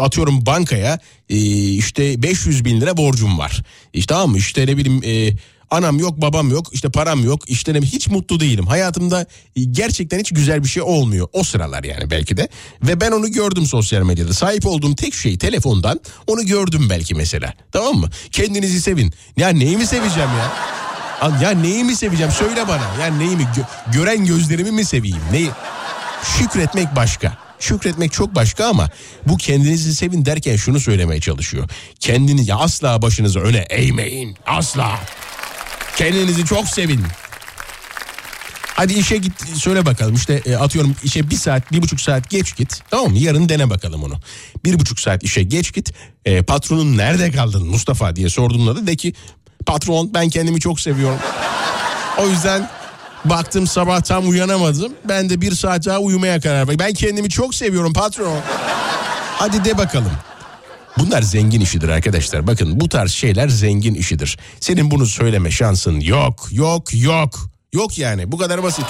atıyorum 0.00 0.46
bankaya 0.46 0.98
e, 1.30 1.36
işte 1.72 2.22
500 2.22 2.64
bin 2.64 2.80
lira 2.80 2.96
borcum 2.96 3.38
var. 3.38 3.62
İşte 3.92 4.14
tamam 4.14 4.30
mı 4.30 4.38
işte 4.38 4.66
ne 4.66 4.76
bileyim 4.76 5.02
e, 5.04 5.36
anam 5.70 5.98
yok 5.98 6.20
babam 6.20 6.50
yok 6.50 6.66
işte 6.72 6.90
param 6.90 7.24
yok 7.24 7.50
işte 7.50 7.80
hiç 7.80 8.08
mutlu 8.08 8.40
değilim. 8.40 8.66
Hayatımda 8.66 9.26
gerçekten 9.70 10.18
hiç 10.18 10.30
güzel 10.32 10.64
bir 10.64 10.68
şey 10.68 10.82
olmuyor 10.82 11.28
o 11.32 11.42
sıralar 11.42 11.84
yani 11.84 12.10
belki 12.10 12.36
de. 12.36 12.48
Ve 12.82 13.00
ben 13.00 13.10
onu 13.12 13.32
gördüm 13.32 13.66
sosyal 13.66 14.02
medyada. 14.02 14.32
Sahip 14.34 14.66
olduğum 14.66 14.96
tek 14.96 15.14
şey 15.14 15.38
telefondan 15.38 16.00
onu 16.26 16.46
gördüm 16.46 16.86
belki 16.90 17.14
mesela. 17.14 17.54
Tamam 17.72 17.94
mı? 17.96 18.08
Kendinizi 18.32 18.80
sevin. 18.80 19.12
Ya 19.36 19.48
neyimi 19.48 19.86
seveceğim 19.86 20.30
ya? 20.30 20.74
Ya 21.42 21.50
neyimi 21.50 21.96
seveceğim 21.96 22.32
söyle 22.32 22.68
bana. 22.68 23.04
Ya 23.04 23.16
neyimi 23.16 23.42
gö- 23.42 23.92
gören 23.92 24.26
gözlerimi 24.26 24.70
mi 24.70 24.84
seveyim? 24.84 25.20
Neyi? 25.32 25.50
Şükretmek 26.38 26.96
başka. 26.96 27.38
Şükretmek 27.58 28.12
çok 28.12 28.34
başka 28.34 28.66
ama 28.66 28.90
bu 29.26 29.36
kendinizi 29.36 29.94
sevin 29.94 30.24
derken 30.24 30.56
şunu 30.56 30.80
söylemeye 30.80 31.20
çalışıyor. 31.20 31.68
Kendini 32.00 32.54
asla 32.54 33.02
başınızı 33.02 33.40
öne 33.40 33.58
eğmeyin. 33.58 34.36
Asla. 34.46 35.00
Kendinizi 35.96 36.44
çok 36.44 36.68
sevin. 36.68 37.00
Hadi 38.76 38.92
işe 38.92 39.16
git 39.16 39.32
söyle 39.56 39.86
bakalım 39.86 40.14
işte 40.14 40.42
e, 40.46 40.56
atıyorum 40.56 40.96
işe 41.04 41.30
bir 41.30 41.36
saat 41.36 41.72
bir 41.72 41.82
buçuk 41.82 42.00
saat 42.00 42.30
geç 42.30 42.56
git 42.56 42.80
tamam 42.90 43.10
mı 43.10 43.18
yarın 43.18 43.48
dene 43.48 43.70
bakalım 43.70 44.04
onu. 44.04 44.14
Bir 44.64 44.78
buçuk 44.78 45.00
saat 45.00 45.22
işe 45.22 45.42
geç 45.42 45.74
git 45.74 45.92
E, 46.24 46.42
patronun 46.42 46.96
nerede 46.96 47.30
kaldın 47.30 47.66
Mustafa 47.66 48.16
diye 48.16 48.28
sorduğunda 48.28 48.76
da 48.76 48.86
de 48.86 48.96
ki 48.96 49.14
patron 49.66 50.14
ben 50.14 50.28
kendimi 50.28 50.60
çok 50.60 50.80
seviyorum. 50.80 51.18
O 52.18 52.28
yüzden 52.28 52.70
baktım 53.24 53.66
sabah 53.66 54.00
tam 54.00 54.28
uyanamadım 54.28 54.92
ben 55.04 55.30
de 55.30 55.40
bir 55.40 55.52
saat 55.52 55.86
daha 55.86 55.98
uyumaya 55.98 56.40
karar 56.40 56.68
verdim. 56.68 56.78
Ben 56.78 56.92
kendimi 56.92 57.28
çok 57.28 57.54
seviyorum 57.54 57.92
patron. 57.92 58.40
Hadi 59.38 59.64
de 59.64 59.78
bakalım. 59.78 60.12
Bunlar 60.98 61.22
zengin 61.22 61.60
işidir 61.60 61.88
arkadaşlar. 61.88 62.46
Bakın 62.46 62.80
bu 62.80 62.88
tarz 62.88 63.10
şeyler 63.10 63.48
zengin 63.48 63.94
işidir. 63.94 64.38
Senin 64.60 64.90
bunu 64.90 65.06
söyleme 65.06 65.50
şansın 65.50 66.00
yok, 66.00 66.48
yok, 66.52 66.94
yok. 66.94 67.50
Yok 67.72 67.98
yani 67.98 68.32
bu 68.32 68.38
kadar 68.38 68.62
basit. 68.62 68.86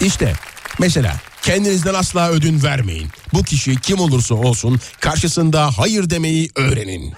İşte 0.00 0.32
mesela 0.80 1.20
kendinizden 1.42 1.94
asla 1.94 2.30
ödün 2.30 2.62
vermeyin. 2.62 3.08
Bu 3.34 3.42
kişi 3.42 3.80
kim 3.80 4.00
olursa 4.00 4.34
olsun 4.34 4.80
karşısında 5.00 5.70
hayır 5.78 6.10
demeyi 6.10 6.50
öğrenin. 6.56 7.12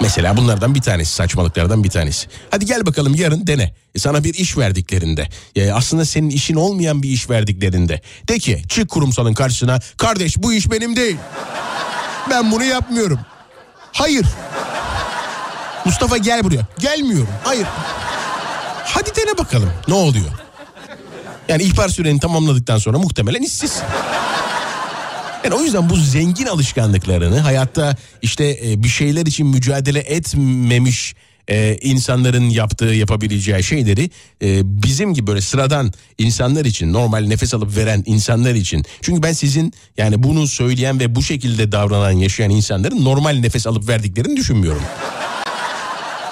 Mesela 0.00 0.36
bunlardan 0.36 0.74
bir 0.74 0.80
tanesi 0.82 1.14
saçmalıklardan 1.14 1.84
bir 1.84 1.90
tanesi. 1.90 2.28
Hadi 2.50 2.66
gel 2.66 2.86
bakalım 2.86 3.14
yarın 3.14 3.46
dene. 3.46 3.74
E, 3.94 3.98
Sana 3.98 4.24
bir 4.24 4.34
iş 4.34 4.58
verdiklerinde 4.58 5.28
e, 5.56 5.72
aslında 5.72 6.04
senin 6.04 6.30
işin 6.30 6.54
olmayan 6.54 7.02
bir 7.02 7.08
iş 7.08 7.30
verdiklerinde 7.30 8.00
de 8.28 8.38
ki 8.38 8.62
çık 8.68 8.88
kurumsalın 8.90 9.34
karşısına 9.34 9.80
kardeş 9.96 10.36
bu 10.36 10.52
iş 10.52 10.70
benim 10.70 10.96
değil. 10.96 11.16
Ben 12.30 12.52
bunu 12.52 12.64
yapmıyorum. 12.64 13.20
Hayır. 13.92 14.26
Mustafa 15.84 16.16
gel 16.16 16.44
buraya. 16.44 16.66
Gelmiyorum. 16.78 17.28
Hayır. 17.44 17.66
Hadi 18.84 19.10
dene 19.16 19.38
bakalım 19.38 19.70
ne 19.88 19.94
oluyor. 19.94 20.26
Yani 21.48 21.62
ihbar 21.62 21.88
süreni 21.88 22.20
tamamladıktan 22.20 22.78
sonra 22.78 22.98
muhtemelen 22.98 23.42
işsiz. 23.42 23.78
Yani 25.46 25.54
o 25.54 25.62
yüzden 25.62 25.90
bu 25.90 25.96
zengin 25.96 26.46
alışkanlıklarını 26.46 27.40
hayatta 27.40 27.96
işte 28.22 28.58
e, 28.64 28.82
bir 28.82 28.88
şeyler 28.88 29.26
için 29.26 29.46
mücadele 29.46 29.98
etmemiş 29.98 31.14
e, 31.48 31.76
insanların 31.80 32.50
yaptığı 32.50 32.84
yapabileceği 32.84 33.62
şeyleri 33.62 34.10
e, 34.42 34.60
bizim 34.82 35.14
gibi 35.14 35.26
böyle 35.26 35.40
sıradan 35.40 35.92
insanlar 36.18 36.64
için 36.64 36.92
normal 36.92 37.26
nefes 37.26 37.54
alıp 37.54 37.76
veren 37.76 38.02
insanlar 38.06 38.54
için 38.54 38.84
çünkü 39.02 39.22
ben 39.22 39.32
sizin 39.32 39.72
yani 39.96 40.22
bunu 40.22 40.46
söyleyen 40.46 41.00
ve 41.00 41.14
bu 41.14 41.22
şekilde 41.22 41.72
davranan 41.72 42.10
yaşayan 42.10 42.50
insanların 42.50 43.04
normal 43.04 43.34
nefes 43.34 43.66
alıp 43.66 43.88
verdiklerini 43.88 44.36
düşünmüyorum. 44.36 44.82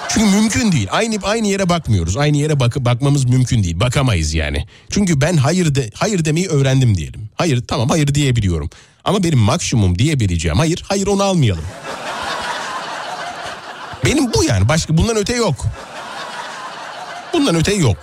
Çünkü 0.09 0.27
mümkün 0.27 0.71
değil. 0.71 0.87
Aynı 0.91 1.17
aynı 1.23 1.47
yere 1.47 1.69
bakmıyoruz. 1.69 2.17
Aynı 2.17 2.37
yere 2.37 2.59
bak 2.59 2.75
bakmamız 2.79 3.25
mümkün 3.25 3.63
değil. 3.63 3.79
Bakamayız 3.79 4.33
yani. 4.33 4.65
Çünkü 4.89 5.21
ben 5.21 5.37
hayır 5.37 5.75
de 5.75 5.89
hayır 5.93 6.25
demeyi 6.25 6.47
öğrendim 6.47 6.97
diyelim. 6.97 7.29
Hayır 7.35 7.63
tamam 7.67 7.89
hayır 7.89 8.15
diyebiliyorum. 8.15 8.69
Ama 9.05 9.23
benim 9.23 9.39
maksimum 9.39 9.99
diyebileceğim 9.99 10.57
hayır 10.57 10.83
hayır 10.87 11.07
onu 11.07 11.23
almayalım. 11.23 11.63
Benim 14.05 14.33
bu 14.33 14.43
yani 14.43 14.69
başka 14.69 14.97
bundan 14.97 15.15
öte 15.17 15.35
yok. 15.35 15.55
Bundan 17.33 17.55
öte 17.55 17.73
yok. 17.73 17.97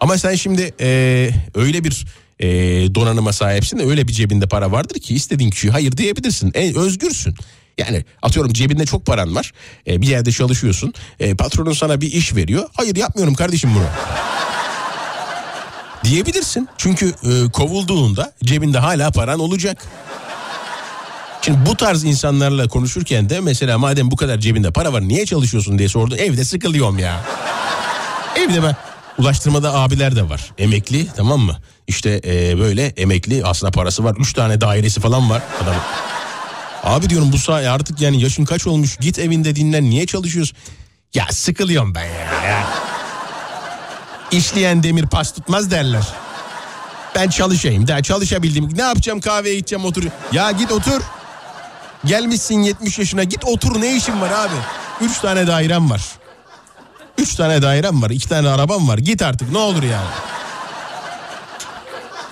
Ama 0.00 0.18
sen 0.18 0.34
şimdi 0.34 0.74
eee, 0.80 1.34
öyle 1.54 1.84
bir 1.84 2.06
eee, 2.40 2.94
donanıma 2.94 3.32
sahipsin 3.32 3.78
de 3.78 3.84
öyle 3.84 4.08
bir 4.08 4.12
cebinde 4.12 4.46
para 4.46 4.72
vardır 4.72 5.00
ki 5.00 5.14
istediğin 5.14 5.50
kişiye 5.50 5.72
hayır 5.72 5.96
diyebilirsin. 5.96 6.52
E, 6.54 6.78
özgürsün. 6.78 7.34
Yani 7.78 8.04
atıyorum 8.22 8.52
cebinde 8.52 8.86
çok 8.86 9.06
paran 9.06 9.34
var. 9.34 9.52
E, 9.86 10.02
bir 10.02 10.06
yerde 10.06 10.32
çalışıyorsun. 10.32 10.94
E, 11.20 11.34
patronun 11.34 11.72
sana 11.72 12.00
bir 12.00 12.12
iş 12.12 12.34
veriyor. 12.34 12.68
Hayır 12.74 12.96
yapmıyorum 12.96 13.34
kardeşim 13.34 13.70
bunu. 13.74 13.84
Diyebilirsin. 16.04 16.68
Çünkü 16.78 17.06
e, 17.22 17.50
kovulduğunda 17.52 18.32
cebinde 18.44 18.78
hala 18.78 19.10
paran 19.10 19.40
olacak. 19.40 19.84
Şimdi 21.46 21.66
bu 21.66 21.76
tarz 21.76 22.04
insanlarla 22.04 22.68
konuşurken 22.68 23.30
de 23.30 23.40
mesela 23.40 23.78
madem 23.78 24.10
bu 24.10 24.16
kadar 24.16 24.38
cebinde 24.38 24.70
para 24.70 24.92
var 24.92 25.08
niye 25.08 25.26
çalışıyorsun 25.26 25.78
diye 25.78 25.88
sordu. 25.88 26.16
Evde 26.16 26.44
sıkılıyorum 26.44 26.98
ya. 26.98 27.20
Evde 28.36 28.62
ben 28.62 28.76
ulaştırmada 29.18 29.74
abiler 29.74 30.16
de 30.16 30.28
var. 30.28 30.52
Emekli 30.58 31.06
tamam 31.16 31.40
mı? 31.40 31.56
İşte 31.86 32.20
e, 32.24 32.58
böyle 32.58 32.86
emekli 32.86 33.44
aslında 33.44 33.70
parası 33.70 34.04
var. 34.04 34.16
Üç 34.18 34.32
tane 34.32 34.60
dairesi 34.60 35.00
falan 35.00 35.30
var 35.30 35.42
adam. 35.62 35.74
Abi 36.82 37.10
diyorum 37.10 37.32
bu 37.32 37.38
saat 37.38 37.66
artık 37.66 38.00
yani 38.00 38.22
yaşın 38.22 38.44
kaç 38.44 38.66
olmuş 38.66 38.96
git 38.96 39.18
evinde 39.18 39.56
dinlen 39.56 39.90
niye 39.90 40.06
çalışıyorsun? 40.06 40.56
Ya 41.14 41.26
sıkılıyorum 41.30 41.94
ben 41.94 42.04
ya. 42.04 42.42
ya. 42.48 42.66
İşleyen 44.30 44.82
demir 44.82 45.06
pas 45.06 45.34
tutmaz 45.34 45.70
derler. 45.70 46.02
Ben 47.14 47.28
çalışayım. 47.28 47.86
Der, 47.86 48.02
çalışabildim. 48.02 48.76
Ne 48.76 48.82
yapacağım 48.82 49.20
kahveye 49.20 49.56
gideceğim 49.56 49.84
otur. 49.84 50.04
Ya 50.32 50.50
git 50.50 50.72
otur. 50.72 51.02
Gelmişsin 52.04 52.62
70 52.62 52.98
yaşına 52.98 53.24
git 53.24 53.44
otur 53.44 53.80
ne 53.80 53.96
işin 53.96 54.20
var 54.20 54.30
abi? 54.30 54.54
Üç 55.00 55.18
tane 55.18 55.46
dairem 55.46 55.90
var. 55.90 56.02
Üç 57.18 57.34
tane 57.34 57.62
dairem 57.62 58.02
var. 58.02 58.10
iki 58.10 58.28
tane 58.28 58.48
arabam 58.48 58.88
var. 58.88 58.98
Git 58.98 59.22
artık 59.22 59.52
ne 59.52 59.58
olur 59.58 59.82
yani. 59.82 60.08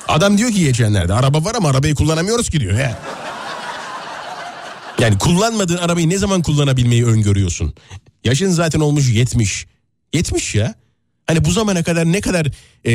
Adam 0.09 0.39
diyor 0.39 0.51
ki 0.51 0.61
geçenlerde 0.61 1.15
araba 1.15 1.45
var 1.45 1.55
ama 1.55 1.69
arabayı 1.69 1.95
kullanamıyoruz 1.95 2.51
ki 2.51 2.61
diyor. 2.61 2.79
He. 2.79 2.95
Yani 4.99 5.19
kullanmadığın 5.19 5.77
arabayı 5.77 6.11
ne 6.11 6.19
zaman 6.19 6.43
kullanabilmeyi 6.43 7.07
öngörüyorsun? 7.07 7.75
Yaşın 8.25 8.51
zaten 8.51 8.81
olmuş 8.81 9.09
70. 9.09 9.67
70 10.13 10.55
ya. 10.55 10.75
Hani 11.27 11.45
bu 11.45 11.51
zamana 11.51 11.83
kadar 11.83 12.05
ne 12.05 12.21
kadar 12.21 12.47
e, 12.85 12.93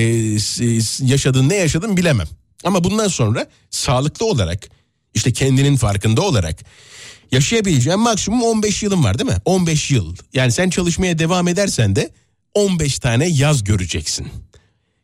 yaşadın 1.14 1.50
ne 1.50 1.56
yaşadın 1.56 1.98
bilemem. 1.98 2.28
Ama 2.64 2.84
bundan 2.84 3.08
sonra 3.08 3.48
sağlıklı 3.70 4.26
olarak 4.26 4.70
işte 5.14 5.34
kendinin 5.34 5.76
farkında 5.76 6.22
olarak 6.22 6.60
yaşayabileceğin 7.32 8.00
maksimum 8.00 8.44
15 8.44 8.84
yılın 8.84 9.04
var 9.04 9.20
değil 9.20 9.30
mi? 9.30 9.38
15 9.46 9.92
yıl. 9.92 10.16
Yani 10.34 10.52
sen 10.52 10.70
çalışmaya 10.70 11.20
devam 11.20 11.48
edersen 11.48 11.96
de 11.96 12.10
15 12.54 13.00
tane 13.00 13.28
yaz 13.28 13.64
göreceksin. 13.64 14.28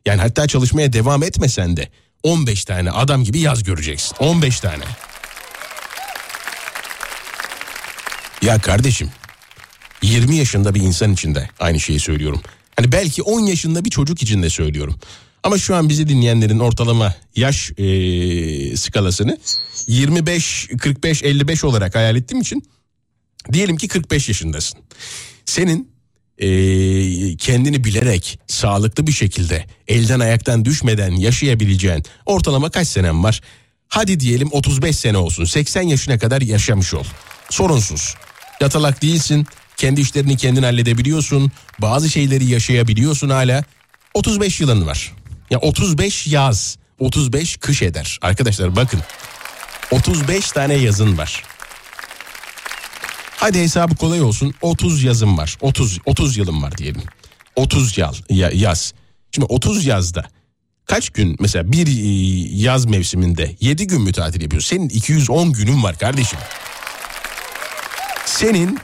Yani 0.06 0.20
hatta 0.20 0.48
çalışmaya 0.48 0.92
devam 0.92 1.22
etmesen 1.22 1.76
de 1.76 1.88
15 2.22 2.64
tane 2.64 2.90
adam 2.90 3.24
gibi 3.24 3.40
yaz 3.40 3.62
göreceksin. 3.62 4.16
15 4.18 4.60
tane. 4.60 4.84
Ya 8.42 8.58
kardeşim 8.58 9.10
20 10.02 10.36
yaşında 10.36 10.74
bir 10.74 10.80
insan 10.80 11.12
için 11.12 11.34
de 11.34 11.50
aynı 11.60 11.80
şeyi 11.80 12.00
söylüyorum. 12.00 12.42
Hani 12.76 12.92
belki 12.92 13.22
10 13.22 13.40
yaşında 13.40 13.84
bir 13.84 13.90
çocuk 13.90 14.22
için 14.22 14.42
de 14.42 14.50
söylüyorum. 14.50 15.00
Ama 15.46 15.58
şu 15.58 15.76
an 15.76 15.88
bizi 15.88 16.08
dinleyenlerin 16.08 16.58
ortalama 16.58 17.14
yaş 17.36 17.70
e, 17.70 18.76
skalasını 18.76 19.38
25, 19.86 20.68
45, 20.78 21.22
55 21.22 21.64
olarak 21.64 21.94
hayal 21.94 22.16
ettiğim 22.16 22.40
için 22.40 22.62
diyelim 23.52 23.76
ki 23.76 23.88
45 23.88 24.28
yaşındasın. 24.28 24.80
Senin 25.44 25.90
e, 26.38 26.48
kendini 27.36 27.84
bilerek 27.84 28.38
sağlıklı 28.46 29.06
bir 29.06 29.12
şekilde 29.12 29.66
elden 29.88 30.20
ayaktan 30.20 30.64
düşmeden 30.64 31.12
yaşayabileceğin 31.12 32.04
ortalama 32.26 32.70
kaç 32.70 32.88
senem 32.88 33.24
var? 33.24 33.40
Hadi 33.88 34.20
diyelim 34.20 34.48
35 34.52 34.96
sene 34.96 35.16
olsun 35.18 35.44
80 35.44 35.82
yaşına 35.82 36.18
kadar 36.18 36.40
yaşamış 36.40 36.94
ol. 36.94 37.04
Sorunsuz. 37.50 38.14
Yatalak 38.60 39.02
değilsin. 39.02 39.46
Kendi 39.76 40.00
işlerini 40.00 40.36
kendin 40.36 40.62
halledebiliyorsun. 40.62 41.52
Bazı 41.78 42.10
şeyleri 42.10 42.44
yaşayabiliyorsun 42.44 43.28
hala. 43.28 43.64
35 44.14 44.60
yılın 44.60 44.86
var. 44.86 45.12
Ya 45.50 45.58
35 45.58 46.26
yaz, 46.26 46.76
35 46.98 47.56
kış 47.56 47.82
eder. 47.82 48.18
Arkadaşlar 48.22 48.76
bakın. 48.76 49.00
35 49.90 50.52
tane 50.52 50.74
yazın 50.74 51.18
var. 51.18 51.42
Hadi 53.36 53.60
hesabı 53.60 53.94
kolay 53.96 54.22
olsun. 54.22 54.54
30 54.60 55.02
yazım 55.04 55.38
var. 55.38 55.56
30 55.60 55.98
30 56.06 56.36
yılım 56.36 56.62
var 56.62 56.78
diyelim. 56.78 57.02
30 57.56 57.98
yaz, 57.98 58.20
ya- 58.30 58.50
yaz. 58.54 58.94
Şimdi 59.32 59.46
30 59.46 59.84
yazda 59.86 60.24
kaç 60.86 61.10
gün 61.10 61.36
mesela 61.40 61.72
bir 61.72 61.86
e, 61.86 62.56
yaz 62.62 62.84
mevsiminde 62.86 63.56
7 63.60 63.86
gün 63.86 64.00
mü 64.02 64.12
tatil 64.12 64.42
yapıyorsun? 64.42 64.68
Senin 64.76 64.88
210 64.88 65.52
günün 65.52 65.82
var 65.82 65.98
kardeşim. 65.98 66.38
Senin 68.26 68.78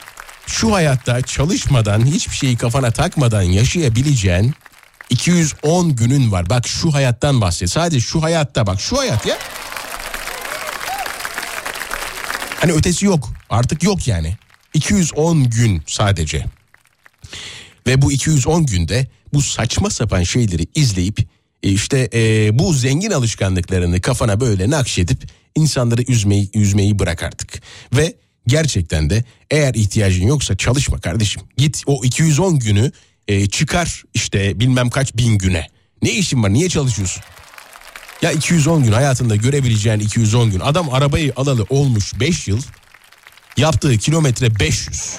şu 0.47 0.75
hayatta 0.75 1.23
çalışmadan 1.23 2.07
hiçbir 2.07 2.35
şeyi 2.37 2.57
kafana 2.57 2.91
takmadan 2.91 3.43
yaşayabileceğin 3.43 4.55
210 5.13 5.97
günün 5.97 6.33
var. 6.33 6.51
Bak 6.51 6.69
şu 6.69 6.95
hayattan 6.95 7.41
bahset. 7.41 7.71
Sadece 7.71 8.01
şu 8.01 8.23
hayatta 8.23 8.67
bak 8.67 8.81
şu 8.81 8.99
hayat 8.99 9.27
ya. 9.27 9.39
Hani 12.61 12.73
ötesi 12.73 13.07
yok. 13.07 13.33
Artık 13.51 13.83
yok 13.83 14.09
yani. 14.09 14.37
210 14.75 15.51
gün 15.51 15.83
sadece. 15.87 16.45
Ve 17.87 18.03
bu 18.03 18.13
210 18.13 18.67
günde 18.67 19.07
bu 19.35 19.43
saçma 19.43 19.91
sapan 19.91 20.23
şeyleri 20.23 20.67
izleyip 20.75 21.19
e, 21.63 21.69
işte 21.71 22.11
e, 22.15 22.51
bu 22.59 22.73
zengin 22.73 23.11
alışkanlıklarını 23.11 24.01
kafana 24.01 24.41
böyle 24.41 24.71
nakşedip 24.71 25.31
insanları 25.55 26.03
üzmeyi 26.03 26.51
üzmeyi 26.55 26.99
bırak 26.99 27.23
artık. 27.23 27.63
Ve 27.97 28.15
gerçekten 28.47 29.11
de 29.11 29.25
eğer 29.51 29.75
ihtiyacın 29.75 30.27
yoksa 30.27 30.57
çalışma 30.57 31.01
kardeşim. 31.01 31.43
Git 31.57 31.83
o 31.87 32.05
210 32.05 32.59
günü 32.59 32.93
e, 33.29 33.49
çıkar 33.49 34.03
işte 34.15 34.61
bilmem 34.61 34.91
kaç 34.91 35.15
bin 35.15 35.39
güne. 35.39 35.67
Ne 36.03 36.11
işin 36.11 36.43
var? 36.43 36.53
Niye 36.53 36.69
çalışıyorsun? 36.69 37.23
Ya 38.23 38.33
210 38.33 38.85
gün 38.85 38.93
hayatında 38.93 39.37
görebileceğin 39.37 40.01
210 40.01 40.51
gün. 40.51 40.61
Adam 40.61 40.95
arabayı 40.95 41.33
alalı 41.37 41.67
olmuş 41.71 42.21
5 42.21 42.49
yıl. 42.49 42.63
Yaptığı 43.57 43.99
kilometre 43.99 44.61
500. 44.61 45.17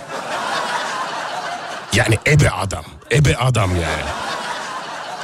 Yani 1.94 2.18
ebe 2.28 2.50
adam. 2.50 2.86
Ebe 3.12 3.36
adam 3.38 3.72
yani. 3.76 4.04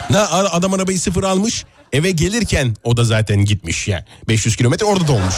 Ne 0.10 0.18
adam 0.18 0.74
arabayı 0.74 1.00
sıfır 1.00 1.24
almış. 1.24 1.66
Eve 1.94 2.12
gelirken 2.12 2.76
o 2.84 2.98
da 2.98 3.04
zaten 3.04 3.46
gitmiş 3.46 3.88
yani. 3.88 4.04
500 4.30 4.56
kilometre 4.56 4.86
orada 4.86 5.08
da 5.08 5.12
olmuş. 5.12 5.36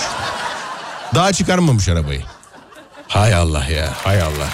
Daha 1.15 1.33
çıkarmamış 1.33 1.89
arabayı. 1.89 2.23
Hay 3.07 3.33
Allah 3.33 3.65
ya 3.65 3.93
hay 4.03 4.21
Allah. 4.21 4.49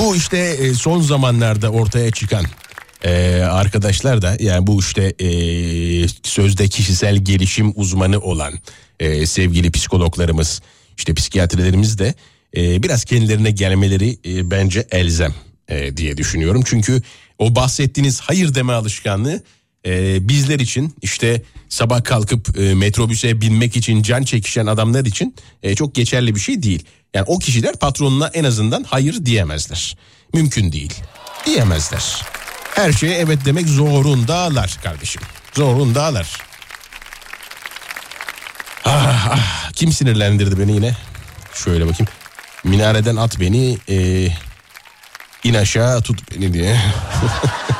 Bu 0.00 0.16
işte 0.16 0.38
e, 0.38 0.74
son 0.74 1.00
zamanlarda 1.00 1.70
ortaya 1.70 2.10
çıkan 2.10 2.44
e, 3.04 3.42
arkadaşlar 3.42 4.22
da 4.22 4.36
yani 4.40 4.66
bu 4.66 4.80
işte 4.80 5.02
e, 5.18 5.28
sözde 6.22 6.68
kişisel 6.68 7.16
gelişim 7.16 7.72
uzmanı 7.76 8.20
olan 8.20 8.52
sevgili 9.24 9.70
psikologlarımız 9.70 10.62
işte 10.96 11.14
psikiyatrilerimiz 11.14 11.98
de 11.98 12.14
biraz 12.56 13.04
kendilerine 13.04 13.50
gelmeleri 13.50 14.18
bence 14.50 14.86
elzem 14.90 15.34
diye 15.96 16.16
düşünüyorum. 16.16 16.62
Çünkü 16.66 17.02
o 17.38 17.54
bahsettiğiniz 17.54 18.20
hayır 18.20 18.54
deme 18.54 18.72
alışkanlığı 18.72 19.42
e, 19.86 20.28
bizler 20.28 20.58
için 20.60 20.94
işte 21.02 21.42
sabah 21.68 22.04
kalkıp 22.04 22.58
e, 22.58 22.74
metrobüse 22.74 23.40
binmek 23.40 23.76
için 23.76 24.02
can 24.02 24.22
çekişen 24.22 24.66
adamlar 24.66 25.04
için 25.04 25.34
e, 25.62 25.74
çok 25.74 25.94
geçerli 25.94 26.34
bir 26.34 26.40
şey 26.40 26.62
değil. 26.62 26.84
Yani 27.14 27.24
o 27.28 27.38
kişiler 27.38 27.76
patronuna 27.76 28.28
en 28.28 28.44
azından 28.44 28.84
hayır 28.88 29.24
diyemezler. 29.24 29.96
Mümkün 30.34 30.72
değil. 30.72 30.94
Diyemezler. 31.46 32.22
Her 32.74 32.92
şeye 32.92 33.14
evet 33.14 33.38
demek 33.44 33.68
zorundalar 33.68 34.78
kardeşim. 34.82 35.22
Zorundalar. 35.54 36.38
Ah, 38.84 39.28
ah, 39.30 39.72
kim 39.72 39.92
sinirlendirdi 39.92 40.58
beni 40.58 40.72
yine? 40.72 40.96
Şöyle 41.54 41.86
bakayım. 41.86 42.12
Minareden 42.64 43.16
at 43.16 43.40
beni, 43.40 43.78
e, 43.88 44.28
in 45.44 45.54
aşağı 45.54 46.02
tut 46.02 46.34
beni 46.34 46.52
diye. 46.52 46.80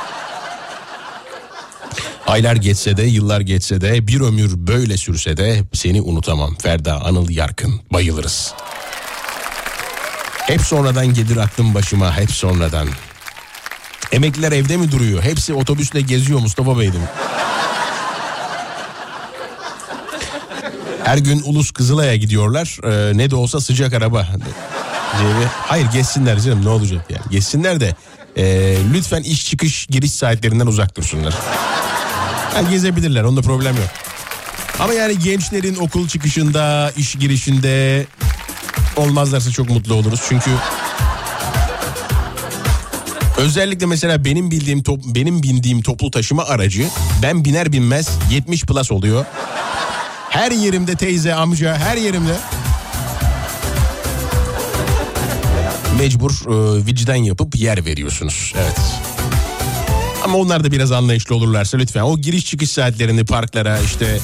Aylar 2.26 2.56
geçse 2.56 2.96
de, 2.96 3.02
yıllar 3.02 3.40
geçse 3.40 3.80
de, 3.80 4.06
bir 4.06 4.20
ömür 4.20 4.66
böyle 4.66 4.96
sürse 4.96 5.36
de 5.36 5.64
seni 5.72 6.00
unutamam. 6.02 6.54
Ferda 6.54 7.04
Anıl 7.04 7.30
Yarkın, 7.30 7.80
bayılırız. 7.92 8.54
Hep 10.46 10.60
sonradan 10.60 11.14
gelir 11.14 11.36
aklım 11.36 11.74
başıma, 11.74 12.16
hep 12.16 12.30
sonradan. 12.30 12.88
Emekliler 14.12 14.52
evde 14.52 14.76
mi 14.76 14.92
duruyor? 14.92 15.22
Hepsi 15.22 15.54
otobüsle 15.54 16.00
geziyor 16.00 16.40
Mustafa 16.40 16.78
Bey'dim. 16.78 17.02
Her 21.04 21.18
gün 21.18 21.42
Ulus 21.44 21.70
Kızılay'a 21.70 22.16
gidiyorlar. 22.16 22.78
Ee, 22.84 23.18
ne 23.18 23.30
de 23.30 23.36
olsa 23.36 23.60
sıcak 23.60 23.92
araba. 23.92 24.28
Hayır 25.66 25.86
geçsinler 25.92 26.40
canım 26.40 26.64
ne 26.64 26.68
olacak 26.68 27.06
yani. 27.10 27.22
Geçsinler 27.30 27.80
de 27.80 27.94
e, 28.36 28.76
lütfen 28.94 29.22
iş 29.22 29.46
çıkış 29.46 29.86
giriş 29.86 30.12
saatlerinden 30.12 30.66
uzak 30.66 30.96
dursunlar. 30.96 31.34
Gezebilirler 32.70 33.22
onda 33.22 33.42
problem 33.42 33.76
yok. 33.76 33.88
Ama 34.80 34.92
yani 34.92 35.18
gençlerin 35.18 35.76
okul 35.76 36.08
çıkışında, 36.08 36.92
iş 36.96 37.14
girişinde 37.14 38.06
olmazlarsa 38.96 39.50
çok 39.50 39.68
mutlu 39.70 39.94
oluruz. 39.94 40.20
Çünkü 40.28 40.50
özellikle 43.38 43.86
mesela 43.86 44.24
benim 44.24 44.50
bildiğim 44.50 44.82
top, 44.82 45.00
benim 45.04 45.42
bindiğim 45.42 45.82
toplu 45.82 46.10
taşıma 46.10 46.44
aracı 46.44 46.88
ben 47.22 47.44
biner 47.44 47.72
binmez 47.72 48.08
70 48.30 48.64
plus 48.64 48.92
oluyor. 48.92 49.24
Her 50.30 50.50
yerimde 50.52 50.94
teyze, 50.96 51.34
amca, 51.34 51.78
her 51.78 51.96
yerimde. 51.96 52.36
Mecbur 55.98 56.30
e, 56.30 56.86
vicdan 56.86 57.14
yapıp 57.14 57.56
yer 57.56 57.84
veriyorsunuz. 57.84 58.52
Evet. 58.56 58.99
Ama 60.30 60.38
onlar 60.38 60.64
da 60.64 60.72
biraz 60.72 60.92
anlayışlı 60.92 61.34
olurlarsa 61.34 61.78
lütfen 61.78 62.00
o 62.00 62.18
giriş 62.18 62.46
çıkış 62.46 62.70
saatlerini 62.70 63.24
parklara 63.24 63.78
işte 63.78 64.18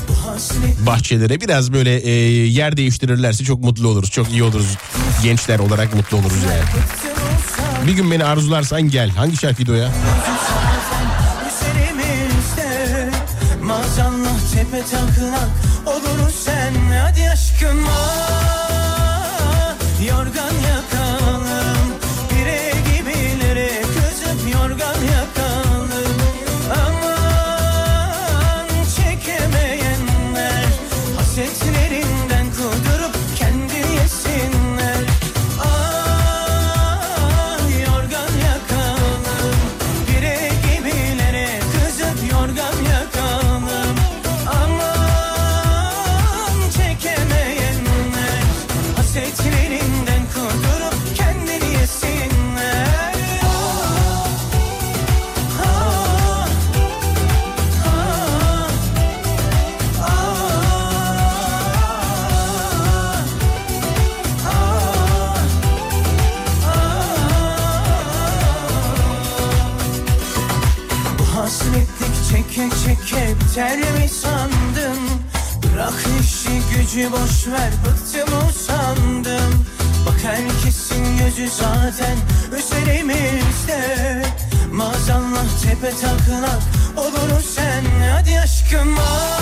bahçelere 0.87 1.41
biraz 1.41 1.73
böyle 1.73 1.97
e, 1.97 2.11
yer 2.47 2.77
değiştirirlerse 2.77 3.45
çok 3.45 3.61
mutlu 3.61 3.89
oluruz. 3.89 4.11
Çok 4.11 4.31
iyi 4.31 4.43
oluruz. 4.43 4.67
Gençler 5.23 5.59
olarak 5.59 5.95
mutlu 5.95 6.17
oluruz 6.17 6.43
yani. 6.43 6.63
Bir 7.87 7.93
gün 7.93 8.11
beni 8.11 8.25
arzularsan 8.25 8.83
gel. 8.83 9.11
Hangi 9.11 9.37
şarkıydı 9.37 9.73
o 9.73 9.75
ya? 9.75 9.93
Maazallah 13.63 14.53
tepe 14.55 14.83
takılak 14.83 15.51
oluruz 15.87 16.35
sen 16.45 16.75
hadi 17.03 17.31
aşkım 17.31 17.85
ah, 17.89 18.16
Yeter 73.57 73.79
mi 73.79 74.09
sandın? 74.09 74.99
Bırak 75.63 75.95
işi 76.21 76.49
gücü 76.49 77.13
boş 77.13 77.47
ver 77.47 77.71
bıktım 77.85 78.49
usandım. 78.49 79.67
Bak 80.07 80.21
herkesin 80.25 81.19
gözü 81.19 81.49
zaten 81.49 82.17
üzerimizde. 82.59 84.23
Maazallah 84.73 85.45
tepe 85.63 85.91
taklak 85.91 86.63
olur 86.97 87.43
sen? 87.55 87.85
Hadi 88.13 88.41
aşkım 88.41 88.99
al 88.99 89.36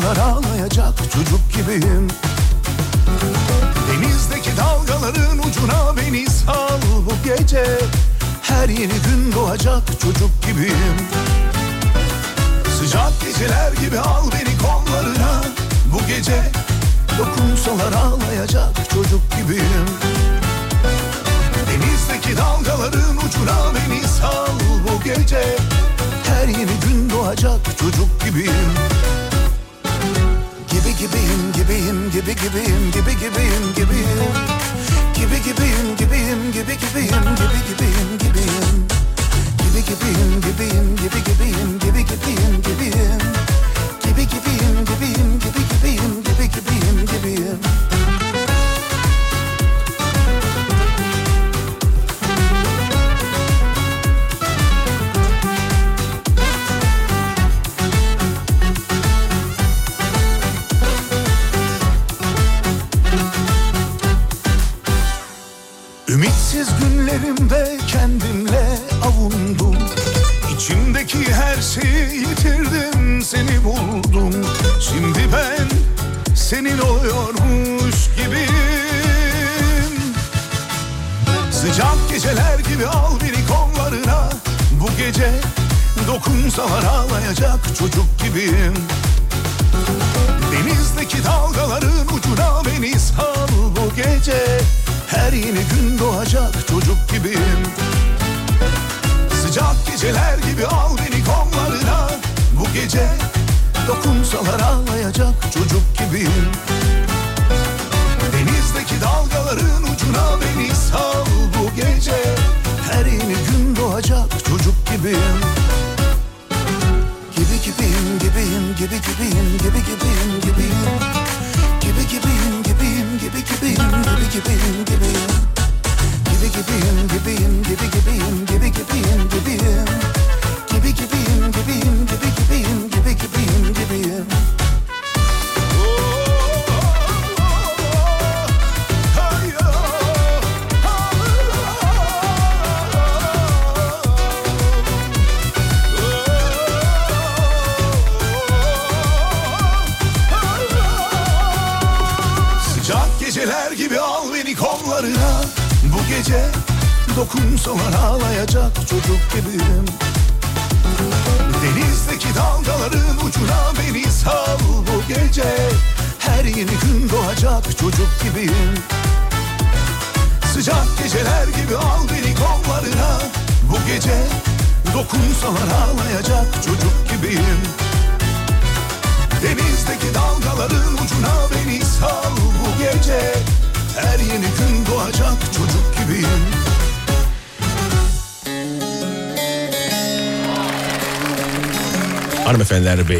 Analar 0.00 0.16
ağlayacak 0.16 0.98
Çocuk. 1.12 1.49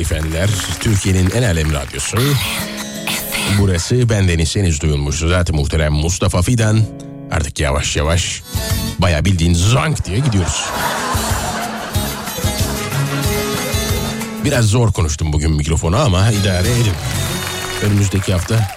Beyefendiler, 0.01 0.51
Türkiye'nin 0.81 1.31
en 1.31 1.43
alem 1.43 1.73
radyosu. 1.73 2.17
Burası 3.59 4.09
bendeniz 4.09 4.57
henüz 4.57 4.81
duyulmuş. 4.81 5.19
Zaten 5.19 5.57
muhterem 5.57 5.93
Mustafa 5.93 6.43
Fidan. 6.43 6.83
Artık 7.31 7.61
yavaş 7.61 7.97
yavaş 7.97 8.43
baya 8.99 9.25
bildiğin 9.25 9.55
zank 9.55 10.05
diye 10.05 10.19
gidiyoruz. 10.19 10.65
Biraz 14.45 14.65
zor 14.65 14.93
konuştum 14.93 15.33
bugün 15.33 15.51
mikrofonu 15.51 15.97
ama 15.97 16.31
idare 16.31 16.69
edin. 16.73 16.95
Önümüzdeki 17.87 18.33
hafta 18.33 18.71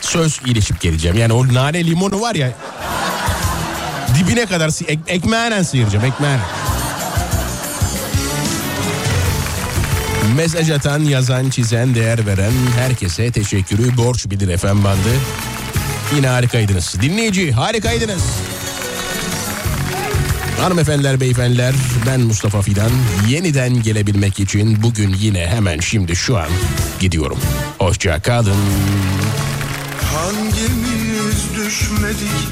söz 0.00 0.40
iyileşip 0.46 0.80
geleceğim. 0.80 1.18
Yani 1.18 1.32
o 1.32 1.54
nane 1.54 1.84
limonu 1.84 2.20
var 2.20 2.34
ya 2.34 2.52
dibine 4.18 4.46
kadar 4.46 4.68
ek, 4.88 5.00
ekmeğine 5.06 5.64
sıyıracağım 5.64 6.04
ekmeğine. 6.04 6.40
Mesaj 10.36 10.70
atan, 10.70 11.00
yazan, 11.00 11.50
çizen, 11.50 11.94
değer 11.94 12.26
veren 12.26 12.52
herkese 12.76 13.32
teşekkürü 13.32 13.96
borç 13.96 14.30
bilir 14.30 14.48
efendim 14.48 14.84
bandı. 14.84 15.08
Yine 16.16 16.28
harikaydınız. 16.28 16.94
Dinleyici 17.02 17.52
harikaydınız. 17.52 18.22
Hanımefendiler, 20.60 21.20
beyefendiler 21.20 21.74
ben 22.06 22.20
Mustafa 22.20 22.62
Fidan. 22.62 22.90
Yeniden 23.28 23.82
gelebilmek 23.82 24.40
için 24.40 24.82
bugün 24.82 25.14
yine 25.18 25.46
hemen 25.46 25.80
şimdi 25.80 26.16
şu 26.16 26.38
an 26.38 26.48
gidiyorum. 27.00 27.38
Hoşça 27.78 28.22
kalın. 28.22 28.56
Hangimiz 30.14 31.56
düşmedik 31.56 32.48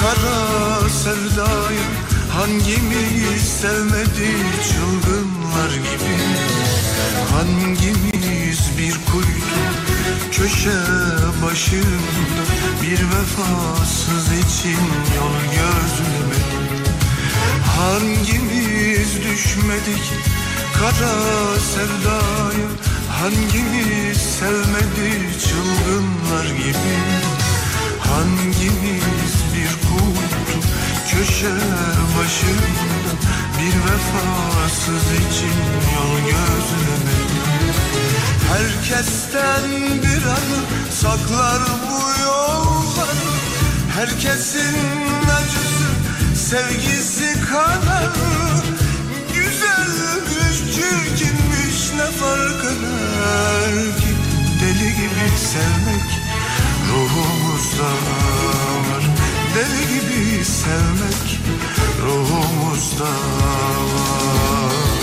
kara 0.00 0.88
sevdaya 0.88 2.03
Hangimiz 2.34 3.42
sevmedik 3.60 4.62
çılgınlar 4.68 5.70
gibi? 5.70 6.16
Hangimiz 7.30 8.78
bir 8.78 9.12
kuytu 9.12 9.60
köşe 10.32 10.80
başında 11.42 12.42
Bir 12.82 12.98
vefasız 12.98 14.26
için 14.26 14.80
yol 15.16 15.40
gözlemedik 15.54 16.88
Hangimiz 17.76 19.16
düşmedik 19.24 20.12
kara 20.78 21.60
sevdaya? 21.60 22.68
Hangimiz 23.10 24.18
sevmedi 24.18 25.38
çılgınlar 25.38 26.44
gibi? 26.44 26.96
Hangimiz 28.00 29.43
köşe 31.18 31.54
başında 32.18 33.12
Bir 33.58 33.76
vefasız 33.86 35.06
için 35.12 35.56
yol 35.94 36.16
gözlemedi 36.18 37.34
Herkesten 38.52 39.70
bir 40.02 40.24
anı 40.26 40.60
saklar 40.90 41.62
bu 41.88 42.22
yollar 42.22 43.16
Herkesin 43.94 44.76
acısı 45.36 45.88
sevgisi 46.34 47.40
kadar 47.52 48.10
Güzelmiş 49.34 50.58
çirkinmiş 50.74 51.92
ne 51.96 52.10
fark 52.10 52.64
eder 52.64 53.96
ki? 53.96 54.14
Deli 54.60 54.90
gibi 54.94 55.38
sevmek 55.38 56.10
ruhumuzda 56.90 57.90
var 58.90 59.13
Deli 59.54 59.84
gibi 59.88 60.44
sevmek 60.44 61.40
ruhumuzda 62.02 63.04
var 63.04 64.93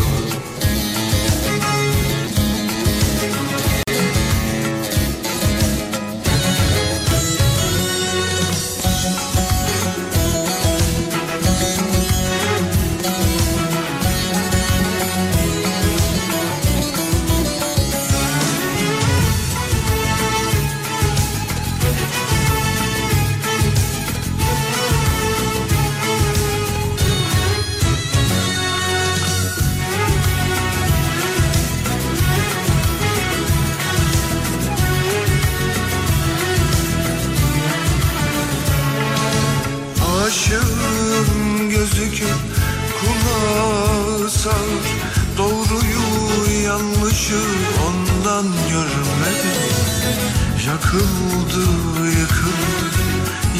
Yakıldı 50.92 52.10
yıkıldı. 52.20 53.02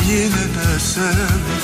Yine 0.10 0.46
de 0.56 0.80
sevdi 0.80 1.62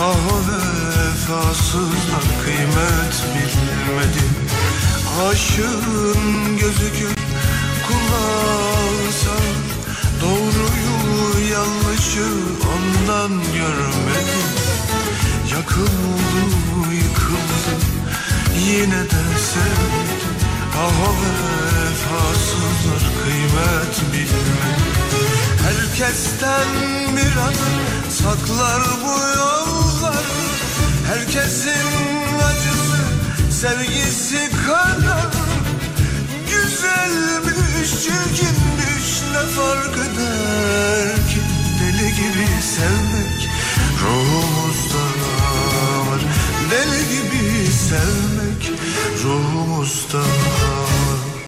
Ah 0.00 0.16
vefasızlar 0.48 2.24
kıymet 2.44 3.24
bilmedi 3.34 4.24
Aşığın 5.30 6.56
gözü 6.58 6.92
kör 6.98 7.16
kulağı 7.86 9.12
sağır 9.24 9.62
Doğruyu 10.20 11.50
yanlışı 11.52 12.28
ondan 12.74 13.30
görmedi 13.30 14.38
Yakıldı 15.52 16.94
yıkıldı. 16.94 17.74
Yine 18.58 19.04
de 19.04 19.38
sevdi 19.38 20.32
Ah 20.78 21.08
o 21.08 21.12
vefasızlar 22.12 23.02
kıymet 23.24 24.12
bilmedi 24.12 24.92
Herkesten 25.62 26.68
bir 27.16 27.36
adım 27.42 28.10
saklar 28.10 28.82
bu 29.04 29.38
yollar. 29.38 30.24
Herkesin 31.06 32.38
acısı 32.44 33.02
sevgisi 33.60 34.50
kadar 34.66 35.32
Güzelmiş 36.50 37.90
çirkinmiş 37.90 39.22
ne 39.32 39.46
fark 39.46 39.96
eder 39.96 41.16
ki? 41.16 41.40
Deli 41.80 42.08
gibi 42.08 42.48
sevmek 42.62 43.48
ruhumuzda 44.02 45.04
var. 46.10 46.20
Deli 46.70 47.02
gibi 47.08 47.72
sevmek 47.72 48.72
ruhumuzda 49.24 50.18
var 50.18 51.21